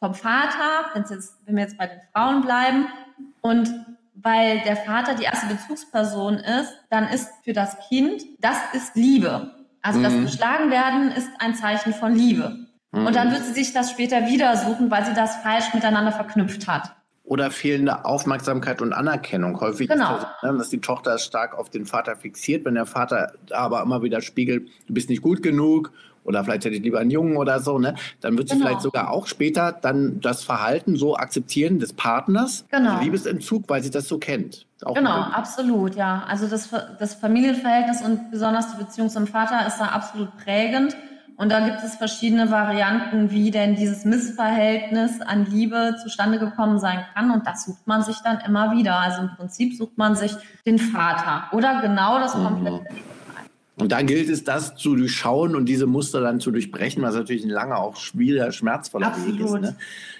vom 0.00 0.14
Vater, 0.14 0.90
jetzt, 0.96 1.36
wenn 1.44 1.56
wir 1.56 1.62
jetzt 1.62 1.78
bei 1.78 1.86
den 1.86 2.00
Frauen 2.12 2.42
bleiben, 2.42 2.86
und 3.42 3.70
weil 4.14 4.60
der 4.60 4.76
Vater 4.76 5.14
die 5.14 5.24
erste 5.24 5.46
Bezugsperson 5.46 6.34
ist, 6.34 6.76
dann 6.90 7.08
ist 7.08 7.30
für 7.42 7.52
das 7.52 7.78
Kind, 7.88 8.22
das 8.40 8.56
ist 8.72 8.96
Liebe. 8.96 9.54
Also 9.82 10.02
das 10.02 10.12
mhm. 10.12 10.26
geschlagen 10.26 10.70
werden 10.70 11.12
ist 11.12 11.30
ein 11.38 11.54
Zeichen 11.54 11.94
von 11.94 12.14
Liebe. 12.14 12.66
Mhm. 12.92 13.06
Und 13.06 13.16
dann 13.16 13.30
wird 13.30 13.44
sie 13.44 13.52
sich 13.52 13.72
das 13.72 13.90
später 13.90 14.26
wieder 14.26 14.56
suchen, 14.56 14.90
weil 14.90 15.06
sie 15.06 15.14
das 15.14 15.36
falsch 15.36 15.72
miteinander 15.72 16.12
verknüpft 16.12 16.66
hat 16.66 16.94
oder 17.30 17.52
fehlende 17.52 18.04
Aufmerksamkeit 18.04 18.82
und 18.82 18.92
Anerkennung. 18.92 19.60
Häufig 19.60 19.88
genau. 19.88 20.16
ist 20.16 20.24
das, 20.24 20.50
ne, 20.50 20.58
dass 20.58 20.68
die 20.68 20.80
Tochter 20.80 21.16
stark 21.16 21.56
auf 21.56 21.70
den 21.70 21.86
Vater 21.86 22.16
fixiert, 22.16 22.64
wenn 22.64 22.74
der 22.74 22.86
Vater 22.86 23.34
aber 23.52 23.82
immer 23.82 24.02
wieder 24.02 24.20
spiegelt, 24.20 24.68
du 24.88 24.94
bist 24.94 25.08
nicht 25.08 25.22
gut 25.22 25.40
genug 25.40 25.92
oder 26.24 26.42
vielleicht 26.42 26.64
hätte 26.64 26.74
ich 26.74 26.82
lieber 26.82 26.98
einen 26.98 27.12
Jungen 27.12 27.36
oder 27.36 27.60
so, 27.60 27.78
ne? 27.78 27.94
dann 28.20 28.36
wird 28.36 28.48
sie 28.48 28.56
genau. 28.56 28.66
vielleicht 28.66 28.82
sogar 28.82 29.12
auch 29.12 29.28
später 29.28 29.70
dann 29.70 30.20
das 30.20 30.42
Verhalten 30.42 30.96
so 30.96 31.16
akzeptieren 31.16 31.78
des 31.78 31.92
Partners, 31.92 32.64
genau. 32.68 33.00
Liebesentzug, 33.00 33.62
weil 33.68 33.84
sie 33.84 33.90
das 33.90 34.08
so 34.08 34.18
kennt. 34.18 34.66
Auch 34.82 34.94
genau, 34.94 35.20
absolut, 35.20 35.94
ja. 35.94 36.24
Also 36.26 36.48
das, 36.48 36.70
das 36.98 37.14
Familienverhältnis 37.14 38.02
und 38.02 38.32
besonders 38.32 38.72
die 38.72 38.82
Beziehung 38.82 39.08
zum 39.08 39.28
Vater 39.28 39.68
ist 39.68 39.78
da 39.78 39.84
absolut 39.84 40.36
prägend. 40.36 40.96
Und 41.40 41.48
da 41.48 41.60
gibt 41.60 41.82
es 41.82 41.94
verschiedene 41.94 42.50
Varianten, 42.50 43.30
wie 43.30 43.50
denn 43.50 43.74
dieses 43.74 44.04
Missverhältnis 44.04 45.22
an 45.22 45.46
Liebe 45.46 45.96
zustande 46.02 46.38
gekommen 46.38 46.78
sein 46.78 47.02
kann. 47.14 47.30
Und 47.30 47.46
das 47.46 47.64
sucht 47.64 47.86
man 47.86 48.02
sich 48.02 48.18
dann 48.18 48.40
immer 48.40 48.76
wieder. 48.76 49.00
Also 49.00 49.22
im 49.22 49.30
Prinzip 49.36 49.74
sucht 49.74 49.96
man 49.96 50.16
sich 50.16 50.34
den 50.66 50.78
Vater 50.78 51.44
oder 51.56 51.80
genau 51.80 52.18
das 52.18 52.34
komplette. 52.34 52.84
Mhm. 52.92 53.19
Und 53.80 53.92
da 53.92 54.02
gilt 54.02 54.28
es, 54.28 54.44
das 54.44 54.76
zu 54.76 54.94
durchschauen 54.94 55.56
und 55.56 55.66
diese 55.66 55.86
Muster 55.86 56.20
dann 56.20 56.40
zu 56.40 56.50
durchbrechen, 56.50 57.02
was 57.02 57.14
natürlich 57.14 57.44
ein 57.44 57.50
langer, 57.50 57.78
auch 57.78 57.96
schwieriger, 57.96 58.52
schmerzvoller 58.52 59.08
Absolut. 59.08 59.38
Weg 59.38 59.46
ist. 59.46 59.60
Ne? 59.60 59.76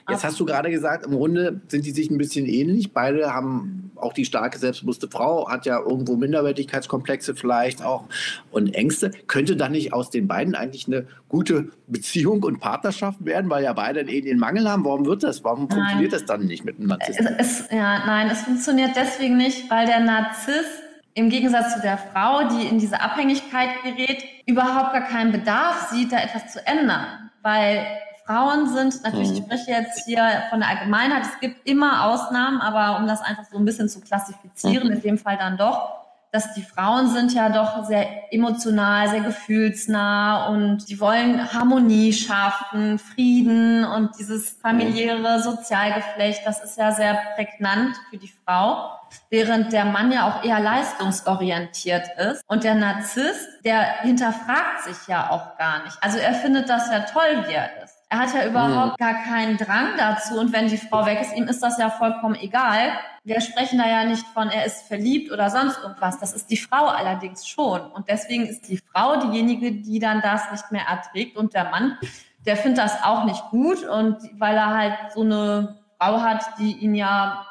Jetzt 0.09 0.25
hast 0.25 0.40
du 0.40 0.44
gerade 0.44 0.70
gesagt, 0.70 1.07
im 1.07 1.12
Grunde 1.12 1.61
sind 1.68 1.87
die 1.87 1.90
sich 1.90 2.11
ein 2.11 2.18
bisschen 2.18 2.46
ähnlich. 2.46 2.92
Beide 2.92 3.33
haben 3.33 3.92
auch 3.96 4.12
die 4.12 4.25
starke, 4.25 4.59
selbstbewusste 4.59 5.09
Frau, 5.09 5.49
hat 5.49 5.66
ja 5.66 5.79
irgendwo 5.79 6.16
Minderwertigkeitskomplexe 6.16 7.35
vielleicht 7.35 7.85
auch 7.85 8.05
und 8.51 8.75
Ängste. 8.75 9.11
Könnte 9.27 9.57
dann 9.57 9.73
nicht 9.73 9.92
aus 9.92 10.11
den 10.11 10.27
beiden 10.27 10.55
eigentlich 10.55 10.87
eine 10.87 11.07
gute 11.29 11.68
Beziehung 11.87 12.42
und 12.42 12.61
Partnerschaft 12.61 13.25
werden, 13.25 13.51
weil 13.51 13.62
ja 13.62 13.73
beide 13.73 14.01
eh 14.01 14.20
den 14.20 14.38
Mangel 14.38 14.68
haben? 14.68 14.85
Warum 14.85 15.07
wird 15.07 15.23
das? 15.23 15.44
Warum 15.44 15.66
nein. 15.66 15.79
funktioniert 15.79 16.12
das 16.12 16.25
dann 16.25 16.46
nicht 16.46 16.64
mit 16.64 16.79
einem 16.79 16.88
Narzissten? 16.88 17.27
Es, 17.38 17.61
es, 17.61 17.68
ja, 17.70 18.07
nein, 18.07 18.29
es 18.31 18.40
funktioniert 18.40 18.92
deswegen 18.96 19.37
nicht, 19.37 19.70
weil 19.70 19.87
der 19.87 20.01
Narzisst 20.01 20.89
im 21.14 21.29
Gegensatz 21.29 21.75
zu 21.75 21.81
der 21.81 21.99
Frau, 21.99 22.49
die 22.49 22.66
in 22.66 22.79
diese 22.79 23.01
Abhängigkeit 23.01 23.70
gerät, 23.83 24.25
überhaupt 24.46 24.92
gar 24.92 25.03
keinen 25.03 25.33
Bedarf 25.33 25.88
sieht, 25.90 26.12
da 26.12 26.18
etwas 26.18 26.53
zu 26.53 26.64
ändern. 26.66 27.31
Weil 27.42 27.87
Frauen 28.25 28.68
sind, 28.68 29.03
natürlich, 29.03 29.33
ich 29.33 29.40
mhm. 29.40 29.44
spreche 29.44 29.70
jetzt 29.73 30.05
hier 30.05 30.25
von 30.51 30.61
der 30.61 30.68
Allgemeinheit, 30.68 31.23
es 31.23 31.40
gibt 31.40 31.66
immer 31.68 32.05
Ausnahmen, 32.07 32.61
aber 32.61 32.99
um 33.01 33.09
das 33.09 33.23
einfach 33.23 33.44
so 33.44 33.59
ein 33.59 33.64
bisschen 33.64 33.88
zu 33.88 34.01
klassifizieren, 34.01 34.88
mhm. 34.88 34.94
in 34.94 35.03
dem 35.03 35.18
Fall 35.18 35.37
dann 35.37 35.57
doch, 35.57 36.01
dass 36.33 36.55
die 36.55 36.62
Frauen 36.62 37.09
sind 37.09 37.35
ja 37.35 37.49
doch 37.49 37.85
sehr 37.85 38.33
emotional, 38.33 39.09
sehr 39.09 39.21
gefühlsnah 39.21 40.49
und 40.49 40.88
die 40.88 41.01
wollen 41.01 41.53
Harmonie 41.53 42.12
schaffen, 42.12 42.99
Frieden 42.99 43.85
und 43.85 44.16
dieses 44.19 44.51
familiäre 44.51 45.43
Sozialgeflecht, 45.43 46.43
das 46.45 46.62
ist 46.62 46.79
ja 46.79 46.93
sehr 46.93 47.19
prägnant 47.35 47.97
für 48.11 48.19
die 48.19 48.33
Frau, 48.45 48.90
während 49.29 49.73
der 49.73 49.85
Mann 49.85 50.12
ja 50.12 50.29
auch 50.29 50.45
eher 50.45 50.61
leistungsorientiert 50.61 52.09
ist 52.16 52.43
und 52.47 52.62
der 52.62 52.77
Narzisst, 52.77 53.49
der 53.64 54.01
hinterfragt 54.03 54.85
sich 54.85 55.09
ja 55.09 55.31
auch 55.31 55.59
gar 55.59 55.83
nicht. 55.83 55.97
Also 56.01 56.19
er 56.19 56.35
findet 56.35 56.69
das 56.69 56.88
ja 56.90 57.01
toll, 57.01 57.45
wie 57.49 57.55
er. 57.55 57.71
Er 58.12 58.18
hat 58.18 58.35
ja 58.35 58.44
überhaupt 58.44 59.01
mhm. 59.01 59.05
gar 59.05 59.23
keinen 59.23 59.57
Drang 59.57 59.96
dazu 59.96 60.38
und 60.38 60.53
wenn 60.53 60.66
die 60.66 60.77
Frau 60.77 61.07
weg 61.07 61.20
ist, 61.20 61.37
ihm 61.37 61.44
ist 61.44 61.62
das 61.62 61.79
ja 61.79 61.90
vollkommen 61.90 62.35
egal. 62.35 62.90
Wir 63.23 63.40
sprechen 63.40 63.79
da 63.79 63.88
ja 63.88 64.05
nicht 64.05 64.27
von, 64.35 64.51
er 64.51 64.64
ist 64.64 64.83
verliebt 64.88 65.31
oder 65.31 65.49
sonst 65.49 65.79
irgendwas. 65.81 66.18
Das 66.18 66.33
ist 66.33 66.51
die 66.51 66.57
Frau 66.57 66.87
allerdings 66.87 67.46
schon. 67.46 67.81
Und 67.81 68.09
deswegen 68.09 68.46
ist 68.46 68.68
die 68.68 68.79
Frau 68.79 69.14
diejenige, 69.14 69.70
die 69.70 70.01
dann 70.01 70.23
das 70.23 70.51
nicht 70.51 70.73
mehr 70.73 70.87
erträgt 70.87 71.37
und 71.37 71.55
der 71.55 71.70
Mann, 71.70 71.99
der 72.44 72.57
findet 72.57 72.79
das 72.79 73.01
auch 73.05 73.25
nicht 73.27 73.44
gut 73.51 73.85
und 73.85 74.16
weil 74.40 74.57
er 74.57 74.77
halt 74.77 75.12
so 75.14 75.20
eine 75.20 75.79
Frau 76.01 76.20
hat, 76.20 76.59
die 76.59 76.79
ihn 76.79 76.96
ja, 76.96 77.46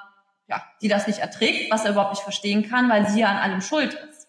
ja, 0.48 0.62
die 0.82 0.90
das 0.90 1.08
nicht 1.08 1.20
erträgt, 1.20 1.72
was 1.72 1.86
er 1.86 1.92
überhaupt 1.92 2.12
nicht 2.12 2.24
verstehen 2.24 2.70
kann, 2.70 2.90
weil 2.90 3.08
sie 3.08 3.22
ja 3.22 3.30
an 3.30 3.38
allem 3.38 3.62
schuld 3.62 3.94
ist. 3.94 4.28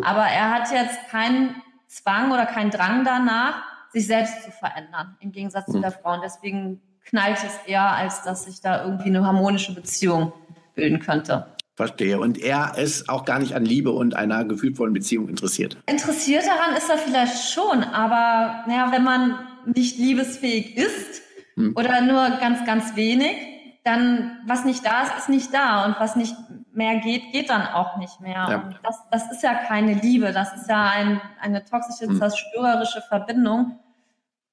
Aber 0.00 0.26
er 0.26 0.50
hat 0.50 0.70
jetzt 0.70 1.08
keinen 1.10 1.60
Zwang 1.88 2.30
oder 2.30 2.46
keinen 2.46 2.70
Drang 2.70 3.04
danach, 3.04 3.71
sich 3.92 4.06
selbst 4.06 4.42
zu 4.42 4.50
verändern, 4.50 5.16
im 5.20 5.32
Gegensatz 5.32 5.68
mhm. 5.68 5.72
zu 5.72 5.80
der 5.80 5.92
Frau. 5.92 6.14
Und 6.14 6.22
deswegen 6.22 6.80
knallt 7.04 7.38
es 7.38 7.58
eher, 7.66 7.90
als 7.90 8.22
dass 8.22 8.44
sich 8.44 8.60
da 8.60 8.84
irgendwie 8.84 9.08
eine 9.08 9.26
harmonische 9.26 9.74
Beziehung 9.74 10.32
bilden 10.74 11.00
könnte. 11.00 11.46
Verstehe. 11.74 12.20
Und 12.20 12.38
er 12.38 12.76
ist 12.76 13.08
auch 13.08 13.24
gar 13.24 13.38
nicht 13.38 13.54
an 13.54 13.64
Liebe 13.64 13.92
und 13.92 14.14
einer 14.14 14.44
gefühlvollen 14.44 14.92
Beziehung 14.92 15.28
interessiert. 15.28 15.78
Interessiert 15.86 16.44
daran 16.46 16.76
ist 16.76 16.88
er 16.90 16.98
vielleicht 16.98 17.50
schon, 17.50 17.82
aber 17.82 18.64
naja, 18.68 18.92
wenn 18.92 19.04
man 19.04 19.38
nicht 19.64 19.98
liebesfähig 19.98 20.76
ist 20.76 21.22
hm. 21.56 21.72
oder 21.74 22.02
nur 22.02 22.38
ganz, 22.40 22.64
ganz 22.66 22.94
wenig, 22.94 23.36
dann 23.84 24.38
was 24.46 24.64
nicht 24.64 24.84
da 24.84 25.02
ist, 25.02 25.18
ist 25.18 25.28
nicht 25.28 25.54
da. 25.54 25.86
Und 25.86 25.96
was 25.98 26.14
nicht 26.14 26.36
mehr 26.74 27.00
geht, 27.00 27.32
geht 27.32 27.50
dann 27.50 27.66
auch 27.66 27.96
nicht 27.96 28.20
mehr. 28.20 28.46
Ja. 28.48 28.56
Und 28.56 28.80
das, 28.82 28.98
das 29.10 29.30
ist 29.30 29.42
ja 29.42 29.54
keine 29.54 29.94
Liebe, 29.94 30.32
das 30.32 30.54
ist 30.54 30.68
ja 30.68 30.90
ein, 30.90 31.20
eine 31.40 31.64
toxische, 31.64 32.06
hm. 32.06 32.18
zerstörerische 32.18 33.02
Verbindung 33.08 33.78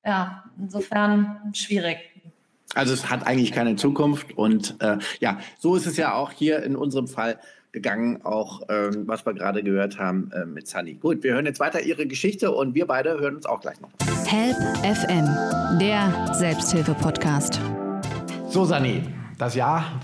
ja, 0.05 0.43
insofern 0.57 1.51
schwierig. 1.53 1.97
Also 2.75 2.93
es 2.93 3.09
hat 3.09 3.25
eigentlich 3.25 3.51
keine 3.51 3.75
Zukunft 3.75 4.37
und 4.37 4.75
äh, 4.79 4.97
ja, 5.19 5.39
so 5.57 5.75
ist 5.75 5.87
es 5.87 5.97
ja 5.97 6.13
auch 6.13 6.31
hier 6.31 6.63
in 6.63 6.75
unserem 6.75 7.07
Fall 7.07 7.39
gegangen, 7.71 8.23
auch 8.23 8.67
äh, 8.69 8.91
was 9.07 9.25
wir 9.25 9.33
gerade 9.33 9.63
gehört 9.63 9.99
haben 9.99 10.31
äh, 10.31 10.45
mit 10.45 10.67
Sunny. 10.67 10.93
Gut, 10.95 11.23
wir 11.23 11.33
hören 11.33 11.45
jetzt 11.45 11.59
weiter 11.59 11.81
Ihre 11.81 12.05
Geschichte 12.07 12.51
und 12.51 12.75
wir 12.75 12.87
beide 12.87 13.19
hören 13.19 13.35
uns 13.35 13.45
auch 13.45 13.61
gleich 13.61 13.79
noch. 13.81 13.89
Help 14.25 14.57
FM, 14.83 15.79
der 15.79 16.33
Selbsthilfe-Podcast. 16.33 17.59
So, 18.47 18.65
Sunny, 18.65 19.03
das 19.37 19.55
Jahr 19.55 19.99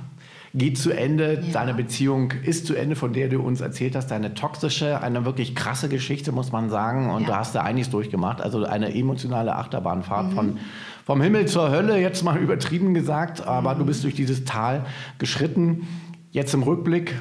geht 0.56 0.78
zu 0.78 0.92
Ende. 0.92 1.42
Ja. 1.44 1.54
Deine 1.54 1.74
Beziehung 1.74 2.32
ist 2.44 2.66
zu 2.66 2.76
Ende, 2.76 2.96
von 2.96 3.14
der 3.14 3.28
du 3.28 3.42
uns 3.42 3.62
erzählt 3.62 3.96
hast. 3.96 4.10
Deine 4.10 4.34
toxische, 4.34 5.02
eine 5.02 5.26
wirklich 5.26 5.54
krasse 5.54 5.90
Geschichte, 5.90 6.32
muss 6.32 6.52
man 6.52 6.70
sagen. 6.70 7.12
Und 7.12 7.24
ja. 7.24 7.28
du 7.28 7.36
hast 7.36 7.56
da 7.56 7.62
einiges 7.62 7.90
durchgemacht. 7.90 8.42
Also 8.42 8.64
eine 8.64 8.96
emotionale 8.96 9.56
Achterbahnfahrt 9.56 10.32
mhm. 10.32 10.36
von 10.36 10.60
vom 11.06 11.22
Himmel 11.22 11.46
zur 11.46 11.70
Hölle, 11.70 12.02
jetzt 12.02 12.24
mal 12.24 12.38
übertrieben 12.42 12.96
gesagt. 12.96 13.46
Aber 13.46 13.76
mhm. 13.76 13.80
du 13.80 13.86
bist 13.86 14.04
durch 14.04 14.16
dieses 14.16 14.46
Tal 14.46 14.86
geschritten. 15.20 15.88
Jetzt 16.32 16.54
im 16.54 16.64
Rückblick, 16.64 17.20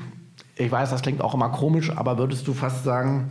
ich 0.57 0.71
weiß, 0.71 0.91
das 0.91 1.03
klingt 1.03 1.21
auch 1.21 1.35
immer 1.35 1.51
komisch, 1.51 1.91
aber 1.95 2.19
würdest 2.19 2.49
du 2.49 2.55
fast 2.55 2.85
sagen, 2.85 3.29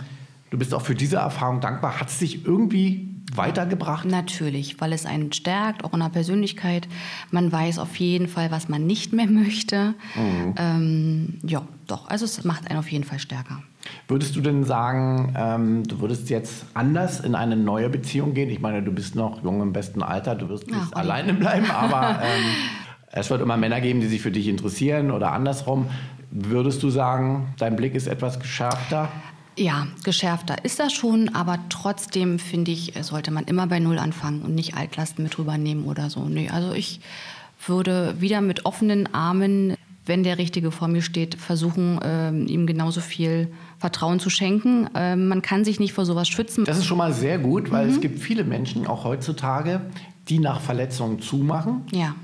du 0.50 0.58
bist 0.58 0.74
auch 0.74 0.82
für 0.82 0.96
diese 0.96 1.18
Erfahrung 1.18 1.60
dankbar? 1.60 2.00
Hat 2.00 2.10
es 2.10 2.20
dich 2.20 2.46
irgendwie 2.46 3.13
weitergebracht? 3.38 4.06
Natürlich, 4.06 4.80
weil 4.82 4.94
es 4.94 5.06
einen 5.06 5.32
stärkt, 5.32 5.84
auch 5.84 5.94
in 5.94 6.00
der 6.00 6.10
Persönlichkeit. 6.10 6.88
Man 7.32 7.52
weiß 7.52 7.80
auf 7.80 7.96
jeden 7.98 8.28
Fall, 8.28 8.52
was 8.52 8.70
man 8.70 8.86
nicht 8.86 9.14
mehr 9.14 9.28
möchte. 9.28 9.96
Mhm. 10.16 10.56
Ähm, 10.58 11.34
ja, 11.44 11.62
doch. 11.88 12.10
Also 12.10 12.26
es 12.26 12.44
macht 12.44 12.70
einen 12.70 12.80
auf 12.80 12.92
jeden 12.92 13.04
Fall 13.04 13.20
stärker. 13.20 13.62
Würdest 14.08 14.36
du 14.36 14.42
denn 14.42 14.64
sagen, 14.64 15.34
ähm, 15.38 15.84
du 15.84 16.00
würdest 16.00 16.30
jetzt 16.30 16.66
anders 16.74 17.20
in 17.20 17.36
eine 17.36 17.56
neue 17.56 17.90
Beziehung 17.90 18.34
gehen? 18.34 18.50
Ich 18.50 18.62
meine, 18.62 18.82
du 18.82 18.92
bist 18.92 19.16
noch 19.16 19.44
jung 19.44 19.62
im 19.62 19.74
besten 19.74 20.02
Alter, 20.02 20.36
du 20.36 20.50
wirst 20.50 20.68
nicht 20.68 20.80
Ach, 20.92 21.00
alleine 21.00 21.34
bleiben, 21.34 21.70
aber 21.70 22.20
ähm, 22.24 22.44
es 23.12 23.30
wird 23.30 23.42
immer 23.42 23.58
Männer 23.58 23.82
geben, 23.82 24.00
die 24.00 24.08
sich 24.08 24.22
für 24.22 24.32
dich 24.32 24.48
interessieren 24.48 25.12
oder 25.12 25.32
andersrum. 25.32 25.88
Würdest 26.32 26.82
du 26.82 26.90
sagen, 26.90 27.54
dein 27.58 27.76
Blick 27.76 27.94
ist 27.94 28.08
etwas 28.08 28.40
geschärfter? 28.40 29.10
Ja, 29.56 29.88
geschärfter 30.04 30.64
ist 30.66 30.80
das 30.80 30.94
schon, 30.94 31.30
aber 31.30 31.60
trotzdem 31.70 32.40
finde 32.40 32.72
ich, 32.72 32.94
sollte 33.02 33.32
man 33.32 33.46
immer 33.46 33.68
bei 33.68 33.80
Null 33.80 34.00
anfangen 34.00 34.42
und 34.42 34.56
nicht 34.56 34.76
Altlasten 34.76 35.24
mit 35.24 35.38
rübernehmen 35.38 35.86
oder 35.86 36.10
so. 36.10 36.26
Nee, 36.26 36.50
also 36.50 36.74
ich 36.74 37.02
würde 37.68 38.16
wieder 38.20 38.42
mit 38.42 38.66
offenen 38.66 39.14
Armen, 39.14 39.76
wenn 40.06 40.24
der 40.24 40.38
Richtige 40.38 40.72
vor 40.72 40.88
mir 40.88 41.02
steht, 41.02 41.36
versuchen, 41.36 42.02
äh, 42.02 42.32
ihm 42.32 42.68
genauso 42.68 43.00
viel 43.00 43.54
Vertrauen 43.78 44.20
zu 44.20 44.30
schenken. 44.30 44.90
Äh, 44.96 45.16
man 45.16 45.42
kann 45.42 45.64
sich 45.64 45.80
nicht 45.80 45.94
vor 45.94 46.06
sowas 46.06 46.28
schützen. 46.28 46.66
Das 46.66 46.78
ist 46.78 46.86
schon 46.86 46.98
mal 46.98 47.14
sehr 47.14 47.38
gut, 47.38 47.72
weil 47.72 47.88
mhm. 47.88 47.94
es 47.94 48.02
gibt 48.02 48.20
viele 48.20 48.44
Menschen, 48.44 48.88
auch 48.88 49.06
heutzutage, 49.06 49.82
die 50.30 50.40
nach 50.40 50.60
Verletzungen 50.60 51.22
zumachen. 51.22 51.84
Ja 51.92 52.16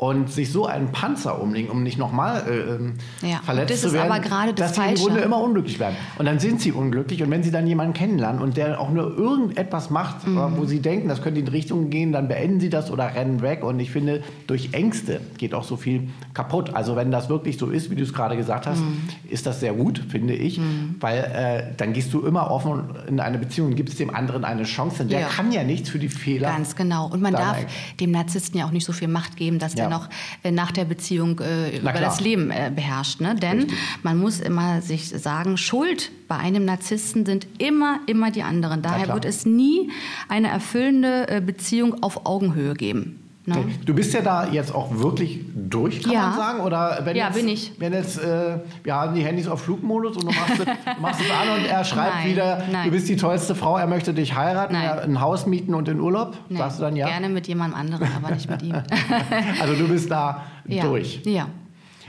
und 0.00 0.30
sich 0.30 0.50
so 0.50 0.64
einen 0.64 0.92
Panzer 0.92 1.42
umlegen, 1.42 1.68
um 1.68 1.82
nicht 1.82 1.98
nochmal 1.98 2.42
äh, 2.48 2.74
ähm, 2.76 2.94
ja. 3.20 3.42
verletzt 3.44 3.82
zu 3.82 3.92
werden, 3.92 4.08
das 4.08 4.54
das 4.56 4.72
dass 4.72 4.74
sie 4.74 4.92
im 4.92 4.94
Grunde 4.94 5.20
immer 5.20 5.38
unglücklich 5.38 5.78
werden. 5.78 5.94
Und 6.16 6.24
dann 6.24 6.38
sind 6.38 6.62
sie 6.62 6.72
unglücklich. 6.72 7.22
Und 7.22 7.30
wenn 7.30 7.42
sie 7.42 7.50
dann 7.50 7.66
jemanden 7.66 7.92
kennenlernen 7.92 8.40
und 8.40 8.56
der 8.56 8.80
auch 8.80 8.88
nur 8.88 9.14
irgendetwas 9.14 9.90
macht, 9.90 10.26
mhm. 10.26 10.56
wo 10.56 10.64
sie 10.64 10.80
denken, 10.80 11.08
das 11.08 11.20
könnte 11.20 11.40
in 11.40 11.44
die 11.44 11.52
Richtung 11.52 11.90
gehen, 11.90 12.12
dann 12.12 12.28
beenden 12.28 12.60
sie 12.60 12.70
das 12.70 12.90
oder 12.90 13.14
rennen 13.14 13.42
weg. 13.42 13.62
Und 13.62 13.78
ich 13.78 13.90
finde, 13.90 14.22
durch 14.46 14.70
Ängste 14.72 15.20
geht 15.36 15.52
auch 15.52 15.64
so 15.64 15.76
viel 15.76 16.08
kaputt. 16.32 16.72
Also 16.72 16.96
wenn 16.96 17.10
das 17.10 17.28
wirklich 17.28 17.58
so 17.58 17.66
ist, 17.66 17.90
wie 17.90 17.94
du 17.94 18.02
es 18.02 18.14
gerade 18.14 18.38
gesagt 18.38 18.66
hast, 18.66 18.80
mhm. 18.80 19.02
ist 19.28 19.44
das 19.44 19.60
sehr 19.60 19.74
gut, 19.74 20.02
finde 20.08 20.32
ich. 20.32 20.56
Mhm. 20.56 20.94
Weil 20.98 21.18
äh, 21.18 21.74
dann 21.76 21.92
gehst 21.92 22.14
du 22.14 22.24
immer 22.24 22.50
offen 22.50 22.84
in 23.06 23.20
eine 23.20 23.36
Beziehung 23.36 23.68
und 23.68 23.76
gibst 23.76 23.98
dem 23.98 24.14
anderen 24.14 24.46
eine 24.46 24.62
Chance. 24.62 25.00
Denn 25.00 25.08
der 25.08 25.20
ja. 25.20 25.26
kann 25.28 25.52
ja 25.52 25.62
nichts 25.62 25.90
für 25.90 25.98
die 25.98 26.08
Fehler. 26.08 26.48
Ganz 26.48 26.74
genau. 26.74 27.06
Und 27.08 27.20
man 27.20 27.34
darf 27.34 27.58
dem 28.00 28.12
Narzissten 28.12 28.58
ja 28.58 28.64
auch 28.64 28.70
nicht 28.70 28.86
so 28.86 28.94
viel 28.94 29.08
Macht 29.08 29.36
geben, 29.36 29.58
dass 29.58 29.74
ja. 29.74 29.80
der 29.84 29.89
noch 29.90 30.08
äh, 30.42 30.50
nach 30.50 30.72
der 30.72 30.86
Beziehung 30.86 31.38
äh, 31.40 31.76
über 31.76 31.92
das 31.92 32.20
Leben 32.20 32.50
äh, 32.50 32.72
beherrscht. 32.74 33.20
Ne? 33.20 33.34
Denn 33.34 33.58
Richtig. 33.58 33.78
man 34.02 34.16
muss 34.16 34.40
immer 34.40 34.80
sich 34.80 35.08
sagen, 35.08 35.58
Schuld 35.58 36.10
bei 36.28 36.36
einem 36.36 36.64
Narzissten 36.64 37.26
sind 37.26 37.46
immer, 37.58 38.00
immer 38.06 38.30
die 38.30 38.42
anderen. 38.42 38.80
Daher 38.80 39.12
wird 39.12 39.26
es 39.26 39.44
nie 39.44 39.90
eine 40.28 40.48
erfüllende 40.48 41.28
äh, 41.28 41.40
Beziehung 41.40 42.02
auf 42.02 42.24
Augenhöhe 42.24 42.74
geben. 42.74 43.19
Ne? 43.46 43.64
Du 43.86 43.94
bist 43.94 44.12
ja 44.12 44.20
da 44.20 44.48
jetzt 44.48 44.74
auch 44.74 44.98
wirklich 44.98 45.40
durch, 45.54 46.02
kann 46.02 46.12
ja. 46.12 46.26
man 46.28 46.36
sagen? 46.36 46.60
Oder 46.60 47.00
wenn 47.04 47.16
ja, 47.16 47.26
jetzt, 47.26 47.36
bin 47.36 47.48
ich. 47.48 47.72
Wenn 47.78 47.94
jetzt, 47.94 48.22
äh, 48.22 48.58
wir 48.82 48.94
haben 48.94 49.14
die 49.14 49.24
Handys 49.24 49.48
auf 49.48 49.62
Flugmodus 49.62 50.16
und 50.18 50.24
du 50.24 50.34
machst, 50.34 50.60
es, 50.60 50.66
machst 51.00 51.20
es 51.22 51.30
an 51.30 51.58
und 51.58 51.64
er 51.64 51.84
schreibt 51.84 52.16
nein, 52.16 52.30
wieder, 52.30 52.62
nein. 52.70 52.84
du 52.84 52.90
bist 52.90 53.08
die 53.08 53.16
tollste 53.16 53.54
Frau, 53.54 53.78
er 53.78 53.86
möchte 53.86 54.12
dich 54.12 54.34
heiraten, 54.34 54.74
er, 54.74 55.02
ein 55.02 55.20
Haus 55.22 55.46
mieten 55.46 55.74
und 55.74 55.88
in 55.88 56.00
Urlaub. 56.00 56.36
Nein. 56.50 56.58
Sagst 56.58 56.78
du 56.78 56.82
dann 56.82 56.96
ja? 56.96 57.06
Gerne 57.06 57.30
mit 57.30 57.48
jemand 57.48 57.74
anderem, 57.74 58.08
aber 58.14 58.34
nicht 58.34 58.50
mit 58.50 58.62
ihm. 58.62 58.74
also 59.60 59.74
du 59.74 59.88
bist 59.88 60.10
da 60.10 60.44
ja. 60.66 60.84
durch. 60.84 61.22
Ja. 61.24 61.46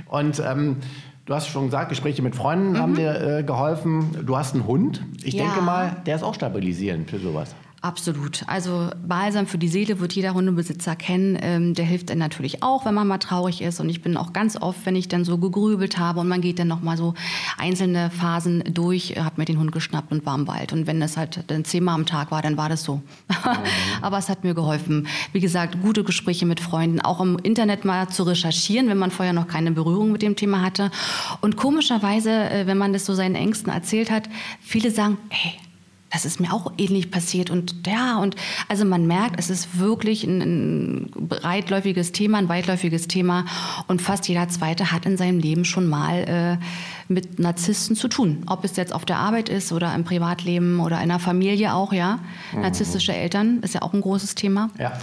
Und 0.10 0.42
ähm, 0.46 0.78
Du 1.24 1.36
hast 1.36 1.48
schon 1.48 1.66
gesagt, 1.66 1.90
Gespräche 1.90 2.24
mit 2.24 2.36
Freunden 2.36 2.72
mhm. 2.72 2.78
haben 2.78 2.96
dir 2.96 3.22
äh, 3.22 3.44
geholfen. 3.44 4.26
Du 4.26 4.38
hast 4.38 4.56
einen 4.56 4.66
Hund. 4.66 5.06
Ich 5.24 5.36
ja. 5.36 5.44
denke 5.44 5.62
mal, 5.62 5.98
der 6.06 6.16
ist 6.16 6.24
auch 6.24 6.34
stabilisierend 6.34 7.10
für 7.10 7.20
sowas. 7.20 7.56
Absolut. 7.84 8.44
Also 8.46 8.92
Balsam 9.08 9.48
für 9.48 9.58
die 9.58 9.68
Seele 9.68 10.00
wird 10.00 10.14
jeder 10.14 10.36
Hundebesitzer 10.36 10.96
kennen. 10.96 11.36
Ähm, 11.42 11.74
der 11.74 11.84
hilft 11.84 12.12
dann 12.12 12.20
natürlich 12.20 12.62
auch, 12.62 12.86
wenn 12.86 12.94
man 12.94 13.08
mal 13.08 13.18
traurig 13.18 13.64
ist. 13.64 13.80
Und 13.80 13.90
ich 13.90 14.04
bin 14.04 14.18
auch 14.18 14.34
ganz 14.34 14.56
oft, 14.56 14.86
wenn 14.86 14.96
ich 14.96 15.08
dann 15.08 15.26
so 15.26 15.40
gegrübelt 15.40 15.98
habe 15.98 16.20
und 16.20 16.28
man 16.28 16.42
geht 16.42 16.60
dann 16.60 16.68
noch 16.68 16.84
mal 16.84 16.96
so 16.96 17.16
einzelne 17.58 18.12
Phasen 18.12 18.64
durch, 18.72 19.16
hat 19.18 19.40
mir 19.40 19.46
den 19.46 19.58
Hund 19.58 19.72
geschnappt 19.72 20.12
und 20.12 20.28
war 20.28 20.36
im 20.36 20.48
Wald. 20.48 20.74
Und 20.74 20.86
wenn 20.86 21.00
das 21.00 21.18
halt 21.18 21.44
dann 21.48 21.66
zehnmal 21.66 21.96
am 21.96 22.06
Tag 22.06 22.30
war, 22.30 22.44
dann 22.44 22.56
war 22.56 22.70
das 22.70 22.84
so. 22.84 22.98
Mhm. 22.98 23.36
Aber 24.04 24.20
es 24.20 24.30
hat 24.30 24.44
mir 24.44 24.54
geholfen. 24.54 25.08
Wie 25.32 25.40
gesagt, 25.40 25.82
gute 25.82 26.04
Gespräche 26.04 26.46
mit 26.46 26.60
Freunden, 26.60 27.02
auch 27.02 27.20
im 27.20 27.40
Internet 27.40 27.84
mal 27.84 28.10
zu 28.10 28.22
recherchieren, 28.22 28.90
wenn 28.90 29.00
man 29.00 29.10
vorher 29.10 29.34
noch 29.34 29.48
keine 29.48 29.72
Berührung 29.72 30.12
mit 30.12 30.22
dem 30.22 30.36
Thema 30.36 30.62
hatte. 30.62 30.92
Und 31.42 31.58
komischerweise, 31.58 32.30
äh, 32.30 32.68
wenn 32.68 32.78
man 32.78 32.94
das 32.94 33.08
so 33.08 33.16
seinen 33.16 33.34
Ängsten 33.34 33.74
erzählt 33.74 34.12
hat, 34.12 34.30
viele 34.62 34.92
sagen, 34.92 35.18
hey, 35.30 35.54
das 36.12 36.26
ist 36.26 36.40
mir 36.40 36.54
auch 36.54 36.72
ähnlich 36.78 37.10
passiert. 37.10 37.50
Und 37.50 37.76
ja, 37.88 38.18
und 38.18 38.36
also 38.68 38.86
man 38.86 39.08
merkt, 39.08 39.40
es 39.40 39.50
ist 39.50 39.80
wirklich 39.80 40.24
ein, 40.24 40.42
ein 40.42 41.12
breitläufiges 41.16 42.12
Thema, 42.12 42.38
ein 42.38 42.50
weitläufiges 42.50 43.08
Thema. 43.08 43.46
Und 43.88 44.02
fast 44.02 44.28
jeder 44.28 44.50
Zweite 44.50 44.92
hat 44.92 45.06
in 45.06 45.18
seinem 45.18 45.40
Leben 45.40 45.66
schon 45.66 45.88
mal 45.88 46.60
äh, 46.60 46.66
mit 47.12 47.40
Narzissten 47.40 47.96
zu 47.96 48.08
tun. 48.08 48.44
Ob 48.48 48.64
es 48.64 48.76
jetzt 48.76 48.94
auf 48.94 49.06
der 49.06 49.18
Arbeit 49.18 49.50
ist 49.50 49.72
oder 49.72 49.94
im 49.94 50.04
Privatleben 50.04 50.80
oder 50.80 51.02
in 51.02 51.10
der 51.10 51.20
Familie 51.20 51.74
auch, 51.74 51.94
ja. 51.94 52.20
Mhm. 52.54 52.62
Narzisstische 52.62 53.14
Eltern 53.14 53.60
ist 53.62 53.74
ja 53.74 53.82
auch 53.82 53.94
ein 53.94 54.02
großes 54.02 54.36
Thema. 54.36 54.70
Ja. 54.80 54.94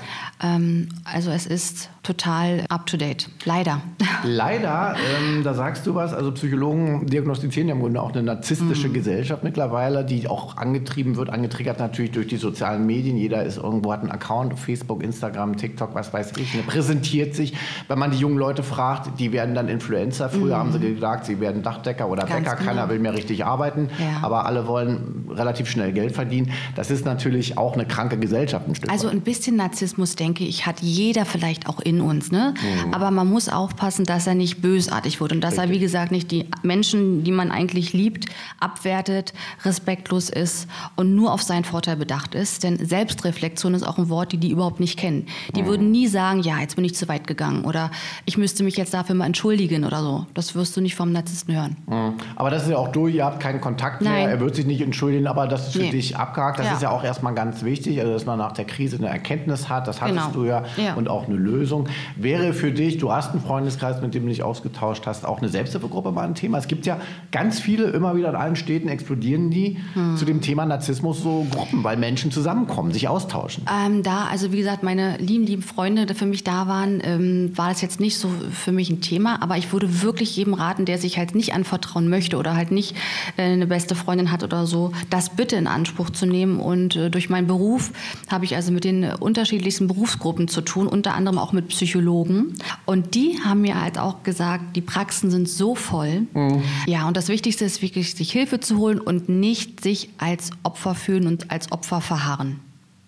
Ähm, 0.42 0.88
also 1.04 1.30
es 1.30 1.46
ist 1.46 1.90
total 2.02 2.64
up 2.70 2.86
to 2.86 2.96
date. 2.96 3.28
Leider. 3.44 3.82
Leider, 4.24 4.96
ähm, 4.96 5.42
da 5.44 5.52
sagst 5.54 5.86
du 5.86 5.94
was. 5.94 6.14
Also 6.14 6.32
Psychologen 6.32 7.06
diagnostizieren 7.06 7.68
ja 7.68 7.74
im 7.74 7.80
Grunde 7.80 8.00
auch 8.00 8.12
eine 8.12 8.22
narzisstische 8.22 8.88
mhm. 8.88 8.94
Gesellschaft 8.94 9.44
mittlerweile, 9.44 10.04
die 10.04 10.26
auch 10.26 10.56
angetrieben 10.56 11.16
wird, 11.16 11.28
angetriggert 11.30 11.78
natürlich 11.78 12.12
durch 12.12 12.26
die 12.26 12.38
sozialen 12.38 12.86
Medien. 12.86 13.16
Jeder 13.16 13.42
ist 13.42 13.58
irgendwo 13.58 13.92
hat 13.92 14.00
einen 14.00 14.10
Account 14.10 14.54
auf 14.54 14.60
Facebook, 14.60 15.02
Instagram, 15.02 15.56
TikTok, 15.56 15.94
was 15.94 16.12
weiß 16.12 16.32
ich. 16.38 16.54
Ne, 16.54 16.62
präsentiert 16.62 17.34
sich. 17.34 17.54
Wenn 17.88 17.98
man 17.98 18.10
die 18.10 18.18
jungen 18.18 18.38
Leute 18.38 18.62
fragt, 18.62 19.18
die 19.18 19.32
werden 19.32 19.54
dann 19.54 19.68
Influencer. 19.68 20.30
Früher 20.30 20.56
mhm. 20.56 20.60
haben 20.60 20.72
sie 20.72 20.94
gesagt, 20.94 21.26
sie 21.26 21.40
werden 21.40 21.62
Dachdecker 21.62 21.97
oder 22.06 22.24
Ganz 22.24 22.44
Bäcker. 22.44 22.56
Genau. 22.56 22.70
Keiner 22.70 22.88
will 22.88 22.98
mehr 22.98 23.12
richtig 23.12 23.44
arbeiten, 23.44 23.90
ja. 23.98 24.20
aber 24.22 24.46
alle 24.46 24.66
wollen 24.66 25.26
relativ 25.30 25.68
schnell 25.68 25.92
Geld 25.92 26.14
verdienen. 26.14 26.52
Das 26.74 26.90
ist 26.90 27.04
natürlich 27.04 27.58
auch 27.58 27.74
eine 27.74 27.84
kranke 27.84 28.18
Gesellschaft 28.18 28.66
ein 28.66 28.74
Stück 28.74 28.90
Also 28.90 29.08
ein 29.08 29.20
bisschen 29.20 29.56
Narzissmus, 29.56 30.16
denke 30.16 30.44
ich, 30.44 30.66
hat 30.66 30.80
jeder 30.80 31.24
vielleicht 31.24 31.68
auch 31.68 31.80
in 31.80 31.98
in 31.98 32.04
uns. 32.04 32.30
Ne? 32.30 32.54
Mhm. 32.56 32.94
Aber 32.94 33.10
man 33.10 33.28
muss 33.28 33.48
aufpassen, 33.48 34.04
dass 34.04 34.26
er 34.26 34.34
nicht 34.34 34.62
bösartig 34.62 35.20
wird 35.20 35.32
und 35.32 35.40
dass 35.40 35.54
Richtig. 35.54 35.70
er, 35.70 35.74
wie 35.74 35.78
gesagt, 35.80 36.12
nicht 36.12 36.30
die 36.30 36.46
Menschen, 36.62 37.24
die 37.24 37.32
man 37.32 37.50
eigentlich 37.50 37.92
liebt, 37.92 38.26
abwertet, 38.60 39.32
respektlos 39.64 40.30
ist 40.30 40.68
und 40.96 41.14
nur 41.14 41.32
auf 41.32 41.42
seinen 41.42 41.64
Vorteil 41.64 41.96
bedacht 41.96 42.34
ist. 42.34 42.64
Denn 42.64 42.84
Selbstreflexion 42.84 43.74
ist 43.74 43.82
auch 43.82 43.98
ein 43.98 44.08
Wort, 44.08 44.32
die 44.32 44.38
die 44.38 44.50
überhaupt 44.50 44.80
nicht 44.80 44.98
kennen. 44.98 45.26
Die 45.54 45.62
mhm. 45.62 45.66
würden 45.66 45.90
nie 45.90 46.06
sagen, 46.06 46.40
ja, 46.40 46.58
jetzt 46.60 46.76
bin 46.76 46.84
ich 46.84 46.94
zu 46.94 47.08
weit 47.08 47.26
gegangen 47.26 47.64
oder 47.64 47.90
ich 48.24 48.38
müsste 48.38 48.62
mich 48.62 48.76
jetzt 48.76 48.94
dafür 48.94 49.14
mal 49.14 49.26
entschuldigen 49.26 49.84
oder 49.84 50.02
so. 50.02 50.26
Das 50.34 50.54
wirst 50.54 50.76
du 50.76 50.80
nicht 50.80 50.94
vom 50.94 51.12
Narzissten 51.12 51.54
hören. 51.54 51.76
Mhm. 51.88 52.14
Aber 52.36 52.50
das 52.50 52.64
ist 52.64 52.70
ja 52.70 52.76
auch 52.76 52.88
durch, 52.88 53.14
ihr 53.14 53.24
habt 53.24 53.40
keinen 53.40 53.60
Kontakt 53.60 54.02
Nein. 54.02 54.14
mehr, 54.14 54.30
er 54.30 54.40
wird 54.40 54.54
sich 54.54 54.66
nicht 54.66 54.80
entschuldigen, 54.80 55.26
aber 55.26 55.46
das 55.46 55.68
ist 55.68 55.72
für 55.74 55.82
nee. 55.82 55.90
dich 55.90 56.16
abgehakt. 56.16 56.58
Das 56.58 56.66
ja. 56.66 56.72
ist 56.74 56.82
ja 56.82 56.90
auch 56.90 57.04
erstmal 57.04 57.34
ganz 57.34 57.62
wichtig, 57.62 58.00
also 58.00 58.12
dass 58.12 58.26
man 58.26 58.38
nach 58.38 58.52
der 58.52 58.64
Krise 58.64 58.96
eine 58.96 59.08
Erkenntnis 59.08 59.68
hat, 59.68 59.88
das 59.88 60.00
hattest 60.00 60.32
genau. 60.32 60.44
du 60.44 60.44
ja, 60.44 60.64
ja, 60.76 60.94
und 60.94 61.08
auch 61.08 61.26
eine 61.26 61.36
Lösung. 61.36 61.88
Wäre 62.16 62.52
für 62.52 62.72
dich, 62.72 62.98
du 62.98 63.12
hast 63.12 63.32
einen 63.32 63.40
Freundeskreis, 63.40 64.00
mit 64.00 64.14
dem 64.14 64.24
du 64.24 64.28
dich 64.28 64.42
ausgetauscht 64.42 65.06
hast, 65.06 65.26
auch 65.26 65.38
eine 65.38 65.48
Selbsthilfegruppe 65.48 66.12
mal 66.12 66.26
ein 66.26 66.34
Thema? 66.34 66.58
Es 66.58 66.68
gibt 66.68 66.86
ja 66.86 66.98
ganz 67.32 67.60
viele, 67.60 67.84
immer 67.84 68.16
wieder 68.16 68.28
in 68.28 68.36
allen 68.36 68.56
Städten 68.56 68.88
explodieren 68.88 69.50
die 69.50 69.78
hm. 69.94 70.16
zu 70.16 70.24
dem 70.24 70.40
Thema 70.40 70.66
Narzissmus 70.66 71.22
so 71.22 71.46
Gruppen, 71.50 71.84
weil 71.84 71.96
Menschen 71.96 72.30
zusammenkommen, 72.30 72.92
sich 72.92 73.08
austauschen. 73.08 73.64
Ähm, 73.72 74.02
da, 74.02 74.26
also 74.30 74.52
wie 74.52 74.58
gesagt, 74.58 74.82
meine 74.82 75.16
lieben, 75.18 75.46
lieben 75.46 75.62
Freunde, 75.62 76.06
die 76.06 76.14
für 76.14 76.26
mich 76.26 76.44
da 76.44 76.66
waren, 76.66 77.00
ähm, 77.02 77.52
war 77.56 77.68
das 77.68 77.80
jetzt 77.80 78.00
nicht 78.00 78.18
so 78.18 78.28
für 78.52 78.72
mich 78.72 78.90
ein 78.90 79.00
Thema, 79.00 79.42
aber 79.42 79.56
ich 79.56 79.72
würde 79.72 80.02
wirklich 80.02 80.36
jedem 80.36 80.54
raten, 80.54 80.84
der 80.84 80.98
sich 80.98 81.18
halt 81.18 81.34
nicht 81.34 81.54
anvertrauen 81.78 82.08
möchte 82.08 82.36
oder 82.36 82.54
halt 82.56 82.70
nicht 82.70 82.96
äh, 83.36 83.42
eine 83.42 83.66
beste 83.66 83.94
Freundin 83.94 84.30
hat 84.30 84.42
oder 84.42 84.66
so, 84.66 84.92
das 85.10 85.30
bitte 85.30 85.56
in 85.56 85.66
Anspruch 85.66 86.10
zu 86.10 86.26
nehmen. 86.26 86.60
Und 86.60 86.96
äh, 86.96 87.10
durch 87.10 87.30
meinen 87.30 87.46
Beruf 87.46 87.92
habe 88.30 88.44
ich 88.44 88.54
also 88.56 88.72
mit 88.72 88.84
den 88.84 89.04
unterschiedlichsten 89.04 89.86
Berufsgruppen 89.86 90.48
zu 90.48 90.60
tun, 90.60 90.86
unter 90.86 91.14
anderem 91.14 91.38
auch 91.38 91.52
mit 91.52 91.68
Psychologen. 91.68 92.54
Und 92.84 93.14
die 93.14 93.38
haben 93.44 93.62
mir 93.62 93.80
halt 93.80 93.98
auch 93.98 94.22
gesagt, 94.22 94.76
die 94.76 94.80
Praxen 94.80 95.30
sind 95.30 95.48
so 95.48 95.74
voll. 95.74 96.26
Mhm. 96.34 96.62
Ja, 96.86 97.06
und 97.06 97.16
das 97.16 97.28
Wichtigste 97.28 97.64
ist 97.64 97.82
wirklich, 97.82 98.14
sich 98.14 98.32
Hilfe 98.32 98.60
zu 98.60 98.78
holen 98.78 99.00
und 99.00 99.28
nicht 99.28 99.82
sich 99.82 100.10
als 100.18 100.50
Opfer 100.62 100.94
fühlen 100.94 101.26
und 101.26 101.50
als 101.50 101.70
Opfer 101.72 102.00
verharren. 102.00 102.60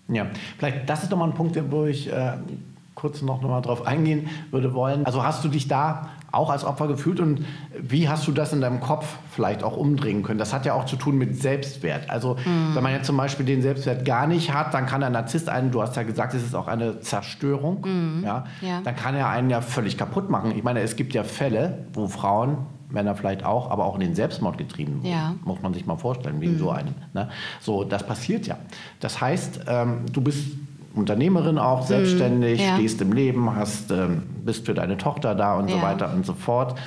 Ja, 0.09 0.27
vielleicht 0.59 0.89
das 0.89 1.05
ist 1.05 1.13
doch 1.13 1.19
mal 1.19 1.27
ein 1.27 1.35
Punkt, 1.35 1.57
wo 1.71 1.87
ich 1.87 2.11
äh, 2.11 2.33
kurz 3.01 3.23
noch 3.23 3.41
mal 3.41 3.61
drauf 3.63 3.87
eingehen 3.87 4.29
würde 4.51 4.75
wollen. 4.75 5.07
Also 5.07 5.25
hast 5.25 5.43
du 5.45 5.49
dich 5.49 5.69
da 5.69 6.11
auch 6.33 6.51
als 6.51 6.65
Opfer 6.65 6.87
gefühlt 6.87 7.19
und 7.19 7.45
wie 7.81 8.09
hast 8.09 8.27
du 8.27 8.33
das 8.33 8.53
in 8.53 8.61
deinem 8.61 8.81
Kopf 8.81 9.17
vielleicht 9.31 9.63
auch 9.63 9.77
umdrehen 9.77 10.23
können? 10.23 10.39
Das 10.39 10.53
hat 10.53 10.67
ja 10.67 10.75
auch 10.75 10.85
zu 10.85 10.97
tun 10.97 11.17
mit 11.17 11.41
Selbstwert. 11.41 12.11
Also 12.11 12.37
mhm. 12.45 12.75
wenn 12.75 12.83
man 12.83 12.93
jetzt 12.93 13.07
zum 13.07 13.17
Beispiel 13.17 13.47
den 13.47 13.63
Selbstwert 13.63 14.05
gar 14.05 14.27
nicht 14.27 14.53
hat, 14.53 14.75
dann 14.75 14.87
kann 14.87 15.01
der 15.01 15.11
Narzisst 15.11 15.49
einen, 15.49 15.71
du 15.71 15.83
hast 15.83 15.97
ja 15.97 16.03
gesagt, 16.03 16.35
es 16.35 16.43
ist 16.43 16.55
auch 16.55 16.69
eine 16.69 17.01
Zerstörung, 17.01 17.85
mhm. 17.85 18.23
ja? 18.25 18.45
ja? 18.61 18.81
dann 18.85 18.95
kann 18.95 19.15
er 19.15 19.29
einen 19.29 19.51
ja 19.51 19.61
völlig 19.61 19.97
kaputt 19.97 20.31
machen. 20.31 20.53
Ich 20.57 20.63
meine, 20.63 20.81
es 20.81 20.95
gibt 20.95 21.15
ja 21.15 21.25
Fälle, 21.25 21.87
wo 21.95 22.07
Frauen 22.07 22.59
Männer 22.91 23.15
vielleicht 23.15 23.45
auch, 23.45 23.71
aber 23.71 23.85
auch 23.85 23.95
in 23.95 24.01
den 24.01 24.15
Selbstmord 24.15 24.59
getrieben 24.59 25.01
ja. 25.05 25.35
muss 25.45 25.63
man 25.63 25.73
sich 25.73 25.87
mal 25.87 25.97
vorstellen, 25.97 26.41
wegen 26.41 26.55
mhm. 26.55 26.59
so 26.59 26.71
einem. 26.71 26.95
Ne? 27.15 27.29
So, 27.61 27.85
das 27.85 28.05
passiert 28.05 28.47
ja. 28.47 28.59
Das 28.99 29.21
heißt, 29.21 29.61
ähm, 29.69 30.07
du 30.13 30.21
bist 30.21 30.49
Unternehmerin 30.95 31.59
auch, 31.59 31.83
mhm. 31.83 31.87
selbstständig, 31.87 32.61
ja. 32.61 32.75
stehst 32.75 33.01
im 33.01 33.13
Leben, 33.13 33.55
hast, 33.55 33.91
ähm, 33.91 34.23
bist 34.45 34.67
für 34.67 34.75
deine 34.75 34.97
Tochter 34.97 35.35
da 35.35 35.55
und 35.55 35.69
ja. 35.69 35.77
so 35.77 35.83
weiter 35.83 36.13
und 36.13 36.27
so 36.27 36.35
fort. 36.35 36.79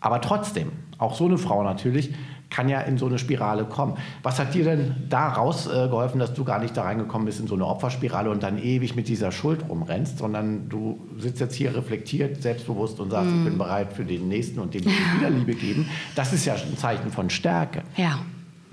Aber 0.00 0.20
trotzdem, 0.20 0.72
auch 0.98 1.14
so 1.14 1.26
eine 1.26 1.38
Frau 1.38 1.62
natürlich, 1.62 2.14
kann 2.50 2.68
ja 2.68 2.80
in 2.80 2.98
so 2.98 3.06
eine 3.06 3.18
Spirale 3.18 3.64
kommen. 3.64 3.96
Was 4.22 4.38
hat 4.38 4.54
dir 4.54 4.64
denn 4.64 4.94
da 5.08 5.28
rausgeholfen, 5.28 6.20
dass 6.20 6.34
du 6.34 6.44
gar 6.44 6.60
nicht 6.60 6.76
da 6.76 6.82
reingekommen 6.82 7.26
bist 7.26 7.40
in 7.40 7.48
so 7.48 7.54
eine 7.54 7.66
Opferspirale 7.66 8.30
und 8.30 8.42
dann 8.42 8.62
ewig 8.62 8.94
mit 8.94 9.08
dieser 9.08 9.32
Schuld 9.32 9.68
rumrennst, 9.68 10.18
sondern 10.18 10.68
du 10.68 11.00
sitzt 11.18 11.40
jetzt 11.40 11.54
hier 11.54 11.74
reflektiert, 11.74 12.42
selbstbewusst 12.42 13.00
und 13.00 13.10
sagst, 13.10 13.30
mm. 13.30 13.38
ich 13.38 13.44
bin 13.44 13.58
bereit 13.58 13.92
für 13.92 14.04
den 14.04 14.28
Nächsten 14.28 14.60
und 14.60 14.72
dem 14.72 14.84
wieder 14.84 15.30
Liebe 15.30 15.54
geben. 15.54 15.88
Das 16.14 16.32
ist 16.32 16.44
ja 16.44 16.54
ein 16.54 16.76
Zeichen 16.76 17.10
von 17.10 17.28
Stärke. 17.28 17.82
Ja. 17.96 18.20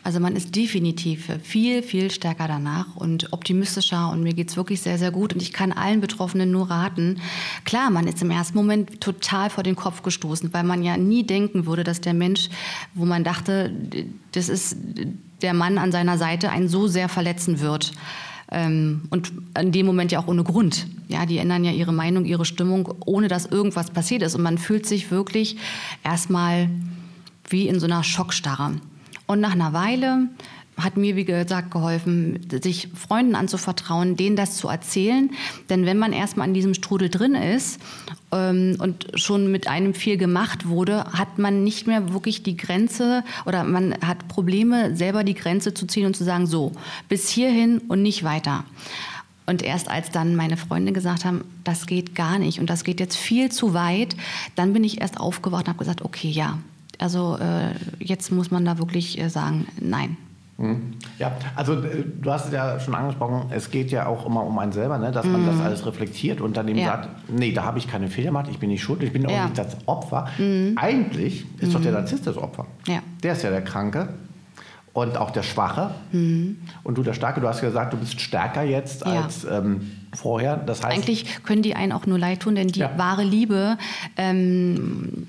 Also 0.04 0.20
man 0.20 0.36
ist 0.36 0.56
definitiv 0.56 1.30
viel, 1.44 1.84
viel 1.84 2.10
stärker 2.10 2.48
danach 2.48 2.96
und 2.96 3.32
optimistischer 3.34 4.10
und 4.12 4.24
mir 4.24 4.34
geht 4.34 4.50
es 4.50 4.58
wirklich 4.58 4.82
sehr, 4.82 4.98
sehr 4.98 5.12
gut 5.12 5.34
und 5.34 5.42
ich 5.42 5.54
kann 5.54 5.72
allen 5.72 6.02
Betroffenen 6.02 6.50
nur 6.50 6.72
raten, 6.72 7.20
klar, 7.66 7.92
man 7.92 8.08
ist 8.08 8.22
im 8.22 8.32
ersten 8.32 8.58
Moment 8.58 9.00
total 9.00 9.52
vor 9.52 9.64
den 9.64 9.76
Kopf 9.76 10.02
gestoßen, 10.02 10.52
weil 10.54 10.64
man 10.64 10.84
ja 10.84 10.98
nie 10.98 11.24
denken 11.24 11.68
würde, 11.68 11.84
dass 11.84 12.02
der 12.02 12.16
Mensch, 12.16 12.50
wo 12.96 13.06
man 13.06 13.24
dachte, 13.24 13.72
das 14.32 14.50
ist 14.50 14.76
der 15.42 15.54
Mann 15.54 15.78
an 15.78 15.92
seiner 15.92 16.18
Seite, 16.18 16.50
einen 16.50 16.68
so 16.68 16.88
sehr 16.88 17.08
verletzen 17.08 17.60
wird. 17.60 17.92
Ähm, 18.52 19.04
und 19.12 19.32
in 19.60 19.72
dem 19.72 19.86
Moment 19.86 20.12
ja 20.12 20.20
auch 20.20 20.28
ohne 20.28 20.44
Grund. 20.44 20.88
Ja, 21.08 21.26
die 21.26 21.38
ändern 21.38 21.64
ja 21.64 21.72
ihre 21.72 21.94
Meinung, 21.94 22.26
ihre 22.26 22.46
Stimmung, 22.46 22.94
ohne 23.06 23.28
dass 23.28 23.46
irgendwas 23.46 23.92
passiert 23.92 24.23
ist. 24.23 24.36
Und 24.36 24.44
man 24.44 24.58
fühlt 24.58 24.86
sich 24.86 25.10
wirklich 25.10 25.58
erstmal 26.04 26.69
wie 27.50 27.67
in 27.67 27.80
so 27.80 27.86
einer 27.86 28.04
Schockstarre. 28.04 28.73
Und 29.32 29.40
nach 29.40 29.54
einer 29.54 29.71
Weile 29.71 30.27
hat 30.75 30.98
mir, 30.98 31.15
wie 31.15 31.23
gesagt, 31.23 31.71
geholfen, 31.71 32.46
sich 32.62 32.90
Freunden 32.94 33.34
anzuvertrauen, 33.36 34.17
denen 34.17 34.36
das 34.36 34.58
zu 34.58 34.67
erzählen. 34.67 35.29
Denn 35.69 35.86
wenn 35.86 35.98
man 35.98 36.12
erstmal 36.12 36.50
an 36.50 36.54
diesem 36.54 36.73
Strudel 36.73 37.08
drin 37.08 37.36
ist 37.36 37.79
ähm, 38.34 38.75
und 38.79 39.08
schon 39.15 39.50
mit 39.50 39.69
einem 39.69 39.94
viel 39.94 40.17
gemacht 40.17 40.67
wurde, 40.67 41.06
hat 41.13 41.40
man 41.40 41.63
nicht 41.63 41.88
mehr 41.88 42.12
wirklich 42.12 42.44
die 42.44 42.58
Grenze 42.58 43.23
oder 43.46 43.63
man 43.63 43.96
hat 44.06 44.27
Probleme, 44.27 44.98
selber 44.98 45.23
die 45.23 45.34
Grenze 45.34 45.73
zu 45.73 45.88
ziehen 45.88 46.08
und 46.08 46.17
zu 46.17 46.25
sagen, 46.25 46.46
so, 46.46 46.73
bis 47.08 47.29
hierhin 47.29 47.77
und 47.88 48.02
nicht 48.02 48.25
weiter. 48.25 48.65
Und 49.46 49.62
erst 49.62 49.90
als 49.90 50.10
dann 50.12 50.36
meine 50.36 50.58
Freunde 50.58 50.92
gesagt 50.92 51.23
haben, 51.23 51.46
das 51.63 51.86
geht 51.86 52.15
gar 52.15 52.38
nicht 52.38 52.60
und 52.60 52.69
das 52.69 52.84
geht 52.84 53.00
jetzt 53.00 53.15
viel 53.15 53.50
zu 53.50 53.73
weit, 53.73 54.17
dann 54.58 54.73
bin 54.73 54.84
ich 54.84 55.00
erst 55.00 55.21
aufgewacht 55.21 55.67
und 55.67 55.69
habe 55.69 55.79
gesagt, 55.79 56.02
okay, 56.02 56.29
ja, 56.29 56.60
also 57.02 57.37
äh, 57.37 57.73
jetzt 57.99 58.31
muss 58.31 58.52
man 58.52 58.65
da 58.65 58.77
wirklich 58.77 59.19
äh, 59.19 59.29
sagen, 59.29 59.67
nein, 59.79 60.17
Mhm. 60.62 60.93
Ja, 61.17 61.31
also 61.56 61.73
äh, 61.73 62.04
du 62.21 62.31
hast 62.31 62.45
es 62.45 62.54
ja 62.54 62.79
schon 62.79 62.93
angesprochen, 62.93 63.47
es 63.49 63.71
geht 63.71 63.91
ja 63.91 64.06
auch 64.06 64.27
immer 64.27 64.45
um 64.45 64.58
einen 64.60 64.71
selber, 64.71 64.97
ne? 64.99 65.12
dass 65.12 65.25
man 65.25 65.45
das 65.45 65.56
mhm. 65.56 65.62
alles 65.62 65.85
reflektiert 65.85 66.39
und 66.39 66.56
dann 66.56 66.67
eben 66.67 66.77
ja. 66.77 66.87
sagt, 66.87 67.10
nee, 67.29 67.52
da 67.52 67.63
habe 67.63 67.79
ich 67.79 67.87
keine 67.87 68.08
Fehler 68.10 68.27
gemacht, 68.27 68.47
ich 68.49 68.60
bin 68.60 68.69
nicht 68.69 68.83
schuld, 68.83 69.02
ich 69.02 69.12
bin 69.12 69.25
auch 69.25 69.31
ja. 69.31 69.45
nicht 69.45 69.58
das 69.58 69.75
Opfer. 69.87 70.27
Mhm. 70.37 70.73
Eigentlich 70.75 71.45
ist 71.60 71.73
doch 71.73 71.81
der 71.81 71.93
Narzisst 71.93 72.27
das 72.27 72.37
Opfer. 72.37 72.67
Ja. 72.87 72.99
Der 73.23 73.33
ist 73.33 73.41
ja 73.41 73.49
der 73.49 73.63
Kranke 73.63 74.10
und 74.93 75.17
auch 75.17 75.31
der 75.31 75.43
Schwache. 75.43 75.91
Und 76.12 76.97
du 76.97 77.02
der 77.02 77.13
Starke, 77.13 77.41
du 77.41 77.47
hast 77.47 77.62
gesagt, 77.62 77.93
du 77.93 77.97
bist 77.97 78.19
stärker 78.19 78.63
jetzt 78.63 79.06
ja. 79.06 79.23
als 79.23 79.45
ähm, 79.45 79.89
vorher. 80.14 80.58
Das 80.58 80.84
heißt, 80.84 80.96
Eigentlich 80.96 81.44
können 81.44 81.62
die 81.62 81.76
einen 81.76 81.92
auch 81.92 82.06
nur 82.06 82.20
leid 82.20 82.42
tun, 82.42 82.56
denn 82.56 82.68
die 82.68 82.80
ja. 82.82 82.98
wahre 82.98 83.24
Liebe 83.24 83.78
ähm, 84.18 85.28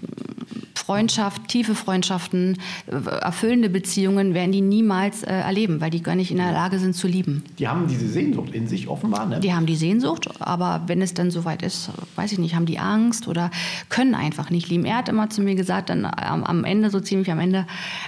Freundschaft, 0.75 1.49
tiefe 1.49 1.75
Freundschaften, 1.75 2.59
äh, 2.87 3.11
erfüllende 3.21 3.71
Beziehungen 3.71 4.35
werden 4.35 4.53
die 4.53 4.61
niemals 4.61 5.23
äh, 5.23 5.33
erleben, 5.33 5.81
weil 5.81 5.91
die 5.91 6.03
gar 6.03 6.17
nicht 6.17 6.31
in 6.31 6.39
der 6.39 6.53
Lage 6.53 6.79
sind 6.79 6.95
zu 6.95 7.07
lieben. 7.07 7.45
Die 7.59 7.69
haben 7.69 7.87
diese 7.87 8.09
Sehnsucht 8.09 8.53
in 8.53 8.67
sich 8.67 8.89
offenbar, 8.89 9.27
ne? 9.27 9.41
Die 9.41 9.55
haben 9.55 9.67
die 9.67 9.77
Sehnsucht, 9.77 10.29
aber 10.41 10.83
wenn 10.87 11.01
es 11.01 11.15
dann 11.15 11.31
soweit 11.31 11.63
ist, 11.63 11.91
weiß 12.17 12.33
ich 12.33 12.39
nicht, 12.39 12.55
haben 12.55 12.67
die 12.67 12.79
Angst 12.79 13.29
oder 13.29 13.51
können 13.89 14.15
einfach 14.15 14.51
nicht 14.51 14.69
lieben. 14.69 14.85
Er 14.85 14.97
hat 14.97 15.09
immer 15.09 15.31
zu 15.31 15.41
mir 15.41 15.55
gesagt, 15.55 15.89
dann 15.89 16.05
am, 16.05 16.43
am 16.43 16.65
Ende, 16.65 16.91
so 16.91 17.01
ziemlich 17.01 17.31
am 17.31 17.39
Ende, 17.39 17.67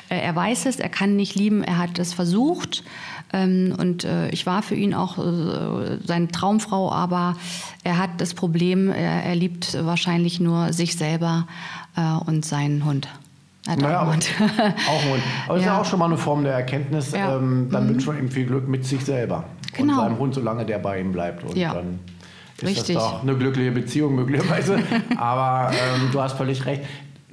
äh, 0.09 0.19
er 0.19 0.35
weiß 0.35 0.67
es, 0.67 0.81
er 0.81 0.89
kann 0.89 1.15
nicht 1.17 1.37
lieben, 1.37 1.63
er 1.63 1.79
hat 1.79 1.99
es 1.99 2.13
versucht. 2.13 2.83
Ähm, 3.33 3.75
und 3.79 4.05
äh, 4.05 4.29
ich 4.31 4.47
war 4.47 4.63
für 4.63 4.75
ihn 4.75 4.95
auch 4.95 5.19
äh, 5.19 5.99
seine 6.05 6.29
Traumfrau, 6.29 6.93
aber 6.93 7.37
er 7.83 7.99
hat 7.99 8.11
das 8.19 8.35
Problem, 8.35 8.91
er, 8.91 9.25
er 9.25 9.35
liebt 9.35 9.77
wahrscheinlich 9.85 10.41
nur 10.41 10.73
sich 10.73 10.97
selber 10.97 11.47
äh, 11.97 12.25
und 12.27 12.45
seinen 12.45 12.85
Hund. 12.85 13.09
Naja, 13.67 14.03
auch, 14.03 14.13
Hund. 14.13 14.29
auch 14.89 15.03
ein 15.03 15.11
Hund. 15.11 15.23
Aber 15.49 15.57
das 15.57 15.65
ja. 15.65 15.73
ist 15.73 15.77
ja 15.77 15.81
auch 15.81 15.85
schon 15.85 15.99
mal 15.99 16.07
eine 16.07 16.19
Form 16.19 16.45
der 16.45 16.53
Erkenntnis. 16.53 17.13
Ja. 17.13 17.37
Ähm, 17.37 17.69
dann 17.71 17.85
mhm. 17.87 17.91
wünschen 17.91 18.13
wir 18.13 18.21
ihm 18.21 18.31
viel 18.31 18.47
Glück 18.47 18.69
mit 18.69 18.85
sich 18.85 19.05
selber 19.05 19.45
genau. 19.73 19.95
und 19.95 20.01
seinem 20.01 20.19
Hund, 20.19 20.35
solange 20.35 20.67
der 20.67 20.79
bei 20.79 21.01
ihm 21.01 21.13
bleibt. 21.13 21.45
Und 21.45 21.57
ja. 21.57 21.75
dann 21.75 22.01
ist 22.59 22.65
Richtig. 22.65 22.97
das 22.97 23.05
doch 23.05 23.23
eine 23.23 23.37
glückliche 23.37 23.73
Beziehung 23.73 24.15
möglicherweise. 24.15 24.79
Aber 25.17 25.73
ähm, 25.73 26.11
du 26.13 26.21
hast 26.21 26.37
völlig 26.37 26.65
recht. 26.67 26.83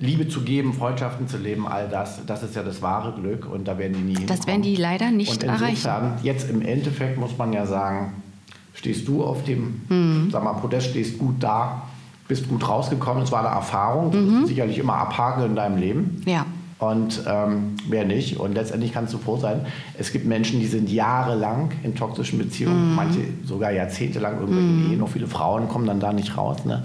Liebe 0.01 0.27
zu 0.27 0.41
geben, 0.41 0.73
Freundschaften 0.73 1.27
zu 1.27 1.37
leben, 1.37 1.67
all 1.67 1.87
das, 1.87 2.25
das 2.25 2.43
ist 2.43 2.55
ja 2.55 2.63
das 2.63 2.81
wahre 2.81 3.13
Glück 3.13 3.47
und 3.51 3.67
da 3.67 3.77
werden 3.77 3.93
die 3.93 4.13
nie 4.13 4.25
Das 4.25 4.47
werden 4.47 4.61
die 4.61 4.75
leider 4.75 5.11
nicht 5.11 5.31
und 5.31 5.43
insofern, 5.43 5.93
erreichen. 5.93 6.19
Jetzt 6.23 6.49
im 6.49 6.61
Endeffekt 6.61 7.17
muss 7.17 7.37
man 7.37 7.53
ja 7.53 7.65
sagen, 7.65 8.13
stehst 8.73 9.07
du 9.07 9.23
auf 9.23 9.43
dem 9.45 9.81
mhm. 9.87 10.29
sag 10.31 10.43
mal, 10.43 10.53
Podest, 10.53 10.89
stehst 10.89 11.17
gut 11.17 11.35
da 11.39 11.83
bist 12.31 12.47
gut 12.47 12.65
rausgekommen. 12.65 13.23
Es 13.23 13.31
war 13.33 13.45
eine 13.45 13.53
Erfahrung, 13.53 14.13
mhm. 14.13 14.45
sicherlich 14.45 14.77
immer 14.77 14.93
abhaken 14.93 15.43
in 15.43 15.55
deinem 15.55 15.77
Leben. 15.77 16.23
Ja. 16.25 16.45
Und 16.81 17.21
ähm, 17.27 17.75
wer 17.87 18.05
nicht. 18.05 18.39
Und 18.39 18.55
letztendlich 18.55 18.91
kannst 18.91 19.13
du 19.13 19.19
froh 19.19 19.37
sein. 19.37 19.67
Es 19.99 20.11
gibt 20.11 20.25
Menschen, 20.25 20.59
die 20.59 20.65
sind 20.65 20.89
jahrelang 20.89 21.69
in 21.83 21.93
toxischen 21.93 22.39
Beziehungen, 22.39 22.89
mhm. 22.89 22.95
manche 22.95 23.19
sogar 23.45 23.71
jahrzehntelang 23.71 24.39
irgendwelche 24.39 24.67
mhm. 24.67 24.91
Ehen. 24.93 24.97
Noch 24.97 25.09
viele 25.09 25.27
Frauen 25.27 25.69
kommen 25.69 25.85
dann 25.85 25.99
da 25.99 26.11
nicht 26.11 26.35
raus. 26.37 26.65
Ne? 26.65 26.83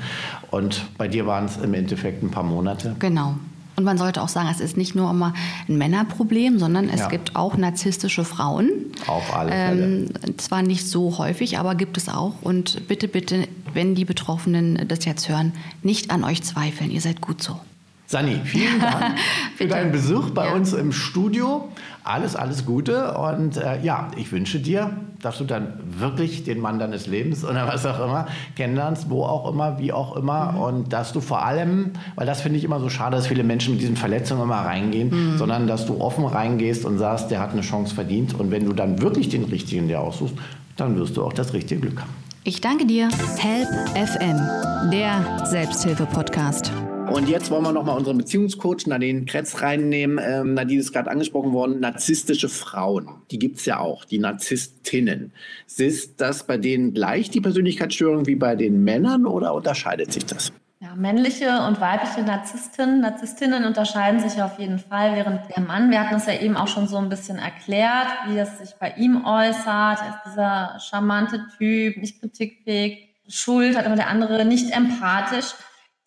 Und 0.51 0.82
bei 0.99 1.09
dir 1.09 1.26
waren 1.26 1.47
es 1.47 1.57
im 1.57 1.72
Endeffekt 1.72 2.22
ein 2.22 2.30
paar 2.30 2.42
Monate. 2.42 2.94
Genau. 2.99 3.36
Und 3.76 3.84
man 3.84 3.97
sollte 3.97 4.20
auch 4.22 4.28
sagen, 4.28 4.49
es 4.51 4.61
ist 4.61 4.76
nicht 4.76 4.94
nur 4.94 5.11
immer 5.11 5.32
ein 5.66 5.78
Männerproblem, 5.78 6.59
sondern 6.59 6.90
es 6.90 7.01
ja. 7.01 7.09
gibt 7.09 7.34
auch 7.34 7.57
narzisstische 7.57 8.24
Frauen. 8.24 8.68
Auf 9.07 9.34
alle 9.34 9.51
Fälle. 9.51 9.84
Ähm, 9.84 10.09
zwar 10.36 10.61
nicht 10.61 10.86
so 10.86 11.16
häufig, 11.16 11.59
aber 11.59 11.74
gibt 11.74 11.97
es 11.97 12.11
auch. 12.11 12.34
Und 12.42 12.86
bitte, 12.86 13.09
bitte, 13.09 13.49
wenn 13.72 13.94
die 13.94 14.05
Betroffenen 14.05 14.86
das 14.88 15.07
jetzt 15.07 15.30
hören, 15.30 15.53
nicht 15.82 16.11
an 16.11 16.22
euch 16.22 16.42
zweifeln. 16.42 16.90
Ihr 16.90 17.01
seid 17.01 17.22
gut 17.22 17.42
so. 17.42 17.59
Sani, 18.07 18.41
vielen 18.45 18.81
Dank 18.81 19.19
für 19.57 19.67
deinen 19.67 19.93
Besuch 19.93 20.31
bei 20.31 20.47
ja. 20.47 20.55
uns 20.55 20.73
im 20.73 20.93
Studio. 20.93 21.69
Alles, 22.05 22.37
alles 22.37 22.65
Gute. 22.65 23.19
Und 23.19 23.57
äh, 23.57 23.83
ja, 23.83 24.09
ich 24.17 24.31
wünsche 24.31 24.61
dir, 24.61 24.93
dass 25.21 25.39
du 25.39 25.45
dann 25.45 25.75
wirklich 25.99 26.45
den 26.45 26.61
Mann 26.61 26.79
deines 26.79 27.09
Lebens 27.09 27.45
oder 27.45 27.67
was 27.67 27.85
auch 27.85 27.99
immer 27.99 28.29
kennenlernst, 28.55 29.11
wo 29.11 29.25
auch 29.25 29.51
immer, 29.51 29.81
wie 29.81 29.93
auch 29.93 30.17
immer. 30.17 30.53
Mhm. 30.53 30.59
Und 30.59 30.93
dass 30.93 31.13
du 31.13 31.21
vor 31.21 31.45
allem, 31.45 31.91
weil 32.15 32.27
das 32.27 32.43
finde 32.43 32.59
ich 32.59 32.65
immer 32.65 32.79
so 32.79 32.89
schade, 32.89 33.17
dass 33.17 33.27
viele 33.27 33.43
Menschen 33.43 33.73
mit 33.73 33.83
diesen 33.83 33.97
Verletzungen 33.97 34.43
immer 34.43 34.61
reingehen, 34.61 35.33
mhm. 35.33 35.39
sondern 35.39 35.67
dass 35.67 35.87
du 35.87 36.01
offen 36.01 36.27
reingehst 36.27 36.85
und 36.85 36.99
sagst, 36.99 37.33
der 37.33 37.41
hat 37.41 37.53
eine 37.53 37.63
Chance 37.63 37.93
verdient. 37.93 38.39
Und 38.39 38.53
wenn 38.53 38.65
du 38.65 38.73
dann 38.73 39.03
wirklich 39.03 39.31
den 39.31 39.45
richtigen 39.45 39.89
dir 39.89 40.01
aussuchst, 40.01 40.37
dann 40.77 40.97
wirst 40.97 41.17
du 41.17 41.25
auch 41.25 41.33
das 41.33 41.55
richtige 41.55 41.81
Glück 41.81 42.01
haben. 42.01 42.11
Ich 42.45 42.61
danke 42.61 42.87
dir. 42.87 43.09
Help 43.39 43.69
FM, 43.97 44.91
der 44.93 45.47
Selbsthilfe-Podcast. 45.47 46.71
Und 47.11 47.29
jetzt 47.29 47.51
wollen 47.51 47.63
wir 47.63 47.73
nochmal 47.73 47.97
unseren 47.97 48.19
Beziehungscoach 48.19 48.87
Nadine 48.87 49.25
Kretz 49.25 49.63
reinnehmen. 49.63 50.19
Ähm, 50.23 50.55
Nadine 50.55 50.81
ist 50.81 50.93
gerade 50.93 51.11
angesprochen 51.11 51.53
worden, 51.53 51.81
narzisstische 51.81 52.49
Frauen. 52.49 53.09
Die 53.31 53.39
gibt 53.39 53.59
es 53.59 53.65
ja 53.65 53.79
auch, 53.79 54.05
die 54.05 54.19
Narzisstinnen. 54.19 55.33
Ist 55.77 56.21
das 56.21 56.47
bei 56.47 56.59
denen 56.59 56.95
gleich 56.95 57.31
die 57.31 57.41
Persönlichkeitsstörung 57.41 58.27
wie 58.27 58.35
bei 58.35 58.57
den 58.57 58.83
Männern 58.83 59.25
oder 59.27 59.55
unterscheidet 59.55 60.13
sich 60.13 60.27
das? 60.27 60.53
Ja, 60.81 60.95
männliche 60.95 61.63
und 61.67 61.81
weibliche 61.81 62.23
Narzisstinnen, 62.23 63.01
Narzisstinnen 63.01 63.65
unterscheiden 63.65 64.21
sich 64.21 64.43
auf 64.43 64.59
jeden 64.59 64.79
Fall, 64.79 65.17
während 65.17 65.41
der 65.57 65.63
Mann, 65.63 65.91
wir 65.91 66.01
hatten 66.01 66.17
es 66.17 66.27
ja 66.27 66.39
eben 66.39 66.55
auch 66.55 66.69
schon 66.69 66.87
so 66.87 66.99
ein 66.99 67.09
bisschen 67.09 67.39
erklärt, 67.39 68.09
wie 68.29 68.39
es 68.39 68.59
sich 68.59 68.77
bei 68.79 68.93
ihm 68.99 69.25
äußert. 69.25 69.67
Er 69.67 70.09
ist 70.11 70.27
dieser 70.27 70.79
charmante 70.81 71.47
Typ, 71.57 71.97
nicht 71.97 72.21
kritikfähig, 72.21 73.09
schuld, 73.27 73.77
hat 73.77 73.87
aber 73.87 73.97
der 73.97 74.09
andere 74.09 74.45
nicht 74.45 74.71
empathisch. 74.77 75.55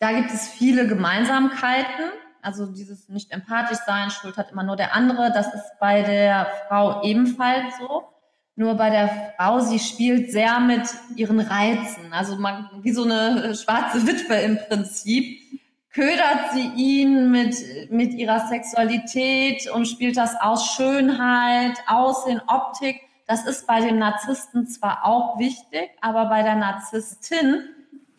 Da 0.00 0.12
gibt 0.12 0.32
es 0.32 0.48
viele 0.48 0.88
Gemeinsamkeiten. 0.88 2.06
Also 2.42 2.66
dieses 2.66 3.10
nicht 3.10 3.30
empathisch 3.32 3.78
sein, 3.86 4.10
Schuld 4.10 4.38
hat 4.38 4.50
immer 4.50 4.62
nur 4.62 4.76
der 4.76 4.94
andere. 4.94 5.30
Das 5.30 5.52
ist 5.54 5.78
bei 5.78 6.02
der 6.02 6.46
Frau 6.66 7.02
ebenfalls 7.02 7.76
so. 7.78 8.04
Nur 8.56 8.74
bei 8.74 8.88
der 8.88 9.34
Frau, 9.36 9.60
sie 9.60 9.78
spielt 9.78 10.32
sehr 10.32 10.58
mit 10.58 10.88
ihren 11.16 11.38
Reizen. 11.38 12.12
Also 12.12 12.36
man, 12.36 12.68
wie 12.80 12.92
so 12.92 13.04
eine 13.04 13.54
schwarze 13.54 14.06
Witwe 14.06 14.36
im 14.36 14.58
Prinzip. 14.68 15.38
Ködert 15.92 16.52
sie 16.54 16.70
ihn 16.76 17.30
mit, 17.30 17.56
mit 17.90 18.14
ihrer 18.14 18.46
Sexualität 18.46 19.68
und 19.70 19.86
spielt 19.86 20.16
das 20.16 20.34
aus 20.40 20.76
Schönheit, 20.76 21.76
Aussehen, 21.86 22.40
Optik. 22.46 23.02
Das 23.26 23.44
ist 23.44 23.66
bei 23.66 23.80
dem 23.80 23.98
Narzissten 23.98 24.66
zwar 24.66 25.04
auch 25.04 25.38
wichtig, 25.38 25.90
aber 26.00 26.26
bei 26.26 26.42
der 26.42 26.54
Narzisstin 26.54 27.64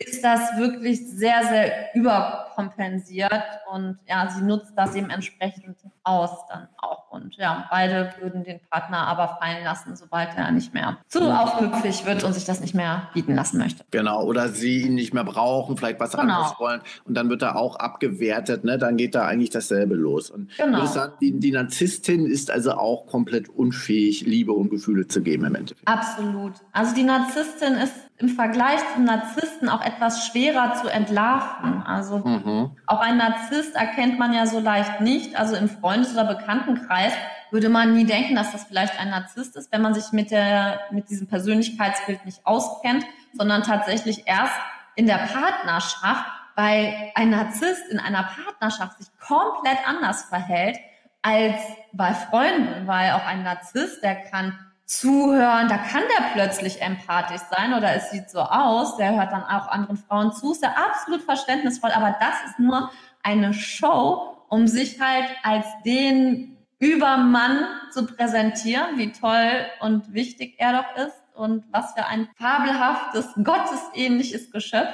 ist 0.02 0.22
das 0.22 0.56
wirklich 0.56 1.08
sehr, 1.10 1.42
sehr 1.44 1.94
überkompensiert 1.94 3.44
und 3.72 3.98
ja, 4.06 4.28
sie 4.30 4.42
nutzt 4.42 4.72
das 4.76 4.92
dementsprechend 4.92 5.76
aus 6.04 6.30
dann 6.48 6.68
auch. 6.78 7.10
Und 7.10 7.36
ja, 7.36 7.66
beide 7.70 8.14
würden 8.20 8.42
den 8.42 8.60
Partner 8.70 9.06
aber 9.06 9.38
fallen 9.40 9.64
lassen, 9.64 9.96
sobald 9.96 10.30
er 10.36 10.50
nicht 10.50 10.72
mehr 10.72 10.96
zu 11.08 11.20
aufmüpfig 11.30 12.06
wird 12.06 12.24
und 12.24 12.32
sich 12.32 12.44
das 12.44 12.60
nicht 12.60 12.74
mehr 12.74 13.10
bieten 13.12 13.34
lassen 13.34 13.58
möchte. 13.58 13.84
Genau, 13.90 14.24
oder 14.24 14.48
sie 14.48 14.82
ihn 14.82 14.94
nicht 14.94 15.12
mehr 15.12 15.24
brauchen, 15.24 15.76
vielleicht 15.76 16.00
was 16.00 16.12
genau. 16.12 16.22
anderes 16.22 16.58
wollen 16.58 16.80
und 17.04 17.14
dann 17.14 17.28
wird 17.28 17.42
er 17.42 17.56
auch 17.56 17.76
abgewertet, 17.76 18.64
ne? 18.64 18.78
dann 18.78 18.96
geht 18.96 19.14
da 19.14 19.26
eigentlich 19.26 19.50
dasselbe 19.50 19.94
los. 19.94 20.30
Und 20.30 20.56
genau. 20.56 20.86
sagen, 20.86 21.12
die, 21.20 21.38
die 21.38 21.52
Narzisstin 21.52 22.26
ist 22.26 22.50
also 22.50 22.72
auch 22.72 23.06
komplett 23.06 23.48
unfähig, 23.50 24.22
Liebe 24.22 24.52
und 24.52 24.70
Gefühle 24.70 25.06
zu 25.06 25.22
geben 25.22 25.44
im 25.44 25.54
Endeffekt. 25.54 25.86
Absolut. 25.86 26.54
Also 26.72 26.94
die 26.94 27.04
Narzisstin 27.04 27.74
ist 27.74 27.94
im 28.22 28.28
Vergleich 28.28 28.78
zum 28.94 29.04
Narzissten 29.04 29.68
auch 29.68 29.84
etwas 29.84 30.26
schwerer 30.26 30.74
zu 30.80 30.88
entlarven. 30.88 31.82
Also 31.82 32.18
mhm. 32.18 32.70
auch 32.86 33.00
ein 33.00 33.16
Narzisst 33.16 33.74
erkennt 33.74 34.18
man 34.18 34.32
ja 34.32 34.46
so 34.46 34.60
leicht 34.60 35.00
nicht. 35.00 35.36
Also 35.36 35.56
im 35.56 35.68
Freundes- 35.92 36.14
oder 36.14 36.24
Bekanntenkreis 36.24 37.12
würde 37.50 37.68
man 37.68 37.94
nie 37.94 38.06
denken, 38.06 38.34
dass 38.34 38.50
das 38.50 38.64
vielleicht 38.64 38.98
ein 38.98 39.10
Narzisst 39.10 39.56
ist, 39.56 39.70
wenn 39.72 39.82
man 39.82 39.92
sich 39.92 40.10
mit, 40.12 40.30
der, 40.30 40.80
mit 40.90 41.10
diesem 41.10 41.26
Persönlichkeitsbild 41.26 42.24
nicht 42.24 42.46
auskennt, 42.46 43.04
sondern 43.34 43.62
tatsächlich 43.62 44.26
erst 44.26 44.54
in 44.94 45.06
der 45.06 45.18
Partnerschaft, 45.18 46.24
weil 46.56 46.94
ein 47.14 47.28
Narzisst 47.28 47.88
in 47.90 47.98
einer 47.98 48.22
Partnerschaft 48.22 48.96
sich 48.98 49.08
komplett 49.20 49.86
anders 49.86 50.24
verhält 50.24 50.78
als 51.20 51.60
bei 51.92 52.14
Freunden, 52.14 52.86
weil 52.86 53.12
auch 53.12 53.26
ein 53.26 53.42
Narzisst, 53.42 54.02
der 54.02 54.14
kann 54.14 54.58
zuhören, 54.86 55.68
da 55.68 55.76
kann 55.76 56.02
der 56.16 56.24
plötzlich 56.32 56.80
empathisch 56.80 57.42
sein 57.50 57.74
oder 57.74 57.94
es 57.94 58.10
sieht 58.10 58.30
so 58.30 58.40
aus, 58.40 58.96
der 58.96 59.14
hört 59.14 59.30
dann 59.30 59.44
auch 59.44 59.68
anderen 59.68 59.98
Frauen 59.98 60.32
zu, 60.32 60.52
ist 60.52 60.62
ja 60.62 60.70
absolut 60.70 61.22
verständnisvoll, 61.22 61.90
aber 61.90 62.16
das 62.18 62.50
ist 62.50 62.58
nur 62.58 62.90
eine 63.22 63.52
Show, 63.52 64.31
um 64.52 64.68
sich 64.68 65.00
halt 65.00 65.30
als 65.42 65.64
den 65.82 66.58
Übermann 66.78 67.64
zu 67.90 68.04
präsentieren, 68.04 68.98
wie 68.98 69.10
toll 69.10 69.64
und 69.80 70.12
wichtig 70.12 70.56
er 70.58 70.72
doch 70.74 71.06
ist 71.06 71.16
und 71.34 71.64
was 71.72 71.94
für 71.94 72.04
ein 72.04 72.28
fabelhaftes, 72.36 73.30
gottesähnliches 73.42 74.50
Geschöpf. 74.50 74.92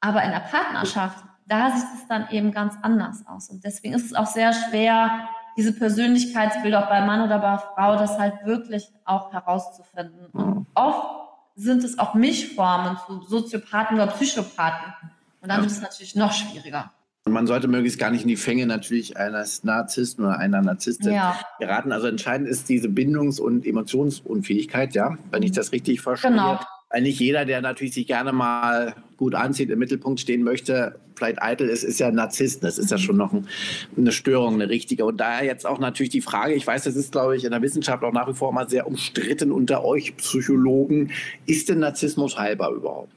Aber 0.00 0.24
in 0.24 0.32
der 0.32 0.40
Partnerschaft, 0.40 1.24
da 1.46 1.70
sieht 1.70 1.86
es 1.94 2.08
dann 2.08 2.28
eben 2.30 2.50
ganz 2.50 2.74
anders 2.82 3.24
aus. 3.28 3.48
Und 3.48 3.62
deswegen 3.62 3.94
ist 3.94 4.06
es 4.06 4.12
auch 4.12 4.26
sehr 4.26 4.52
schwer, 4.52 5.28
diese 5.56 5.72
Persönlichkeitsbilder 5.72 6.82
auch 6.82 6.88
bei 6.88 7.00
Mann 7.02 7.22
oder 7.22 7.38
bei 7.38 7.58
Frau, 7.58 7.94
das 7.94 8.18
halt 8.18 8.44
wirklich 8.44 8.90
auch 9.04 9.32
herauszufinden. 9.32 10.26
Und 10.32 10.66
oft 10.74 11.28
sind 11.54 11.84
es 11.84 12.00
auch 12.00 12.14
Mischformen 12.14 12.98
zu 13.06 13.22
Soziopathen 13.22 14.00
oder 14.00 14.08
Psychopathen. 14.08 14.92
Und 15.40 15.48
dann 15.48 15.60
wird 15.60 15.70
es 15.70 15.80
natürlich 15.80 16.16
noch 16.16 16.32
schwieriger. 16.32 16.90
Und 17.26 17.32
man 17.32 17.48
sollte 17.48 17.66
möglichst 17.66 17.98
gar 17.98 18.12
nicht 18.12 18.22
in 18.22 18.28
die 18.28 18.36
Fänge 18.36 18.66
natürlich 18.66 19.16
eines 19.16 19.64
Narzissten 19.64 20.24
oder 20.24 20.38
einer 20.38 20.62
Narzisstin 20.62 21.12
ja. 21.12 21.36
geraten. 21.58 21.90
Also 21.90 22.06
entscheidend 22.06 22.48
ist 22.48 22.68
diese 22.68 22.88
Bindungs- 22.88 23.40
und 23.40 23.66
Emotionsunfähigkeit, 23.66 24.94
ja, 24.94 25.18
wenn 25.32 25.42
ich 25.42 25.50
das 25.50 25.72
richtig 25.72 26.00
verstehe. 26.00 26.30
Genau. 26.30 26.60
Weil 26.88 27.02
nicht 27.02 27.18
jeder, 27.18 27.44
der 27.44 27.60
natürlich 27.62 27.94
sich 27.94 28.06
gerne 28.06 28.32
mal 28.32 28.94
gut 29.16 29.34
anzieht, 29.34 29.70
im 29.70 29.78
Mittelpunkt 29.80 30.20
stehen 30.20 30.44
möchte, 30.44 31.00
vielleicht 31.16 31.42
eitel 31.42 31.68
ist, 31.68 31.82
ist 31.82 31.98
ja 31.98 32.06
ein 32.06 32.14
Narzisst. 32.14 32.62
Das 32.62 32.78
ist 32.78 32.92
ja 32.92 32.98
schon 32.98 33.16
noch 33.16 33.32
ein, 33.32 33.48
eine 33.96 34.12
Störung, 34.12 34.54
eine 34.54 34.68
richtige. 34.68 35.04
Und 35.04 35.16
daher 35.16 35.44
jetzt 35.44 35.66
auch 35.66 35.80
natürlich 35.80 36.10
die 36.10 36.20
Frage, 36.20 36.54
ich 36.54 36.64
weiß, 36.64 36.84
das 36.84 36.94
ist, 36.94 37.10
glaube 37.10 37.36
ich, 37.36 37.44
in 37.44 37.50
der 37.50 37.60
Wissenschaft 37.60 38.04
auch 38.04 38.12
nach 38.12 38.28
wie 38.28 38.34
vor 38.34 38.52
mal 38.52 38.68
sehr 38.68 38.86
umstritten 38.86 39.50
unter 39.50 39.84
euch 39.84 40.16
Psychologen. 40.16 41.10
Ist 41.44 41.70
denn 41.70 41.80
Narzissmus 41.80 42.38
heilbar 42.38 42.70
überhaupt? 42.70 43.15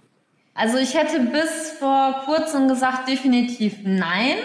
Also 0.59 0.77
ich 0.77 0.93
hätte 0.93 1.21
bis 1.21 1.71
vor 1.79 2.23
kurzem 2.25 2.67
gesagt, 2.67 3.07
definitiv 3.07 3.77
nein. 3.83 4.35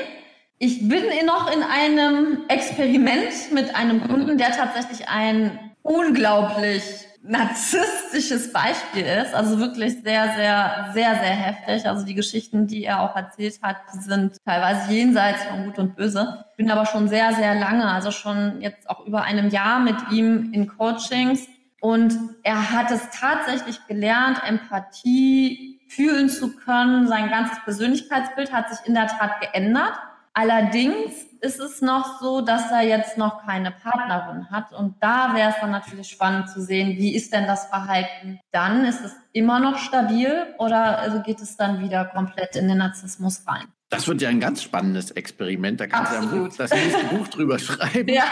Ich 0.58 0.88
bin 0.88 1.02
noch 1.26 1.52
in 1.52 1.60
einem 1.64 2.44
Experiment 2.46 3.50
mit 3.52 3.74
einem 3.74 4.00
Kunden, 4.00 4.38
der 4.38 4.52
tatsächlich 4.52 5.08
ein 5.08 5.58
unglaublich 5.82 6.84
narzisstisches 7.24 8.52
Beispiel 8.52 9.04
ist. 9.04 9.34
Also 9.34 9.58
wirklich 9.58 10.02
sehr, 10.04 10.34
sehr, 10.36 10.90
sehr, 10.94 11.16
sehr 11.16 11.34
heftig. 11.34 11.88
Also 11.88 12.06
die 12.06 12.14
Geschichten, 12.14 12.68
die 12.68 12.84
er 12.84 13.00
auch 13.00 13.16
erzählt 13.16 13.58
hat, 13.60 13.78
sind 13.90 14.36
teilweise 14.44 14.92
jenseits 14.92 15.42
von 15.42 15.64
Gut 15.64 15.80
und 15.80 15.96
Böse. 15.96 16.44
Ich 16.52 16.58
bin 16.58 16.70
aber 16.70 16.86
schon 16.86 17.08
sehr, 17.08 17.32
sehr 17.32 17.56
lange, 17.56 17.90
also 17.90 18.12
schon 18.12 18.60
jetzt 18.60 18.88
auch 18.88 19.04
über 19.04 19.22
einem 19.22 19.50
Jahr 19.50 19.80
mit 19.80 19.96
ihm 20.12 20.52
in 20.52 20.68
Coachings. 20.68 21.48
Und 21.80 22.16
er 22.44 22.70
hat 22.70 22.92
es 22.92 23.00
tatsächlich 23.10 23.84
gelernt, 23.88 24.40
Empathie 24.46 25.73
fühlen 25.88 26.28
zu 26.28 26.56
können. 26.56 27.08
Sein 27.08 27.30
ganzes 27.30 27.58
Persönlichkeitsbild 27.64 28.52
hat 28.52 28.70
sich 28.70 28.86
in 28.86 28.94
der 28.94 29.06
Tat 29.06 29.40
geändert. 29.40 29.94
Allerdings 30.32 31.12
ist 31.40 31.60
es 31.60 31.80
noch 31.80 32.20
so, 32.20 32.40
dass 32.40 32.70
er 32.72 32.82
jetzt 32.82 33.16
noch 33.18 33.46
keine 33.46 33.70
Partnerin 33.70 34.50
hat. 34.50 34.72
Und 34.72 34.96
da 35.00 35.34
wäre 35.34 35.50
es 35.50 35.56
dann 35.60 35.70
natürlich 35.70 36.08
spannend 36.08 36.48
zu 36.48 36.60
sehen, 36.60 36.96
wie 36.98 37.14
ist 37.14 37.32
denn 37.32 37.46
das 37.46 37.66
Verhalten 37.66 38.40
dann? 38.50 38.84
Ist 38.84 39.04
es 39.04 39.14
immer 39.32 39.60
noch 39.60 39.78
stabil 39.78 40.46
oder 40.58 40.98
also 40.98 41.20
geht 41.20 41.40
es 41.40 41.56
dann 41.56 41.80
wieder 41.80 42.06
komplett 42.06 42.56
in 42.56 42.66
den 42.66 42.78
Narzissmus 42.78 43.44
rein? 43.46 43.66
Das 43.90 44.08
wird 44.08 44.22
ja 44.22 44.28
ein 44.28 44.40
ganz 44.40 44.62
spannendes 44.62 45.12
Experiment. 45.12 45.80
Da 45.80 45.86
kannst 45.86 46.12
du 46.12 46.36
ja 46.36 46.48
das 46.56 46.70
nächste 46.72 47.04
Buch 47.04 47.28
drüber 47.28 47.58
schreiben. 47.58 48.08
Ja. 48.12 48.24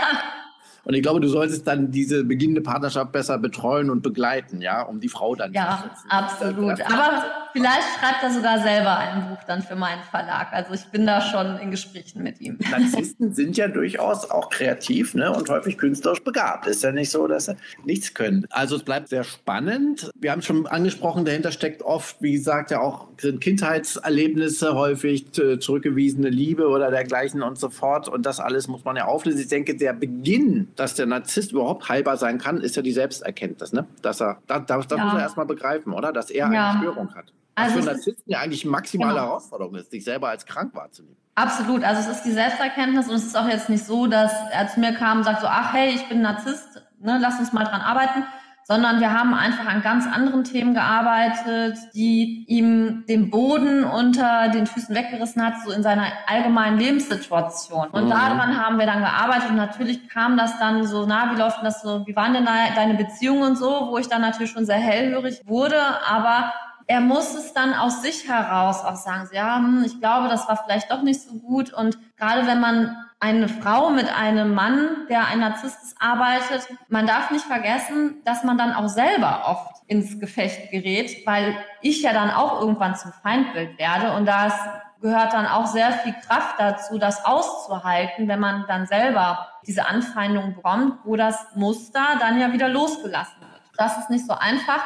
Und 0.84 0.94
ich 0.94 1.02
glaube, 1.02 1.20
du 1.20 1.28
solltest 1.28 1.66
dann 1.66 1.90
diese 1.90 2.24
beginnende 2.24 2.60
Partnerschaft 2.60 3.12
besser 3.12 3.38
betreuen 3.38 3.88
und 3.90 4.02
begleiten, 4.02 4.60
ja, 4.60 4.82
um 4.82 5.00
die 5.00 5.08
Frau 5.08 5.34
dann 5.34 5.52
ja, 5.52 5.82
zu. 5.82 6.06
Ja, 6.08 6.18
absolut. 6.18 6.80
Aber 6.80 7.24
vielleicht 7.52 7.86
schreibt 7.98 8.22
er 8.22 8.30
sogar 8.32 8.58
selber 8.60 8.98
ein 8.98 9.28
Buch 9.28 9.38
dann 9.46 9.62
für 9.62 9.76
meinen 9.76 10.02
Verlag. 10.02 10.52
Also 10.52 10.74
ich 10.74 10.84
bin 10.86 11.06
da 11.06 11.20
schon 11.20 11.58
in 11.58 11.70
Gesprächen 11.70 12.22
mit 12.22 12.40
ihm. 12.40 12.58
Narzissten 12.70 13.32
sind 13.32 13.56
ja 13.56 13.68
durchaus 13.68 14.28
auch 14.30 14.50
kreativ 14.50 15.14
ne, 15.14 15.32
und 15.32 15.48
häufig 15.48 15.78
künstlerisch 15.78 16.24
begabt. 16.24 16.66
Ist 16.66 16.82
ja 16.82 16.90
nicht 16.90 17.10
so, 17.10 17.28
dass 17.28 17.46
sie 17.46 17.56
nichts 17.84 18.14
können. 18.14 18.46
Also 18.50 18.76
es 18.76 18.82
bleibt 18.82 19.08
sehr 19.08 19.24
spannend. 19.24 20.10
Wir 20.16 20.32
haben 20.32 20.40
es 20.40 20.46
schon 20.46 20.66
angesprochen, 20.66 21.24
dahinter 21.24 21.52
steckt 21.52 21.82
oft, 21.82 22.16
wie 22.20 22.32
gesagt, 22.32 22.70
ja 22.70 22.80
auch 22.80 23.06
sind 23.18 23.40
Kindheitserlebnisse 23.40 24.74
häufig, 24.74 25.30
zurückgewiesene 25.32 26.28
Liebe 26.28 26.68
oder 26.68 26.90
dergleichen 26.90 27.42
und 27.42 27.58
so 27.58 27.70
fort. 27.70 28.08
Und 28.08 28.26
das 28.26 28.40
alles 28.40 28.66
muss 28.66 28.84
man 28.84 28.96
ja 28.96 29.04
auflösen. 29.04 29.40
Ich 29.40 29.48
denke, 29.48 29.76
der 29.76 29.92
Beginn 29.92 30.71
dass 30.76 30.94
der 30.94 31.06
Narzisst 31.06 31.52
überhaupt 31.52 31.88
heilbar 31.88 32.16
sein 32.16 32.38
kann, 32.38 32.60
ist 32.60 32.76
ja 32.76 32.82
die 32.82 32.92
Selbsterkenntnis. 32.92 33.72
Ne? 33.72 33.86
Dass 34.02 34.20
er, 34.20 34.38
das, 34.46 34.66
das 34.66 34.86
ja. 34.90 35.04
muss 35.04 35.14
er 35.14 35.20
erstmal 35.20 35.46
begreifen, 35.46 35.92
oder? 35.92 36.12
Dass 36.12 36.30
er 36.30 36.50
ja. 36.50 36.70
eine 36.70 36.78
Störung 36.78 37.14
hat. 37.14 37.32
Was 37.54 37.64
also 37.64 37.80
für 37.80 37.86
Narzissten 37.86 38.32
ja 38.32 38.40
eigentlich 38.40 38.64
maximale 38.64 39.12
genau. 39.12 39.26
Herausforderung 39.26 39.74
ist, 39.74 39.90
sich 39.90 40.04
selber 40.04 40.28
als 40.28 40.46
krank 40.46 40.74
wahrzunehmen. 40.74 41.16
Absolut. 41.34 41.82
Also 41.82 42.10
es 42.10 42.18
ist 42.18 42.24
die 42.24 42.32
Selbsterkenntnis 42.32 43.08
und 43.08 43.14
es 43.14 43.24
ist 43.24 43.36
auch 43.36 43.48
jetzt 43.48 43.68
nicht 43.68 43.84
so, 43.84 44.06
dass 44.06 44.32
er 44.52 44.68
zu 44.68 44.80
mir 44.80 44.92
kam 44.94 45.18
und 45.18 45.24
sagt 45.24 45.40
so, 45.40 45.46
ach 45.46 45.72
hey, 45.72 45.94
ich 45.94 46.08
bin 46.08 46.22
Narzisst, 46.22 46.82
ne, 47.00 47.18
lass 47.20 47.38
uns 47.38 47.52
mal 47.52 47.64
dran 47.64 47.80
arbeiten, 47.80 48.24
sondern 48.72 49.00
wir 49.00 49.12
haben 49.12 49.34
einfach 49.34 49.66
an 49.66 49.82
ganz 49.82 50.06
anderen 50.06 50.44
Themen 50.44 50.72
gearbeitet, 50.72 51.76
die 51.92 52.46
ihm 52.48 53.04
den 53.06 53.28
Boden 53.28 53.84
unter 53.84 54.48
den 54.48 54.66
Füßen 54.66 54.94
weggerissen 54.94 55.44
hat, 55.44 55.56
so 55.62 55.72
in 55.72 55.82
seiner 55.82 56.06
allgemeinen 56.26 56.78
Lebenssituation. 56.78 57.88
Und 57.88 58.06
mhm. 58.06 58.10
daran 58.10 58.58
haben 58.58 58.78
wir 58.78 58.86
dann 58.86 59.00
gearbeitet 59.00 59.50
und 59.50 59.56
natürlich 59.56 60.08
kam 60.08 60.38
das 60.38 60.58
dann 60.58 60.86
so, 60.86 61.04
na, 61.04 61.32
wie 61.34 61.38
läuft 61.38 61.58
denn 61.58 61.66
das 61.66 61.82
so, 61.82 62.06
wie 62.06 62.16
waren 62.16 62.32
denn 62.32 62.46
deine 62.46 62.94
Beziehungen 62.94 63.42
und 63.42 63.58
so, 63.58 63.88
wo 63.90 63.98
ich 63.98 64.08
dann 64.08 64.22
natürlich 64.22 64.52
schon 64.52 64.64
sehr 64.64 64.76
hellhörig 64.76 65.42
wurde, 65.44 65.76
aber 66.08 66.54
er 66.86 67.02
muss 67.02 67.34
es 67.34 67.52
dann 67.52 67.74
aus 67.74 68.00
sich 68.00 68.26
heraus 68.26 68.86
auch 68.86 68.96
sagen, 68.96 69.28
ja, 69.34 69.58
hm, 69.58 69.82
ich 69.84 70.00
glaube, 70.00 70.28
das 70.28 70.48
war 70.48 70.56
vielleicht 70.56 70.90
doch 70.90 71.02
nicht 71.02 71.20
so 71.20 71.34
gut. 71.34 71.74
Und 71.74 71.98
gerade 72.16 72.46
wenn 72.46 72.60
man 72.60 72.96
eine 73.22 73.48
Frau 73.48 73.90
mit 73.90 74.12
einem 74.12 74.52
Mann, 74.52 75.06
der 75.08 75.28
ein 75.28 75.38
Narzisst 75.38 75.80
ist, 75.84 75.96
arbeitet, 76.00 76.66
man 76.88 77.06
darf 77.06 77.30
nicht 77.30 77.44
vergessen, 77.44 78.20
dass 78.24 78.42
man 78.42 78.58
dann 78.58 78.72
auch 78.72 78.88
selber 78.88 79.44
oft 79.46 79.82
ins 79.86 80.18
Gefecht 80.18 80.72
gerät, 80.72 81.24
weil 81.24 81.56
ich 81.82 82.02
ja 82.02 82.12
dann 82.12 82.30
auch 82.30 82.60
irgendwann 82.60 82.96
zum 82.96 83.12
Feindbild 83.12 83.78
werde 83.78 84.12
und 84.14 84.26
das 84.26 84.52
gehört 85.00 85.32
dann 85.34 85.46
auch 85.46 85.66
sehr 85.66 85.92
viel 85.92 86.14
Kraft 86.26 86.56
dazu, 86.58 86.98
das 86.98 87.24
auszuhalten, 87.24 88.26
wenn 88.26 88.40
man 88.40 88.64
dann 88.66 88.86
selber 88.86 89.46
diese 89.66 89.86
Anfeindung 89.86 90.56
bekommt, 90.56 90.98
wo 91.04 91.14
das 91.14 91.46
Muster 91.54 92.04
dann 92.18 92.40
ja 92.40 92.52
wieder 92.52 92.68
losgelassen 92.68 93.40
wird. 93.40 93.62
Das 93.76 93.98
ist 93.98 94.10
nicht 94.10 94.26
so 94.26 94.34
einfach. 94.34 94.82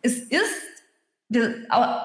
Es 0.00 0.18
ist 0.20 0.73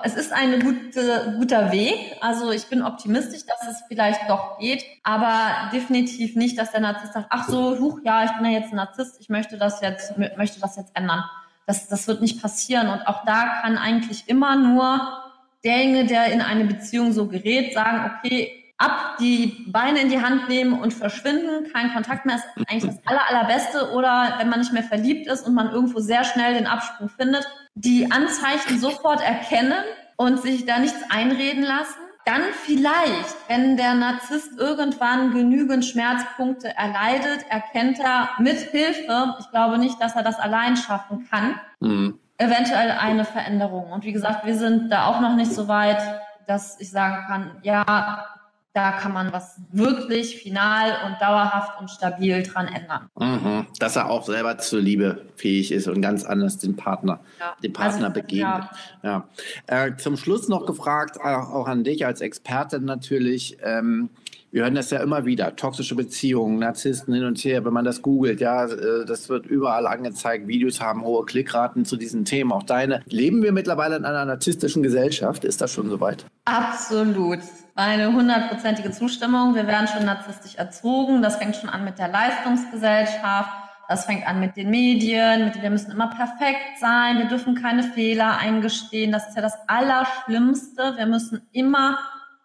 es 0.03 0.15
ist 0.15 0.34
ein 0.34 0.59
gute, 0.59 1.36
guter 1.38 1.71
Weg. 1.71 2.15
Also 2.21 2.51
ich 2.51 2.67
bin 2.67 2.82
optimistisch, 2.82 3.45
dass 3.45 3.67
es 3.67 3.84
vielleicht 3.88 4.30
doch 4.30 4.59
geht, 4.59 4.84
aber 5.03 5.69
definitiv 5.73 6.36
nicht, 6.36 6.57
dass 6.57 6.71
der 6.71 6.82
Narzisst 6.82 7.13
sagt, 7.13 7.27
ach 7.30 7.47
so, 7.47 7.77
huch, 7.80 7.99
ja, 8.03 8.25
ich 8.25 8.32
bin 8.32 8.45
ja 8.45 8.59
jetzt 8.59 8.71
ein 8.71 8.77
Narzisst, 8.77 9.17
ich 9.19 9.30
möchte 9.30 9.57
das 9.57 9.82
jetzt, 9.82 10.17
möchte 10.38 10.59
das 10.59 10.75
jetzt 10.75 10.95
ändern. 10.95 11.23
Das, 11.65 11.88
das 11.88 12.07
wird 12.07 12.21
nicht 12.21 12.41
passieren. 12.41 12.88
Und 12.88 13.07
auch 13.07 13.25
da 13.25 13.61
kann 13.61 13.77
eigentlich 13.77 14.27
immer 14.27 14.55
nur 14.55 14.99
derjenige, 15.63 16.07
der 16.07 16.25
in 16.27 16.41
eine 16.41 16.65
Beziehung 16.65 17.11
so 17.11 17.27
gerät, 17.27 17.73
sagen, 17.73 18.11
okay, 18.17 18.59
ab, 18.80 19.17
die 19.19 19.65
Beine 19.67 20.01
in 20.01 20.09
die 20.09 20.21
Hand 20.21 20.49
nehmen 20.49 20.80
und 20.80 20.93
verschwinden, 20.93 21.71
kein 21.71 21.93
Kontakt 21.93 22.25
mehr 22.25 22.38
ist 22.38 22.45
eigentlich 22.67 22.86
das 22.86 22.99
aller, 23.05 23.30
allerbeste. 23.30 23.91
Oder 23.91 24.36
wenn 24.39 24.49
man 24.49 24.59
nicht 24.59 24.73
mehr 24.73 24.84
verliebt 24.84 25.27
ist 25.27 25.45
und 25.45 25.53
man 25.53 25.69
irgendwo 25.71 25.99
sehr 25.99 26.23
schnell 26.23 26.55
den 26.55 26.65
Absprung 26.65 27.09
findet, 27.09 27.47
die 27.80 28.11
Anzeichen 28.11 28.77
sofort 28.77 29.21
erkennen 29.21 29.84
und 30.17 30.41
sich 30.41 30.65
da 30.65 30.80
nichts 30.80 30.99
einreden 31.09 31.63
lassen. 31.63 31.95
Dann 32.25 32.41
vielleicht, 32.65 33.36
wenn 33.47 33.77
der 33.77 33.95
Narzisst 33.95 34.59
irgendwann 34.59 35.32
genügend 35.32 35.86
Schmerzpunkte 35.86 36.75
erleidet, 36.75 37.45
erkennt 37.49 37.99
er 37.99 38.30
mit 38.38 38.57
Hilfe, 38.57 39.36
ich 39.39 39.49
glaube 39.49 39.77
nicht, 39.77 39.99
dass 40.01 40.15
er 40.15 40.23
das 40.23 40.38
allein 40.39 40.75
schaffen 40.75 41.25
kann, 41.32 41.55
mhm. 41.80 42.19
eventuell 42.38 42.91
eine 42.91 43.23
Veränderung. 43.23 43.91
Und 43.91 44.03
wie 44.03 44.11
gesagt, 44.11 44.45
wir 44.45 44.55
sind 44.55 44.91
da 44.91 45.05
auch 45.05 45.21
noch 45.21 45.36
nicht 45.36 45.53
so 45.53 45.69
weit, 45.69 46.01
dass 46.45 46.80
ich 46.82 46.91
sagen 46.91 47.23
kann, 47.27 47.51
ja, 47.63 48.25
da 48.80 48.91
kann 48.91 49.13
man 49.13 49.34
was 49.34 49.59
wirklich 49.71 50.38
final 50.38 50.91
und 51.05 51.21
dauerhaft 51.21 51.80
und 51.80 51.89
stabil 51.89 52.43
dran 52.43 52.67
ändern. 52.67 53.09
Mhm. 53.19 53.67
Dass 53.77 53.95
er 53.95 54.09
auch 54.09 54.25
selber 54.25 54.57
zur 54.57 54.80
Liebe 54.80 55.25
fähig 55.36 55.71
ist 55.71 55.88
und 55.88 56.01
ganz 56.01 56.23
anders 56.23 56.57
den 56.57 56.75
Partner, 56.75 57.19
ja. 57.39 57.55
den 57.61 57.73
Partner 57.73 58.07
also, 58.07 58.21
begegnet. 58.21 58.63
Ja. 59.03 59.27
ja. 59.67 59.86
Äh, 59.86 59.97
zum 59.97 60.17
Schluss 60.17 60.47
noch 60.47 60.65
gefragt, 60.65 61.19
auch 61.19 61.67
an 61.67 61.84
dich 61.84 62.05
als 62.05 62.21
Expertin 62.21 62.86
natürlich. 62.86 63.57
Ähm, 63.63 64.09
wir 64.52 64.64
hören 64.64 64.76
das 64.76 64.89
ja 64.89 65.00
immer 65.00 65.26
wieder, 65.26 65.56
toxische 65.56 65.95
Beziehungen, 65.95 66.60
Narzissten 66.60 67.14
hin 67.14 67.24
und 67.24 67.38
her, 67.39 67.64
wenn 67.66 67.74
man 67.74 67.86
das 67.86 68.02
googelt, 68.02 68.41
ja, 68.41 68.66
äh, 68.66 69.06
das 69.06 69.30
wird 69.30 69.45
überall 69.45 69.86
angezeigt, 69.86 70.47
Videos 70.47 70.82
haben 70.82 71.04
hohe 71.04 71.26
Klickraten 71.26 71.86
zu 71.86 71.97
diesen 71.97 72.26
Themen, 72.26 72.52
auch 72.52 72.64
deine. 72.64 73.02
Leben 73.08 73.43
wir 73.43 73.52
mittlerweile 73.52 73.95
in 73.95 74.06
einer 74.06 74.26
narzisstischen 74.26 74.82
Gesellschaft? 74.82 75.43
Ist 75.43 75.62
das 75.62 75.72
schon 75.72 75.89
soweit? 75.89 76.26
Absolut. 76.45 77.39
Eine 77.76 78.12
hundertprozentige 78.12 78.91
Zustimmung. 78.91 79.56
Wir 79.56 79.68
werden 79.68 79.88
schon 79.88 80.06
narzisstisch 80.06 80.56
erzogen. 80.56 81.22
Das 81.22 81.38
fängt 81.38 81.56
schon 81.56 81.70
an 81.70 81.86
mit 81.86 81.97
der 81.97 82.10
Leistungsgesellschaft. 82.10 83.52
Das 83.88 84.06
fängt 84.06 84.28
an 84.28 84.39
mit 84.39 84.56
den 84.56 84.70
Medien, 84.70 85.45
mit 85.45 85.60
wir 85.60 85.70
müssen 85.72 85.91
immer 85.91 86.10
perfekt 86.10 86.78
sein, 86.80 87.18
wir 87.18 87.26
dürfen 87.26 87.56
keine 87.56 87.82
Fehler 87.82 88.38
eingestehen. 88.38 89.12
Das 89.12 89.30
ist 89.30 89.36
ja 89.36 89.41
das 89.41 89.56
Allerschlimmste. 89.66 90.93
Wir 90.95 91.08
müssen 91.08 91.41
immer 91.54 91.97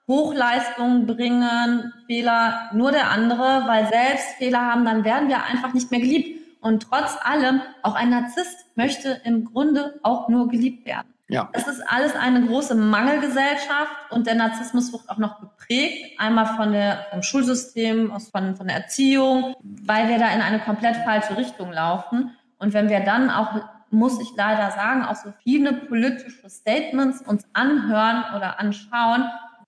Hochleistungen 0.06 1.06
bringen, 1.06 1.92
Fehler 2.06 2.70
nur 2.72 2.92
der 2.92 3.10
andere, 3.10 3.64
weil 3.66 3.86
selbst 3.88 4.26
Fehler 4.38 4.60
haben, 4.60 4.84
dann 4.84 5.04
werden 5.04 5.28
wir 5.28 5.44
einfach 5.44 5.72
nicht 5.72 5.90
mehr 5.90 6.00
geliebt. 6.00 6.40
Und 6.60 6.82
trotz 6.82 7.16
allem, 7.22 7.60
auch 7.82 7.94
ein 7.94 8.10
Narzisst 8.10 8.66
möchte 8.74 9.20
im 9.24 9.44
Grunde 9.44 9.98
auch 10.02 10.28
nur 10.28 10.48
geliebt 10.48 10.86
werden. 10.86 11.14
Ja. 11.28 11.48
Es 11.52 11.66
ist 11.66 11.82
alles 11.88 12.14
eine 12.14 12.46
große 12.46 12.74
Mangelgesellschaft 12.74 14.10
und 14.10 14.26
der 14.26 14.34
Narzissmus 14.34 14.92
wird 14.92 15.08
auch 15.08 15.16
noch 15.16 15.40
geprägt, 15.40 16.18
einmal 16.18 16.46
von 16.46 16.72
der, 16.72 17.06
vom 17.10 17.22
Schulsystem, 17.22 18.10
aus, 18.10 18.28
von, 18.28 18.56
von 18.56 18.66
der 18.68 18.76
Erziehung, 18.76 19.54
weil 19.62 20.08
wir 20.08 20.18
da 20.18 20.28
in 20.34 20.42
eine 20.42 20.58
komplett 20.58 20.96
falsche 20.96 21.36
Richtung 21.36 21.72
laufen. 21.72 22.36
Und 22.58 22.74
wenn 22.74 22.90
wir 22.90 23.00
dann 23.00 23.30
auch, 23.30 23.48
muss 23.90 24.20
ich 24.20 24.28
leider 24.36 24.70
sagen, 24.72 25.04
auch 25.04 25.16
so 25.16 25.32
viele 25.42 25.72
politische 25.72 26.48
Statements 26.50 27.22
uns 27.22 27.44
anhören 27.54 28.24
oder 28.36 28.60
anschauen, 28.60 29.24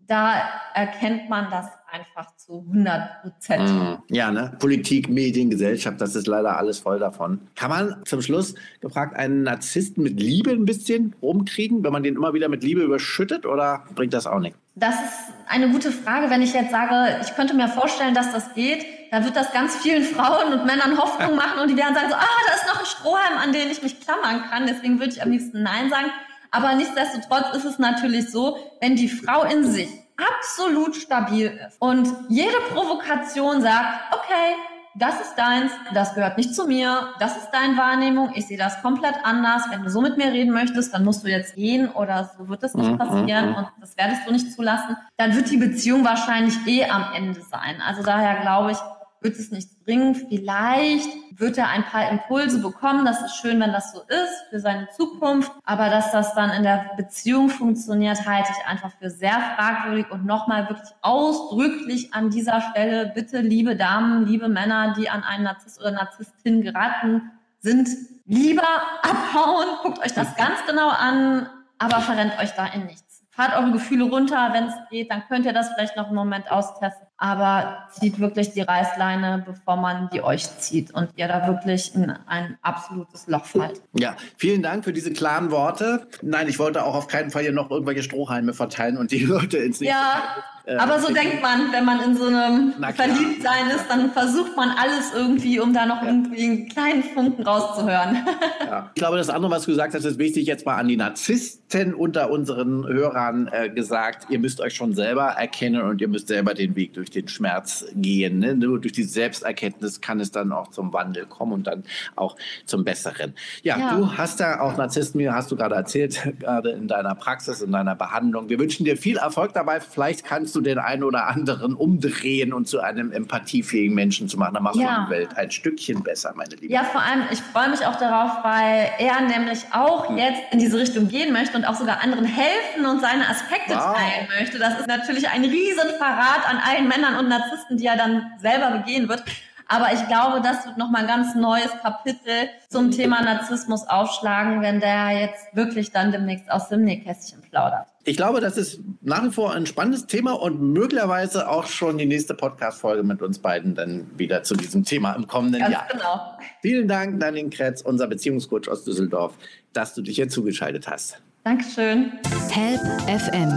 da 0.09 0.35
erkennt 0.75 1.29
man 1.29 1.51
das 1.51 1.67
einfach 1.91 2.37
zu 2.37 2.65
100 2.69 3.23
Prozent. 3.23 3.71
Mm, 3.71 4.15
ja, 4.15 4.31
ne? 4.31 4.53
Politik, 4.59 5.09
Medien, 5.09 5.51
Gesellschaft, 5.51 6.01
das 6.01 6.15
ist 6.15 6.27
leider 6.27 6.59
alles 6.59 6.79
voll 6.79 6.99
davon. 6.99 7.41
Kann 7.55 7.71
man 7.71 8.03
zum 8.05 8.23
Schluss 8.23 8.55
gefragt 8.81 9.17
einen 9.17 9.43
Narzissten 9.43 10.03
mit 10.03 10.21
Liebe 10.21 10.51
ein 10.51 10.65
bisschen 10.65 11.15
rumkriegen, 11.23 11.83
wenn 11.85 11.93
man 11.93 12.03
den 12.03 12.17
immer 12.17 12.35
wieder 12.35 12.49
mit 12.49 12.63
Liebe 12.63 12.83
überschüttet 12.83 13.47
oder 13.47 13.85
bringt 13.95 14.15
das 14.15 14.27
auch 14.27 14.41
nichts? 14.41 14.59
Das 14.75 14.95
ist 14.95 15.33
eine 15.49 15.71
gute 15.71 15.91
Frage. 15.91 16.29
Wenn 16.29 16.43
ich 16.43 16.53
jetzt 16.53 16.71
sage, 16.71 17.21
ich 17.23 17.35
könnte 17.35 17.55
mir 17.55 17.69
vorstellen, 17.69 18.15
dass 18.15 18.33
das 18.33 18.53
geht, 18.55 18.85
dann 19.11 19.25
wird 19.25 19.37
das 19.37 19.53
ganz 19.53 19.77
vielen 19.77 20.03
Frauen 20.03 20.53
und 20.53 20.67
Männern 20.67 20.99
Hoffnung 20.99 21.35
machen 21.37 21.61
und 21.61 21.71
die 21.71 21.77
werden 21.77 21.95
sagen 21.95 22.09
so, 22.11 22.17
ah, 22.17 22.27
da 22.47 22.55
ist 22.55 22.67
noch 22.67 22.81
ein 22.81 22.87
Strohhalm, 22.87 23.39
an 23.39 23.53
den 23.53 23.71
ich 23.71 23.83
mich 23.83 24.01
klammern 24.01 24.43
kann. 24.51 24.67
Deswegen 24.67 24.99
würde 24.99 25.13
ich 25.13 25.23
am 25.23 25.31
liebsten 25.31 25.63
Nein 25.63 25.89
sagen. 25.89 26.11
Aber 26.57 26.75
nichtsdestotrotz 26.75 27.55
ist 27.55 27.67
es 27.67 27.79
natürlich 27.79 28.31
so, 28.31 28.57
wenn 28.81 28.97
die 28.97 29.09
Frau 29.09 29.43
in 29.43 29.65
sich 29.65 29.91
absolut 30.17 30.97
stabil 30.97 31.49
ist 31.67 31.77
und 31.81 32.09
jede 32.31 32.57
Provokation 32.73 33.61
sagt, 33.61 34.15
okay, 34.15 34.55
das 34.99 35.21
ist 35.21 35.35
deins, 35.37 35.71
das 35.93 36.15
gehört 36.15 36.39
nicht 36.39 36.55
zu 36.55 36.67
mir, 36.67 37.09
das 37.21 37.37
ist 37.37 37.51
deine 37.51 37.77
Wahrnehmung, 37.77 38.31
ich 38.35 38.47
sehe 38.47 38.57
das 38.57 38.81
komplett 38.81 39.17
anders. 39.25 39.65
Wenn 39.71 39.83
du 39.83 39.91
so 39.91 40.01
mit 40.01 40.17
mir 40.17 40.33
reden 40.33 40.53
möchtest, 40.53 40.95
dann 40.95 41.05
musst 41.05 41.23
du 41.23 41.29
jetzt 41.29 41.55
gehen 41.55 41.91
oder 41.91 42.31
so 42.39 42.49
wird 42.49 42.63
das 42.63 42.73
nicht 42.73 42.91
mhm, 42.91 42.97
passieren 42.97 43.51
mhm. 43.51 43.57
und 43.57 43.69
das 43.79 43.95
werdest 43.99 44.23
du 44.27 44.33
nicht 44.33 44.51
zulassen. 44.51 44.97
Dann 45.19 45.37
wird 45.37 45.51
die 45.51 45.59
Beziehung 45.59 46.07
wahrscheinlich 46.07 46.55
eh 46.67 46.87
am 46.89 47.05
Ende 47.15 47.43
sein. 47.43 47.83
Also 47.87 48.03
daher 48.03 48.41
glaube 48.41 48.73
ich, 48.73 48.79
wird 49.21 49.39
es 49.39 49.51
nichts 49.51 49.75
bringen. 49.85 50.15
Vielleicht 50.15 51.09
wird 51.39 51.59
er 51.59 51.69
ein 51.69 51.85
paar 51.85 52.11
Impulse 52.11 52.61
bekommen. 52.61 53.05
Das 53.05 53.23
ist 53.23 53.37
schön, 53.37 53.61
wenn 53.61 53.73
das 53.73 53.93
so 53.93 54.01
ist 54.01 54.49
für 54.51 54.59
seine 54.59 54.89
Zukunft. 54.91 55.53
Aber 55.65 55.91
dass 55.91 56.11
das 56.13 56.35
dann 56.35 56.51
in 56.51 56.63
der 56.63 56.93
Beziehung 56.97 57.51
funktioniert, 57.51 58.27
halte 58.27 58.51
ich 58.51 58.67
einfach 58.67 58.91
für 58.99 59.11
sehr 59.11 59.39
fragwürdig. 59.57 60.11
Und 60.11 60.25
nochmal 60.25 60.69
wirklich 60.69 60.91
ausdrücklich 61.03 62.15
an 62.15 62.31
dieser 62.31 62.61
Stelle, 62.61 63.13
bitte, 63.15 63.41
liebe 63.41 63.77
Damen, 63.77 64.27
liebe 64.27 64.49
Männer, 64.49 64.95
die 64.95 65.11
an 65.11 65.23
einen 65.23 65.45
Narzisst 65.45 65.81
oder 65.81 65.93
Narzisstin 65.93 66.63
geraten 66.63 67.31
sind, 67.59 67.89
lieber 68.25 68.67
abhauen. 69.03 69.67
Guckt 69.83 69.99
euch 69.99 70.15
das 70.15 70.37
ganz 70.37 70.65
genau 70.67 70.89
an, 70.89 71.49
aber 71.79 72.01
verrennt 72.01 72.39
euch 72.39 72.53
da 72.53 72.67
in 72.67 72.87
nichts. 72.87 73.25
Fahrt 73.31 73.55
eure 73.55 73.73
Gefühle 73.73 74.05
runter, 74.05 74.51
wenn 74.53 74.65
es 74.65 74.75
geht, 74.89 75.11
dann 75.11 75.23
könnt 75.29 75.45
ihr 75.45 75.53
das 75.53 75.71
vielleicht 75.75 75.97
noch 75.97 76.07
einen 76.07 76.17
Moment 76.17 76.51
austesten 76.51 77.06
aber 77.19 77.87
zieht 77.93 78.19
wirklich 78.21 78.53
die 78.53 78.61
Reißleine, 78.61 79.45
bevor 79.47 79.77
man 79.77 80.11
die 80.13 80.23
euch 80.23 80.59
zieht 80.59 80.93
und 80.93 81.09
ihr 81.17 81.29
da 81.29 81.47
wirklich 81.47 81.95
in 81.95 82.13
ein 82.27 82.59
absolutes 82.63 83.27
Loch 83.27 83.47
fallt. 83.47 83.81
Ja, 83.95 84.17
vielen 84.37 84.63
Dank 84.63 84.85
für 84.85 84.93
diese 84.93 85.13
klaren 85.13 85.51
Worte. 85.51 86.07
Nein, 86.23 86.49
ich 86.49 86.59
wollte 86.59 86.85
auch 86.85 86.95
auf 86.95 87.09
keinen 87.09 87.31
Fall 87.31 87.43
hier 87.43 87.53
noch 87.53 87.71
irgendwelche 87.71 88.03
Strohhalme 88.03 88.53
verteilen 88.53 88.99
und 88.99 89.11
die 89.11 89.19
Leute 89.25 89.59
ins 89.59 89.81
nächste 89.81 89.99
Ja, 89.99 90.23
äh, 90.67 90.77
aber 90.77 90.99
so 90.99 91.13
denkt 91.13 91.41
man, 91.43 91.73
wenn 91.73 91.85
man 91.85 92.01
in 92.01 92.17
so 92.17 92.27
einem 92.27 92.75
Verliebtsein 92.95 93.69
ist, 93.69 93.87
dann 93.89 94.11
versucht 94.11 94.57
man 94.57 94.71
alles 94.71 95.13
irgendwie, 95.15 95.61
um 95.61 95.73
da 95.73 95.87
noch 95.87 96.03
ja. 96.03 96.09
irgendwie 96.09 96.43
einen 96.43 96.69
kleinen 96.69 97.03
Funken 97.05 97.45
rauszuhören. 97.45 98.27
Ja. 98.67 98.91
Ich 98.95 99.01
glaube, 99.01 99.17
das 99.17 99.31
andere, 99.31 99.53
was 99.53 99.63
du 99.63 99.71
gesagt 99.71 99.95
hast, 99.95 100.05
ist 100.05 100.19
wichtig, 100.19 100.47
jetzt 100.47 100.67
mal 100.67 100.75
an 100.75 100.89
die 100.89 100.97
Narzissten 100.97 101.95
unter 101.95 102.31
unseren 102.31 102.85
Hörern 102.85 103.49
äh, 103.53 103.69
gesagt. 103.69 104.27
Ihr 104.29 104.41
müsst 104.41 104.61
euch 104.61 104.75
schon 104.75 104.93
selber 104.95 105.27
erkennen 105.27 105.83
und 105.83 106.01
ihr 106.01 106.09
müsst 106.09 106.27
selber 106.27 106.53
den 106.53 106.75
Weg 106.75 106.95
durch 106.95 107.06
den 107.11 107.29
Schmerz 107.29 107.85
gehen. 107.95 108.39
Ne? 108.39 108.55
Nur 108.55 108.81
durch 108.81 108.93
die 108.93 109.05
Selbsterkenntnis 109.05 110.01
kann 110.01 110.21
es 110.21 110.31
dann 110.31 110.53
auch 110.53 110.69
zum 110.69 110.93
Wandel 110.93 111.27
kommen 111.27 111.53
und 111.53 111.67
dann 111.67 111.85
auch 112.15 112.37
zum 112.65 112.85
Besseren. 112.85 113.35
Ja, 113.63 113.79
ja. 113.79 113.97
du 113.97 114.17
hast 114.17 114.41
da 114.41 114.61
auch 114.61 114.77
Narzissten, 114.77 115.21
wie 115.21 115.31
hast 115.31 115.51
du 115.51 115.57
gerade 115.57 115.75
erzählt, 115.75 116.21
gerade 116.41 116.71
in 116.71 116.89
deiner 116.89 117.15
Praxis, 117.15 117.61
in 117.61 117.73
deiner 117.73 117.95
Behandlung. 117.95 118.49
Wir 118.49 118.59
wünschen 118.59 118.85
dir 118.85 118.97
viel 118.97 119.17
Erfolg 119.17 119.53
dabei. 119.53 119.81
Vielleicht 119.81 120.25
kannst 120.25 120.55
du 120.55 120.61
den 120.61 120.79
einen 120.79 121.03
oder 121.03 121.27
anderen 121.29 121.75
umdrehen 121.75 122.53
und 122.53 122.69
zu 122.69 122.81
einem 122.81 123.13
empathiefähigen 123.13 123.95
Menschen 123.95 124.29
zu 124.29 124.39
machen. 124.39 124.55
Dann 124.55 124.63
machst 124.63 124.81
ja. 124.81 125.01
du 125.01 125.05
die 125.05 125.11
Welt 125.11 125.37
ein 125.37 125.51
Stückchen 125.51 126.03
besser, 126.03 126.33
meine 126.37 126.55
Liebe. 126.57 126.73
Ja, 126.73 126.85
vor 126.85 127.01
allem, 127.01 127.23
ich 127.31 127.41
freue 127.41 127.71
mich 127.71 127.85
auch 127.85 127.97
darauf, 127.97 128.45
weil 128.45 128.91
er 128.99 129.21
nämlich 129.23 129.61
auch 129.73 130.09
hm. 130.09 130.19
jetzt 130.19 130.41
in 130.53 130.59
diese 130.59 130.79
Richtung 130.79 131.09
gehen 131.09 131.33
möchte 131.33 131.57
und 131.57 131.65
auch 131.65 131.75
sogar 131.75 132.03
anderen 132.03 132.25
helfen 132.25 132.87
und 132.87 133.01
seine 133.01 133.29
Aspekte 133.29 133.75
wow. 133.75 133.97
teilen 133.97 134.29
möchte. 134.39 134.59
Das 134.59 134.79
ist 134.81 134.87
natürlich 134.87 135.29
ein 135.29 135.45
Riesenverrat 135.45 136.49
an 136.49 136.59
allen 136.59 136.89
Männern 136.97 137.19
und 137.19 137.29
Narzissten, 137.29 137.77
die 137.77 137.87
er 137.87 137.97
dann 137.97 138.33
selber 138.39 138.79
begehen 138.79 139.09
wird. 139.09 139.23
Aber 139.69 139.93
ich 139.93 140.07
glaube, 140.07 140.41
das 140.43 140.65
wird 140.65 140.79
nochmal 140.79 141.03
ein 141.03 141.09
ganz 141.09 141.35
neues 141.35 141.71
Kapitel 141.83 142.49
zum 142.69 142.93
Thema 142.93 143.23
Narzissmus 143.23 143.83
aufschlagen, 143.89 144.63
wenn 144.63 144.79
der 144.79 145.11
jetzt 145.11 145.57
wirklich 145.57 145.91
dann 145.91 146.13
demnächst 146.13 146.51
aus 146.51 146.69
dem 146.69 146.85
Nähkästchen 146.85 147.41
plaudert. 147.43 147.89
Ich 148.05 148.17
glaube, 148.17 148.41
das 148.41 148.57
ist 148.57 148.79
nach 149.03 149.25
wie 149.25 149.33
vor 149.33 149.53
ein 149.53 149.67
spannendes 149.67 150.07
Thema 150.07 150.41
und 150.41 150.61
möglicherweise 150.61 151.49
auch 151.49 151.67
schon 151.67 151.99
die 151.99 152.07
nächste 152.07 152.35
Podcast-Folge 152.35 153.03
mit 153.03 153.23
uns 153.23 153.41
beiden 153.41 153.75
dann 153.75 154.07
wieder 154.17 154.45
zu 154.45 154.55
diesem 154.55 154.85
Thema 154.85 155.15
im 155.15 155.27
kommenden 155.27 155.61
Ganz 155.61 155.73
Jahr. 155.73 155.89
Genau. 155.91 156.39
Vielen 156.63 156.87
Dank, 156.87 157.19
Daniel 157.19 157.51
Kretz, 157.51 157.83
unser 157.83 158.07
Beziehungscoach 158.07 158.69
aus 158.69 158.85
Düsseldorf, 158.85 159.35
dass 159.73 159.95
du 159.95 160.03
dich 160.03 160.15
hier 160.15 160.29
zugeschaltet 160.29 160.87
hast. 160.87 161.21
Dankeschön. 161.43 162.13
Help 162.51 162.81
FM, 163.09 163.51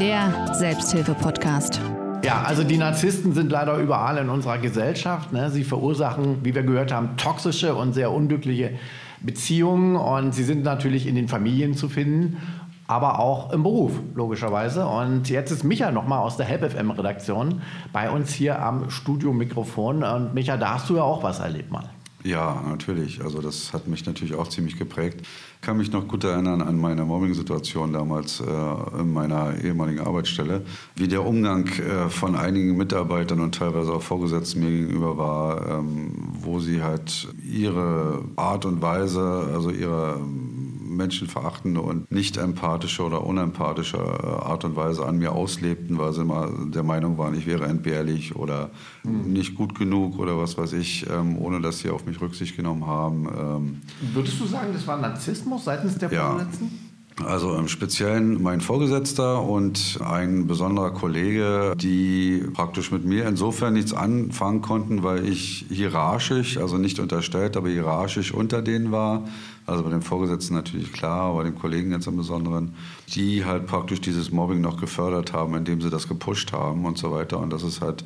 der 0.00 0.54
Selbsthilfe-Podcast. 0.54 1.80
Ja, 2.22 2.42
also 2.42 2.62
die 2.62 2.78
Narzissten 2.78 3.32
sind 3.32 3.50
leider 3.50 3.76
überall 3.78 4.18
in 4.18 4.28
unserer 4.28 4.58
Gesellschaft. 4.58 5.32
Ne? 5.32 5.50
Sie 5.50 5.64
verursachen, 5.64 6.38
wie 6.44 6.54
wir 6.54 6.62
gehört 6.62 6.92
haben, 6.92 7.16
toxische 7.16 7.74
und 7.74 7.94
sehr 7.94 8.12
unglückliche 8.12 8.70
Beziehungen 9.20 9.96
und 9.96 10.32
sie 10.32 10.44
sind 10.44 10.62
natürlich 10.62 11.06
in 11.06 11.14
den 11.14 11.28
Familien 11.28 11.74
zu 11.74 11.88
finden 11.88 12.38
aber 12.92 13.20
auch 13.20 13.52
im 13.52 13.62
Beruf, 13.62 13.92
logischerweise. 14.14 14.86
Und 14.86 15.30
jetzt 15.30 15.50
ist 15.50 15.64
Micha 15.64 15.90
nochmal 15.90 16.18
aus 16.18 16.36
der 16.36 16.46
HelpFM-Redaktion 16.46 17.62
bei 17.92 18.10
uns 18.10 18.32
hier 18.32 18.60
am 18.60 18.90
Studiomikrofon. 18.90 20.04
Und 20.04 20.34
Micha, 20.34 20.58
da 20.58 20.74
hast 20.74 20.90
du 20.90 20.96
ja 20.96 21.02
auch 21.02 21.22
was 21.22 21.40
erlebt 21.40 21.70
mal. 21.70 21.88
Ja, 22.24 22.62
natürlich. 22.68 23.20
Also 23.22 23.40
das 23.40 23.72
hat 23.72 23.88
mich 23.88 24.06
natürlich 24.06 24.34
auch 24.34 24.46
ziemlich 24.48 24.78
geprägt. 24.78 25.22
Ich 25.22 25.60
kann 25.60 25.76
mich 25.76 25.90
noch 25.90 26.06
gut 26.06 26.22
erinnern 26.22 26.62
an 26.62 26.78
meine 26.78 27.04
Mobbing-Situation 27.04 27.92
damals 27.92 28.40
äh, 28.40 29.00
in 29.00 29.12
meiner 29.12 29.58
ehemaligen 29.62 30.00
Arbeitsstelle, 30.00 30.62
wie 30.94 31.08
der 31.08 31.26
Umgang 31.26 31.66
äh, 31.66 32.08
von 32.08 32.36
einigen 32.36 32.76
Mitarbeitern 32.76 33.40
und 33.40 33.56
teilweise 33.56 33.92
auch 33.92 34.02
Vorgesetzten 34.02 34.60
mir 34.60 34.70
gegenüber 34.70 35.18
war, 35.18 35.68
ähm, 35.68 36.12
wo 36.40 36.60
sie 36.60 36.82
halt 36.82 37.28
ihre 37.44 38.24
Art 38.36 38.66
und 38.66 38.82
Weise, 38.82 39.48
also 39.52 39.70
ihre 39.70 40.20
menschenverachtende 40.96 41.80
und 41.80 42.10
nicht 42.10 42.36
empathische 42.36 43.02
oder 43.02 43.26
unempathische 43.26 43.96
äh, 43.96 44.26
Art 44.26 44.64
und 44.64 44.76
Weise 44.76 45.06
an 45.06 45.18
mir 45.18 45.32
auslebten, 45.32 45.98
weil 45.98 46.12
sie 46.12 46.22
immer 46.22 46.50
der 46.66 46.82
Meinung 46.82 47.18
waren, 47.18 47.34
ich 47.34 47.46
wäre 47.46 47.64
entbehrlich 47.64 48.36
oder 48.36 48.70
mhm. 49.02 49.32
nicht 49.32 49.54
gut 49.54 49.74
genug 49.74 50.18
oder 50.18 50.38
was 50.38 50.56
weiß 50.56 50.74
ich, 50.74 51.06
ähm, 51.10 51.38
ohne 51.38 51.60
dass 51.60 51.80
sie 51.80 51.90
auf 51.90 52.06
mich 52.06 52.20
Rücksicht 52.20 52.56
genommen 52.56 52.86
haben. 52.86 53.26
Ähm. 53.26 53.80
Würdest 54.14 54.40
du 54.40 54.46
sagen, 54.46 54.72
das 54.72 54.86
war 54.86 54.96
Narzissmus 54.98 55.64
seitens 55.64 55.96
der 55.98 56.10
Vorgesetzten? 56.10 56.64
Ja. 56.64 56.92
Also 57.24 57.54
im 57.56 57.68
Speziellen 57.68 58.42
mein 58.42 58.60
Vorgesetzter 58.60 59.42
und 59.42 59.98
ein 60.04 60.46
besonderer 60.46 60.92
Kollege, 60.92 61.74
die 61.76 62.42
praktisch 62.54 62.90
mit 62.90 63.04
mir 63.04 63.26
insofern 63.26 63.74
nichts 63.74 63.92
anfangen 63.92 64.62
konnten, 64.62 65.02
weil 65.02 65.28
ich 65.28 65.66
hierarchisch, 65.68 66.56
also 66.56 66.78
nicht 66.78 66.98
unterstellt, 66.98 67.56
aber 67.56 67.68
hierarchisch 67.68 68.32
unter 68.32 68.62
denen 68.62 68.92
war. 68.92 69.24
Also 69.72 69.84
bei 69.84 69.90
dem 69.90 70.02
Vorgesetzten 70.02 70.54
natürlich 70.54 70.92
klar, 70.92 71.22
aber 71.22 71.38
bei 71.38 71.44
den 71.44 71.58
Kollegen 71.58 71.92
jetzt 71.92 72.06
im 72.06 72.16
Besonderen, 72.16 72.74
die 73.14 73.44
halt 73.44 73.66
praktisch 73.66 74.00
dieses 74.00 74.30
Mobbing 74.30 74.60
noch 74.60 74.78
gefördert 74.78 75.32
haben, 75.32 75.54
indem 75.54 75.80
sie 75.80 75.88
das 75.88 76.08
gepusht 76.08 76.52
haben 76.52 76.84
und 76.84 76.98
so 76.98 77.10
weiter. 77.10 77.38
Und 77.38 77.50
das 77.50 77.62
ist 77.62 77.80
halt 77.80 78.04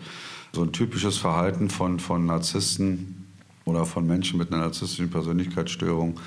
so 0.52 0.62
ein 0.62 0.72
typisches 0.72 1.18
Verhalten 1.18 1.68
von, 1.68 1.98
von 1.98 2.24
Narzissten 2.24 3.26
oder 3.64 3.84
von 3.84 4.06
Menschen 4.06 4.38
mit 4.38 4.52
einer 4.52 4.62
narzisstischen 4.62 5.10
Persönlichkeitsstörung 5.10 6.20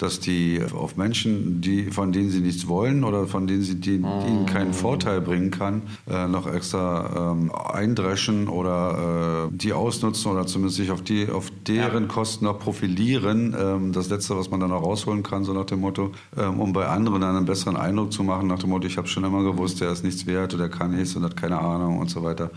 dass 0.00 0.18
die 0.18 0.62
auf 0.72 0.96
Menschen, 0.96 1.60
die, 1.60 1.90
von 1.90 2.10
denen 2.10 2.30
sie 2.30 2.40
nichts 2.40 2.66
wollen 2.66 3.04
oder 3.04 3.26
von 3.26 3.46
denen 3.46 3.62
sie 3.62 3.74
die, 3.74 3.96
ihnen 3.96 4.46
keinen 4.46 4.72
Vorteil 4.72 5.20
bringen 5.20 5.50
kann, 5.50 5.82
äh, 6.08 6.26
noch 6.26 6.46
extra 6.46 7.32
ähm, 7.32 7.52
eindreschen 7.52 8.48
oder 8.48 9.48
äh, 9.50 9.54
die 9.54 9.74
ausnutzen 9.74 10.32
oder 10.32 10.46
zumindest 10.46 10.78
sich 10.78 10.90
auf, 10.90 11.02
die, 11.02 11.28
auf 11.28 11.52
deren 11.66 12.04
ja. 12.04 12.08
Kosten 12.08 12.46
noch 12.46 12.58
profilieren. 12.58 13.54
Ähm, 13.58 13.92
das 13.92 14.08
Letzte, 14.08 14.38
was 14.38 14.50
man 14.50 14.60
dann 14.60 14.70
noch 14.70 14.82
rausholen 14.82 15.22
kann, 15.22 15.44
so 15.44 15.52
nach 15.52 15.66
dem 15.66 15.80
Motto, 15.80 16.12
ähm, 16.34 16.60
um 16.60 16.72
bei 16.72 16.86
anderen 16.86 17.20
dann 17.20 17.36
einen 17.36 17.44
besseren 17.44 17.76
Eindruck 17.76 18.10
zu 18.10 18.22
machen, 18.22 18.46
nach 18.46 18.58
dem 18.58 18.70
Motto, 18.70 18.86
ich 18.86 18.96
habe 18.96 19.06
schon 19.06 19.24
immer 19.24 19.42
gewusst, 19.42 19.82
der 19.82 19.90
ist 19.90 20.02
nichts 20.02 20.24
wert 20.24 20.54
oder 20.54 20.70
kann 20.70 20.96
nichts 20.96 21.14
und 21.14 21.24
hat 21.24 21.36
keine 21.36 21.58
Ahnung 21.58 21.98
und 21.98 22.08
so 22.08 22.22
weiter. 22.22 22.50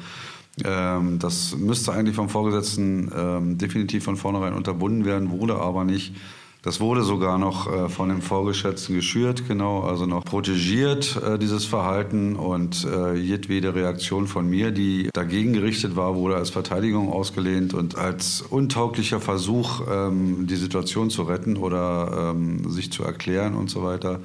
Ähm, 0.64 1.20
das 1.20 1.58
müsste 1.58 1.92
eigentlich 1.92 2.16
vom 2.16 2.30
Vorgesetzten 2.30 3.12
ähm, 3.14 3.58
definitiv 3.58 4.06
von 4.06 4.16
vornherein 4.16 4.54
unterbunden 4.54 5.04
werden, 5.04 5.32
wurde 5.32 5.56
aber 5.56 5.84
nicht. 5.84 6.16
Das 6.64 6.80
wurde 6.80 7.04
sogar 7.04 7.38
noch 7.38 7.70
äh, 7.70 7.90
von 7.90 8.08
dem 8.08 8.22
Vorgesetzten 8.22 8.96
geschürt, 8.96 9.50
genau, 9.50 9.82
also 9.82 10.06
noch 10.06 10.24
protegiert, 10.24 11.22
äh, 11.22 11.38
dieses 11.38 11.66
Verhalten. 11.66 12.38
Und 12.38 12.86
äh, 12.86 13.16
jedwede 13.16 13.76
Reaktion 13.76 14.28
von 14.28 14.50
mir, 14.50 14.72
die 14.72 15.10
dagegen 15.12 15.52
gerichtet 15.52 15.98
war, 15.98 16.16
wurde 16.16 16.38
als 16.38 16.52
Verteidigung 16.52 17.12
ausgelehnt 17.12 17.74
und 17.74 17.98
als 17.98 18.42
untauglicher 18.42 19.20
Versuch, 19.20 19.82
ähm, 19.92 20.48
die 20.48 20.56
Situation 20.56 21.10
zu 21.10 21.24
retten 21.24 21.58
oder 21.58 22.32
ähm, 22.34 22.72
sich 22.72 22.94
zu 22.94 23.04
erklären 23.04 23.56
und 23.56 23.70
so 23.70 23.84
weiter. 23.84 24.22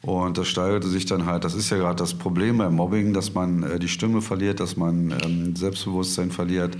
Und 0.00 0.36
das 0.36 0.48
steigerte 0.48 0.88
sich 0.88 1.04
dann 1.06 1.26
halt, 1.26 1.44
das 1.44 1.54
ist 1.54 1.70
ja 1.70 1.76
gerade 1.78 1.96
das 1.96 2.14
Problem 2.14 2.58
beim 2.58 2.76
Mobbing, 2.76 3.12
dass 3.12 3.34
man 3.34 3.62
äh, 3.62 3.78
die 3.78 3.88
Stimme 3.88 4.22
verliert, 4.22 4.58
dass 4.58 4.78
man 4.78 5.14
ähm, 5.22 5.56
Selbstbewusstsein 5.56 6.30
verliert, 6.30 6.76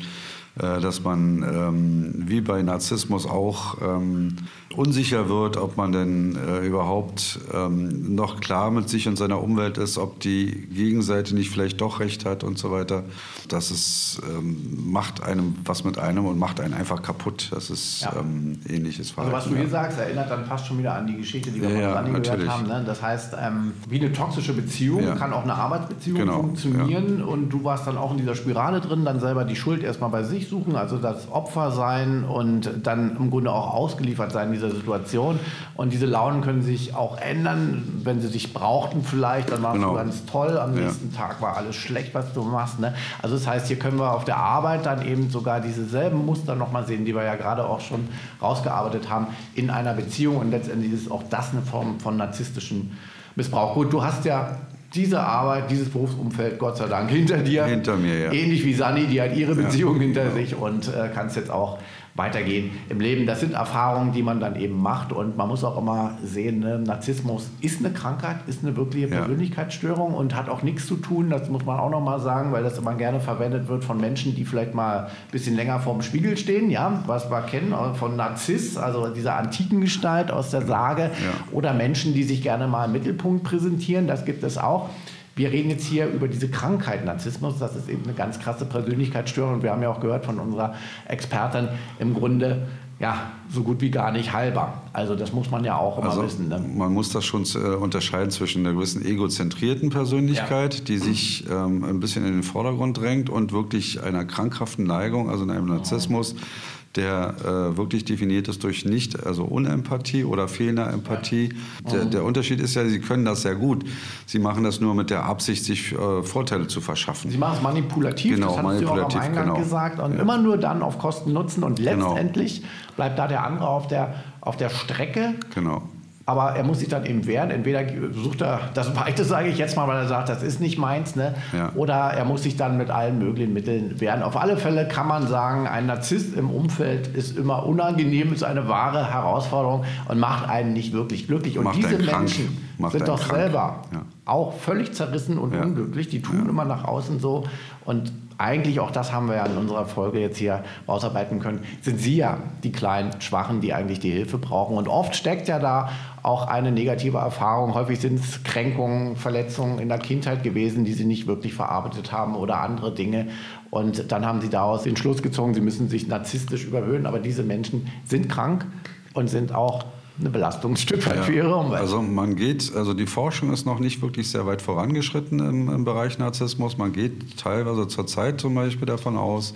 dass 0.56 1.02
man 1.02 1.42
ähm, 1.42 2.14
wie 2.28 2.40
bei 2.40 2.62
Narzissmus 2.62 3.26
auch 3.26 3.78
ähm, 3.82 4.36
unsicher 4.76 5.28
wird, 5.28 5.56
ob 5.56 5.76
man 5.76 5.92
denn 5.92 6.36
äh, 6.36 6.66
überhaupt 6.66 7.38
ähm, 7.52 8.14
noch 8.14 8.40
klar 8.40 8.70
mit 8.70 8.88
sich 8.88 9.08
und 9.08 9.16
seiner 9.16 9.42
Umwelt 9.42 9.78
ist, 9.78 9.98
ob 9.98 10.20
die 10.20 10.66
Gegenseite 10.68 11.34
nicht 11.34 11.50
vielleicht 11.50 11.80
doch 11.80 12.00
recht 12.00 12.24
hat 12.24 12.44
und 12.44 12.58
so 12.58 12.70
weiter. 12.70 13.04
Das 13.48 13.70
ist, 13.70 14.20
ähm, 14.28 14.90
macht 14.90 15.22
einem 15.22 15.56
was 15.64 15.84
mit 15.84 15.98
einem 15.98 16.26
und 16.26 16.38
macht 16.38 16.60
einen 16.60 16.74
einfach 16.74 17.02
kaputt. 17.02 17.48
Das 17.52 17.70
ist 17.70 18.02
ja. 18.02 18.14
ähm, 18.18 18.58
ähnliches 18.68 19.10
Verhalten. 19.10 19.34
Also 19.34 19.50
was 19.50 19.54
du 19.54 19.60
hier 19.60 19.70
sagst, 19.70 19.98
erinnert 19.98 20.30
dann 20.30 20.44
fast 20.44 20.66
schon 20.66 20.78
wieder 20.78 20.94
an 20.94 21.06
die 21.06 21.16
Geschichte, 21.16 21.50
die 21.50 21.62
wir 21.62 21.70
ja, 21.70 21.96
von 21.96 22.12
ja, 22.12 22.18
gehört 22.18 22.48
haben. 22.48 22.66
Ne? 22.66 22.82
Das 22.86 23.02
heißt, 23.02 23.36
ähm, 23.40 23.72
wie 23.88 24.00
eine 24.00 24.12
toxische 24.12 24.52
Beziehung 24.52 25.04
ja. 25.04 25.14
kann 25.14 25.32
auch 25.32 25.42
eine 25.42 25.54
Arbeitsbeziehung 25.54 26.18
genau. 26.18 26.40
funktionieren 26.40 27.22
und 27.22 27.50
du 27.50 27.64
warst 27.64 27.86
dann 27.86 27.98
auch 27.98 28.10
in 28.12 28.18
dieser 28.18 28.34
Spirale 28.34 28.80
drin, 28.80 29.04
dann 29.04 29.20
selber 29.20 29.44
die 29.44 29.56
Schuld 29.56 29.82
erstmal 29.82 30.10
bei 30.10 30.22
sich 30.22 30.43
suchen, 30.48 30.76
also 30.76 30.98
das 30.98 31.30
Opfer 31.30 31.70
sein 31.70 32.24
und 32.24 32.70
dann 32.82 33.16
im 33.16 33.30
Grunde 33.30 33.52
auch 33.52 33.74
ausgeliefert 33.74 34.32
sein 34.32 34.48
in 34.48 34.54
dieser 34.54 34.70
Situation. 34.70 35.38
Und 35.76 35.92
diese 35.92 36.06
Launen 36.06 36.40
können 36.40 36.62
sich 36.62 36.94
auch 36.94 37.20
ändern, 37.20 38.00
wenn 38.04 38.20
sie 38.20 38.28
dich 38.28 38.52
brauchten 38.52 39.02
vielleicht, 39.02 39.50
dann 39.50 39.62
warst 39.62 39.76
genau. 39.76 39.90
du 39.90 39.96
ganz 39.96 40.24
toll, 40.26 40.58
am 40.58 40.74
nächsten 40.74 41.12
Tag 41.12 41.40
war 41.40 41.56
alles 41.56 41.76
schlecht, 41.76 42.14
was 42.14 42.32
du 42.32 42.42
machst. 42.42 42.80
Ne? 42.80 42.94
Also 43.22 43.36
das 43.36 43.46
heißt, 43.46 43.66
hier 43.68 43.78
können 43.78 43.98
wir 43.98 44.12
auf 44.12 44.24
der 44.24 44.36
Arbeit 44.36 44.86
dann 44.86 45.06
eben 45.06 45.30
sogar 45.30 45.60
diese 45.60 45.84
selben 45.84 46.24
Muster 46.24 46.54
nochmal 46.54 46.86
sehen, 46.86 47.04
die 47.04 47.14
wir 47.14 47.24
ja 47.24 47.36
gerade 47.36 47.66
auch 47.66 47.80
schon 47.80 48.08
rausgearbeitet 48.40 49.10
haben, 49.10 49.28
in 49.54 49.70
einer 49.70 49.94
Beziehung. 49.94 50.36
Und 50.36 50.50
letztendlich 50.50 50.92
ist 50.92 51.10
auch 51.10 51.22
das 51.30 51.52
eine 51.52 51.62
Form 51.62 52.00
von 52.00 52.16
narzisstischem 52.16 52.92
Missbrauch. 53.36 53.74
Gut, 53.74 53.92
du 53.92 54.02
hast 54.02 54.24
ja 54.24 54.56
diese 54.94 55.20
Arbeit, 55.20 55.70
dieses 55.70 55.90
Berufsumfeld, 55.90 56.58
Gott 56.58 56.76
sei 56.76 56.86
Dank, 56.86 57.10
hinter 57.10 57.38
dir. 57.38 57.64
Hinter 57.64 57.96
mir, 57.96 58.18
ja. 58.18 58.32
Ähnlich 58.32 58.64
wie 58.64 58.74
Sani, 58.74 59.06
die 59.06 59.20
hat 59.20 59.36
ihre 59.36 59.54
Beziehung 59.54 59.96
ja, 59.96 60.02
hinter 60.02 60.30
sich 60.30 60.54
und 60.54 60.88
äh, 60.88 61.10
kannst 61.12 61.36
jetzt 61.36 61.50
auch 61.50 61.78
weitergehen 62.14 62.70
im 62.88 63.00
Leben. 63.00 63.26
Das 63.26 63.40
sind 63.40 63.54
Erfahrungen, 63.54 64.12
die 64.12 64.22
man 64.22 64.38
dann 64.38 64.54
eben 64.56 64.80
macht 64.80 65.12
und 65.12 65.36
man 65.36 65.48
muss 65.48 65.64
auch 65.64 65.76
immer 65.76 66.16
sehen, 66.22 66.60
ne, 66.60 66.78
Narzissmus 66.78 67.50
ist 67.60 67.80
eine 67.80 67.92
Krankheit, 67.92 68.36
ist 68.46 68.62
eine 68.62 68.76
wirkliche 68.76 69.08
Persönlichkeitsstörung 69.08 70.14
und 70.14 70.34
hat 70.36 70.48
auch 70.48 70.62
nichts 70.62 70.86
zu 70.86 70.96
tun, 70.96 71.30
das 71.30 71.48
muss 71.48 71.64
man 71.64 71.80
auch 71.80 71.90
nochmal 71.90 72.20
sagen, 72.20 72.52
weil 72.52 72.62
das 72.62 72.78
immer 72.78 72.94
gerne 72.94 73.18
verwendet 73.18 73.66
wird 73.66 73.84
von 73.84 74.00
Menschen, 74.00 74.36
die 74.36 74.44
vielleicht 74.44 74.74
mal 74.74 75.06
ein 75.06 75.10
bisschen 75.32 75.56
länger 75.56 75.80
vorm 75.80 76.02
Spiegel 76.02 76.36
stehen, 76.36 76.70
ja, 76.70 77.02
was 77.06 77.30
wir 77.30 77.42
kennen 77.42 77.72
äh, 77.72 77.94
von 77.94 78.14
Narziss, 78.14 78.76
also 78.76 79.08
dieser 79.08 79.36
antiken 79.36 79.80
Gestalt 79.80 80.30
aus 80.30 80.50
der 80.50 80.62
Sage 80.62 81.02
ja. 81.02 81.52
oder 81.52 81.74
Menschen, 81.74 82.14
die 82.14 82.22
sich 82.22 82.42
gerne 82.42 82.68
mal 82.68 82.84
im 82.84 82.92
Mittelpunkt 82.92 83.42
präsentieren, 83.42 84.06
das 84.06 84.24
gibt 84.24 84.44
es 84.44 84.56
auch. 84.56 84.90
Wir 85.36 85.50
reden 85.50 85.70
jetzt 85.70 85.84
hier 85.84 86.06
über 86.06 86.28
diese 86.28 86.48
Krankheit 86.48 87.04
Narzissmus. 87.04 87.58
Das 87.58 87.74
ist 87.74 87.88
eben 87.88 88.04
eine 88.04 88.14
ganz 88.14 88.38
krasse 88.38 88.64
Persönlichkeitsstörung. 88.64 89.54
Und 89.54 89.62
wir 89.62 89.72
haben 89.72 89.82
ja 89.82 89.90
auch 89.90 90.00
gehört 90.00 90.24
von 90.24 90.38
unserer 90.38 90.74
Expertin, 91.06 91.68
im 91.98 92.14
Grunde 92.14 92.66
ja, 93.00 93.32
so 93.50 93.62
gut 93.62 93.80
wie 93.80 93.90
gar 93.90 94.12
nicht 94.12 94.32
heilbar. 94.32 94.82
Also 94.92 95.16
das 95.16 95.32
muss 95.32 95.50
man 95.50 95.64
ja 95.64 95.76
auch 95.76 95.98
immer 95.98 96.10
also 96.10 96.24
wissen. 96.24 96.48
Ne? 96.48 96.64
Man 96.74 96.92
muss 96.92 97.10
das 97.10 97.24
schon 97.24 97.44
äh, 97.54 97.74
unterscheiden 97.74 98.30
zwischen 98.30 98.64
einer 98.64 98.74
gewissen 98.74 99.04
egozentrierten 99.04 99.90
Persönlichkeit, 99.90 100.78
ja. 100.78 100.84
die 100.84 100.98
sich 100.98 101.44
ähm, 101.50 101.84
ein 101.84 101.98
bisschen 101.98 102.24
in 102.24 102.32
den 102.32 102.42
Vordergrund 102.42 102.96
drängt 102.96 103.30
und 103.30 103.52
wirklich 103.52 104.02
einer 104.02 104.24
krankhaften 104.24 104.86
Neigung, 104.86 105.28
also 105.28 105.42
einem 105.42 105.66
Narzissmus. 105.66 106.34
Oh 106.36 106.73
der 106.96 107.34
äh, 107.40 107.76
wirklich 107.76 108.04
definiert 108.04 108.46
ist 108.48 108.62
durch 108.62 108.84
nicht, 108.84 109.26
also 109.26 109.44
Unempathie 109.44 110.24
oder 110.24 110.46
fehlender 110.46 110.92
Empathie. 110.92 111.50
Der, 111.90 112.04
der, 112.04 112.24
Unterschied 112.24 112.60
ist 112.60 112.74
ja, 112.74 112.86
sie 112.86 113.00
können 113.00 113.24
das 113.24 113.42
sehr 113.42 113.56
gut. 113.56 113.84
Sie 114.26 114.38
machen 114.38 114.62
das 114.62 114.80
nur 114.80 114.94
mit 114.94 115.10
der 115.10 115.24
Absicht, 115.24 115.64
sich 115.64 115.92
äh, 115.92 116.22
Vorteile 116.22 116.68
zu 116.68 116.80
verschaffen. 116.80 117.30
Sie 117.30 117.38
machen 117.38 117.56
es 117.56 117.62
manipulativ, 117.62 118.36
genau, 118.36 118.48
das 118.48 118.58
haben 118.58 118.78
Sie 118.78 118.86
auch 118.86 119.14
am 119.14 119.20
Eingang 119.20 119.46
genau. 119.46 119.58
gesagt. 119.58 119.98
Und 119.98 120.14
ja. 120.14 120.20
immer 120.20 120.38
nur 120.38 120.56
dann 120.56 120.82
auf 120.82 120.98
Kosten 120.98 121.32
Nutzen. 121.32 121.64
Und 121.64 121.76
genau. 121.76 122.10
letztendlich 122.10 122.60
genau. 122.60 122.72
bleibt 122.96 123.18
da 123.18 123.26
der 123.26 123.44
andere 123.44 123.68
auf 123.68 123.88
der, 123.88 124.14
auf 124.40 124.56
der 124.56 124.70
Strecke. 124.70 125.34
Genau. 125.54 125.82
Aber 126.26 126.52
er 126.52 126.64
muss 126.64 126.78
sich 126.78 126.88
dann 126.88 127.04
eben 127.04 127.26
wehren. 127.26 127.50
Entweder 127.50 127.84
sucht 128.12 128.40
er 128.40 128.60
das 128.72 128.96
Weite, 128.96 129.24
sage 129.24 129.48
ich 129.48 129.58
jetzt 129.58 129.76
mal, 129.76 129.86
weil 129.86 129.98
er 129.98 130.08
sagt, 130.08 130.28
das 130.28 130.42
ist 130.42 130.60
nicht 130.60 130.78
meins. 130.78 131.16
Ne? 131.16 131.34
Ja. 131.52 131.70
Oder 131.74 131.94
er 131.94 132.24
muss 132.24 132.42
sich 132.42 132.56
dann 132.56 132.78
mit 132.78 132.90
allen 132.90 133.18
möglichen 133.18 133.52
Mitteln 133.52 134.00
wehren. 134.00 134.22
Auf 134.22 134.36
alle 134.36 134.56
Fälle 134.56 134.88
kann 134.88 135.06
man 135.06 135.26
sagen, 135.26 135.66
ein 135.66 135.86
Narzisst 135.86 136.36
im 136.36 136.50
Umfeld 136.50 137.08
ist 137.08 137.36
immer 137.36 137.66
unangenehm, 137.66 138.32
ist 138.32 138.42
eine 138.42 138.68
wahre 138.68 139.12
Herausforderung 139.12 139.84
und 140.08 140.18
macht 140.18 140.48
einen 140.48 140.72
nicht 140.72 140.92
wirklich 140.92 141.26
glücklich. 141.26 141.58
Und 141.58 141.64
macht 141.64 141.76
diese 141.76 141.98
Menschen 141.98 142.58
sind 142.90 143.08
doch 143.08 143.20
krank. 143.20 143.32
selber 143.32 143.82
ja. 143.92 144.02
auch 144.24 144.54
völlig 144.54 144.92
zerrissen 144.94 145.38
und 145.38 145.54
ja. 145.54 145.62
unglücklich. 145.62 146.08
Die 146.08 146.22
tun 146.22 146.48
immer 146.48 146.64
nach 146.64 146.84
außen 146.84 147.20
so. 147.20 147.44
Und 147.84 148.12
eigentlich, 148.38 148.80
auch 148.80 148.90
das 148.90 149.12
haben 149.12 149.28
wir 149.28 149.36
ja 149.36 149.46
in 149.46 149.56
unserer 149.56 149.86
Folge 149.86 150.18
jetzt 150.18 150.38
hier 150.38 150.64
rausarbeiten 150.88 151.40
können, 151.40 151.60
sind 151.82 152.00
sie 152.00 152.16
ja 152.16 152.38
die 152.62 152.72
kleinen 152.72 153.20
Schwachen, 153.20 153.60
die 153.60 153.72
eigentlich 153.72 154.00
die 154.00 154.10
Hilfe 154.10 154.38
brauchen. 154.38 154.76
Und 154.76 154.88
oft 154.88 155.14
steckt 155.14 155.48
ja 155.48 155.58
da 155.58 155.90
auch 156.22 156.46
eine 156.46 156.72
negative 156.72 157.18
Erfahrung. 157.18 157.74
Häufig 157.74 158.00
sind 158.00 158.18
es 158.18 158.42
Kränkungen, 158.42 159.16
Verletzungen 159.16 159.78
in 159.78 159.88
der 159.88 159.98
Kindheit 159.98 160.42
gewesen, 160.42 160.84
die 160.84 160.94
sie 160.94 161.04
nicht 161.04 161.26
wirklich 161.26 161.54
verarbeitet 161.54 162.12
haben 162.12 162.34
oder 162.34 162.60
andere 162.60 162.94
Dinge. 162.94 163.28
Und 163.70 164.10
dann 164.10 164.26
haben 164.26 164.40
sie 164.40 164.48
daraus 164.48 164.84
den 164.84 164.96
Schluss 164.96 165.22
gezogen, 165.22 165.54
sie 165.54 165.60
müssen 165.60 165.88
sich 165.88 166.08
narzisstisch 166.08 166.64
überhöhen. 166.64 167.06
Aber 167.06 167.18
diese 167.18 167.42
Menschen 167.42 167.90
sind 168.04 168.28
krank 168.28 168.66
und 169.14 169.28
sind 169.28 169.54
auch 169.54 169.84
eine 170.18 170.30
Belastungsstück 170.30 171.04
ja. 171.06 171.22
für 171.22 171.32
ihre 171.32 171.54
Umwelt. 171.54 171.80
Also 171.80 172.00
man 172.00 172.36
geht, 172.36 172.72
also 172.74 172.94
die 172.94 173.06
Forschung 173.06 173.52
ist 173.52 173.66
noch 173.66 173.80
nicht 173.80 174.00
wirklich 174.00 174.30
sehr 174.30 174.46
weit 174.46 174.62
vorangeschritten 174.62 175.40
im, 175.40 175.68
im 175.68 175.84
Bereich 175.84 176.18
Narzissmus. 176.18 176.78
Man 176.78 176.92
geht 176.92 177.36
teilweise 177.36 177.88
zur 177.88 178.06
Zeit 178.06 178.40
zum 178.40 178.54
Beispiel 178.54 178.86
davon 178.86 179.16
aus, 179.16 179.54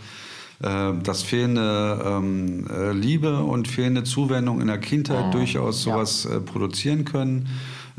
äh, 0.60 0.92
dass 1.02 1.22
fehlende 1.22 2.02
ähm, 2.04 2.66
äh, 2.68 2.92
Liebe 2.92 3.38
und 3.38 3.68
fehlende 3.68 4.02
Zuwendung 4.02 4.60
in 4.60 4.66
der 4.66 4.78
Kindheit 4.78 5.26
oh, 5.28 5.32
durchaus 5.32 5.82
sowas 5.82 6.26
ja. 6.28 6.38
äh, 6.38 6.40
produzieren 6.40 7.04
können. 7.04 7.48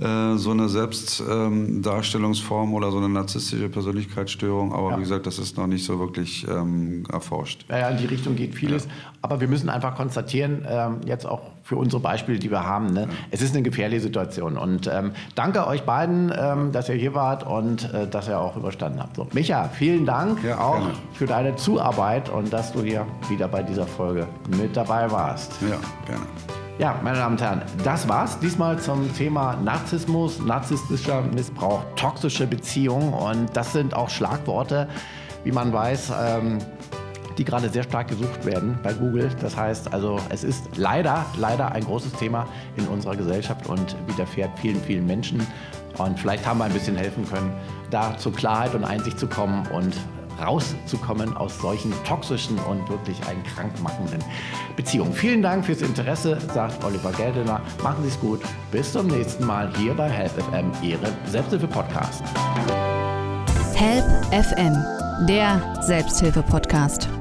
Äh, 0.02 0.38
so 0.38 0.52
eine 0.52 0.68
Selbstdarstellungsform 0.70 2.70
ähm, 2.70 2.74
oder 2.74 2.90
so 2.92 2.98
eine 2.98 3.10
narzisstische 3.10 3.68
Persönlichkeitsstörung. 3.70 4.74
Aber 4.74 4.92
ja. 4.92 4.98
wie 4.98 5.02
gesagt, 5.02 5.28
das 5.28 5.40
ist 5.40 5.58
noch 5.58 5.68
nicht 5.68 5.86
so 5.86 6.00
wirklich 6.00 6.48
ähm, 6.50 7.04
erforscht. 7.12 7.66
Ja, 7.70 7.90
in 7.90 7.98
die 7.98 8.06
Richtung 8.06 8.36
geht 8.36 8.56
vieles. 8.56 8.88
Aber 9.22 9.42
wir 9.42 9.50
müssen 9.50 9.70
einfach 9.70 9.96
konstatieren, 9.96 10.66
ähm, 10.70 11.02
jetzt 11.06 11.26
auch 11.26 11.42
für 11.70 11.76
unsere 11.76 12.02
Beispiele, 12.02 12.40
die 12.40 12.50
wir 12.50 12.66
haben, 12.66 12.94
ne? 12.94 13.02
ja. 13.02 13.08
es 13.30 13.44
ist 13.44 13.54
eine 13.54 13.62
gefährliche 13.62 14.02
Situation. 14.02 14.58
Und 14.58 14.90
ähm, 14.92 15.12
danke 15.36 15.68
euch 15.68 15.84
beiden, 15.84 16.34
ähm, 16.36 16.72
dass 16.72 16.90
ihr 16.90 16.96
hier 16.96 17.14
wart 17.14 17.46
und 17.46 17.94
äh, 17.94 18.08
dass 18.08 18.28
ihr 18.28 18.40
auch 18.40 18.58
überstanden 18.58 19.00
habt. 19.00 19.18
So, 19.18 19.28
Micha, 19.34 19.70
vielen 19.72 20.04
Dank 20.04 20.40
auch 20.58 20.80
gerne. 20.80 20.94
für 21.14 21.28
deine 21.28 21.56
Zuarbeit 21.58 22.28
und 22.28 22.52
dass 22.52 22.74
du 22.74 22.82
hier 22.82 23.06
wieder 23.30 23.48
bei 23.48 23.62
dieser 23.62 23.86
Folge 23.86 24.26
mit 24.58 24.76
dabei 24.76 25.12
warst. 25.12 25.62
Ja, 25.62 25.78
gerne. 26.08 26.26
Ja, 26.80 27.00
meine 27.04 27.18
Damen 27.20 27.36
und 27.36 27.42
Herren, 27.42 27.62
das 27.84 28.10
war's 28.10 28.40
diesmal 28.40 28.80
zum 28.80 29.14
Thema 29.14 29.56
Narzissmus, 29.64 30.40
narzisstischer 30.40 31.22
Missbrauch, 31.22 31.84
toxische 31.96 32.48
Beziehungen. 32.48 33.14
Und 33.14 33.56
das 33.56 33.74
sind 33.74 33.94
auch 33.94 34.10
Schlagworte, 34.10 34.88
wie 35.44 35.52
man 35.52 35.72
weiß, 35.72 36.14
ähm, 36.20 36.58
die 37.40 37.46
gerade 37.46 37.70
sehr 37.70 37.84
stark 37.84 38.10
gesucht 38.10 38.46
werden 38.46 38.78
bei 38.84 38.94
Google. 38.94 39.32
Das 39.42 39.56
heißt 39.56 39.94
also, 39.94 40.20
es 40.30 40.44
ist 40.44 40.66
leider, 40.76 41.26
leider 41.38 41.72
ein 41.72 41.84
großes 41.86 42.12
Thema 42.14 42.46
in 42.76 42.86
unserer 42.88 43.16
Gesellschaft 43.16 43.68
und 43.68 43.96
widerfährt 44.08 44.52
vielen, 44.60 44.82
vielen 44.82 45.08
Menschen. 45.08 45.48
Und 45.98 46.20
vielleicht 46.20 46.46
haben 46.46 46.60
wir 46.60 46.66
ein 46.66 46.74
bisschen 46.74 46.96
helfen 46.96 47.28
können, 47.28 47.52
da 47.90 48.18
zur 48.18 48.34
Klarheit 48.34 48.76
und 48.76 48.84
Einsicht 48.84 49.18
zu 49.18 49.28
kommen 49.28 49.66
und 49.68 49.96
rauszukommen 50.42 51.36
aus 51.36 51.60
solchen 51.60 51.94
toxischen 52.06 52.58
und 52.60 52.88
wirklich 52.90 53.18
einen 53.28 53.44
krankmachenden 53.44 54.24
Beziehungen. 54.76 55.14
Vielen 55.14 55.42
Dank 55.42 55.66
fürs 55.66 55.82
Interesse, 55.82 56.38
sagt 56.54 56.84
Oliver 56.84 57.12
Geldener. 57.12 57.62
Machen 57.84 58.04
Sie 58.04 58.10
es 58.10 58.20
gut. 58.20 58.42
Bis 58.72 58.94
zum 58.94 59.08
nächsten 59.08 59.46
Mal 59.46 59.72
hier 59.76 59.94
bei 59.94 60.10
Help 60.10 60.32
FM, 60.32 60.72
Ihrem 60.82 61.14
Selbsthilfe-Podcast. 61.26 62.24
Help 63.76 64.06
FM, 64.32 64.76
der 65.28 65.82
Selbsthilfe-Podcast. 65.82 67.19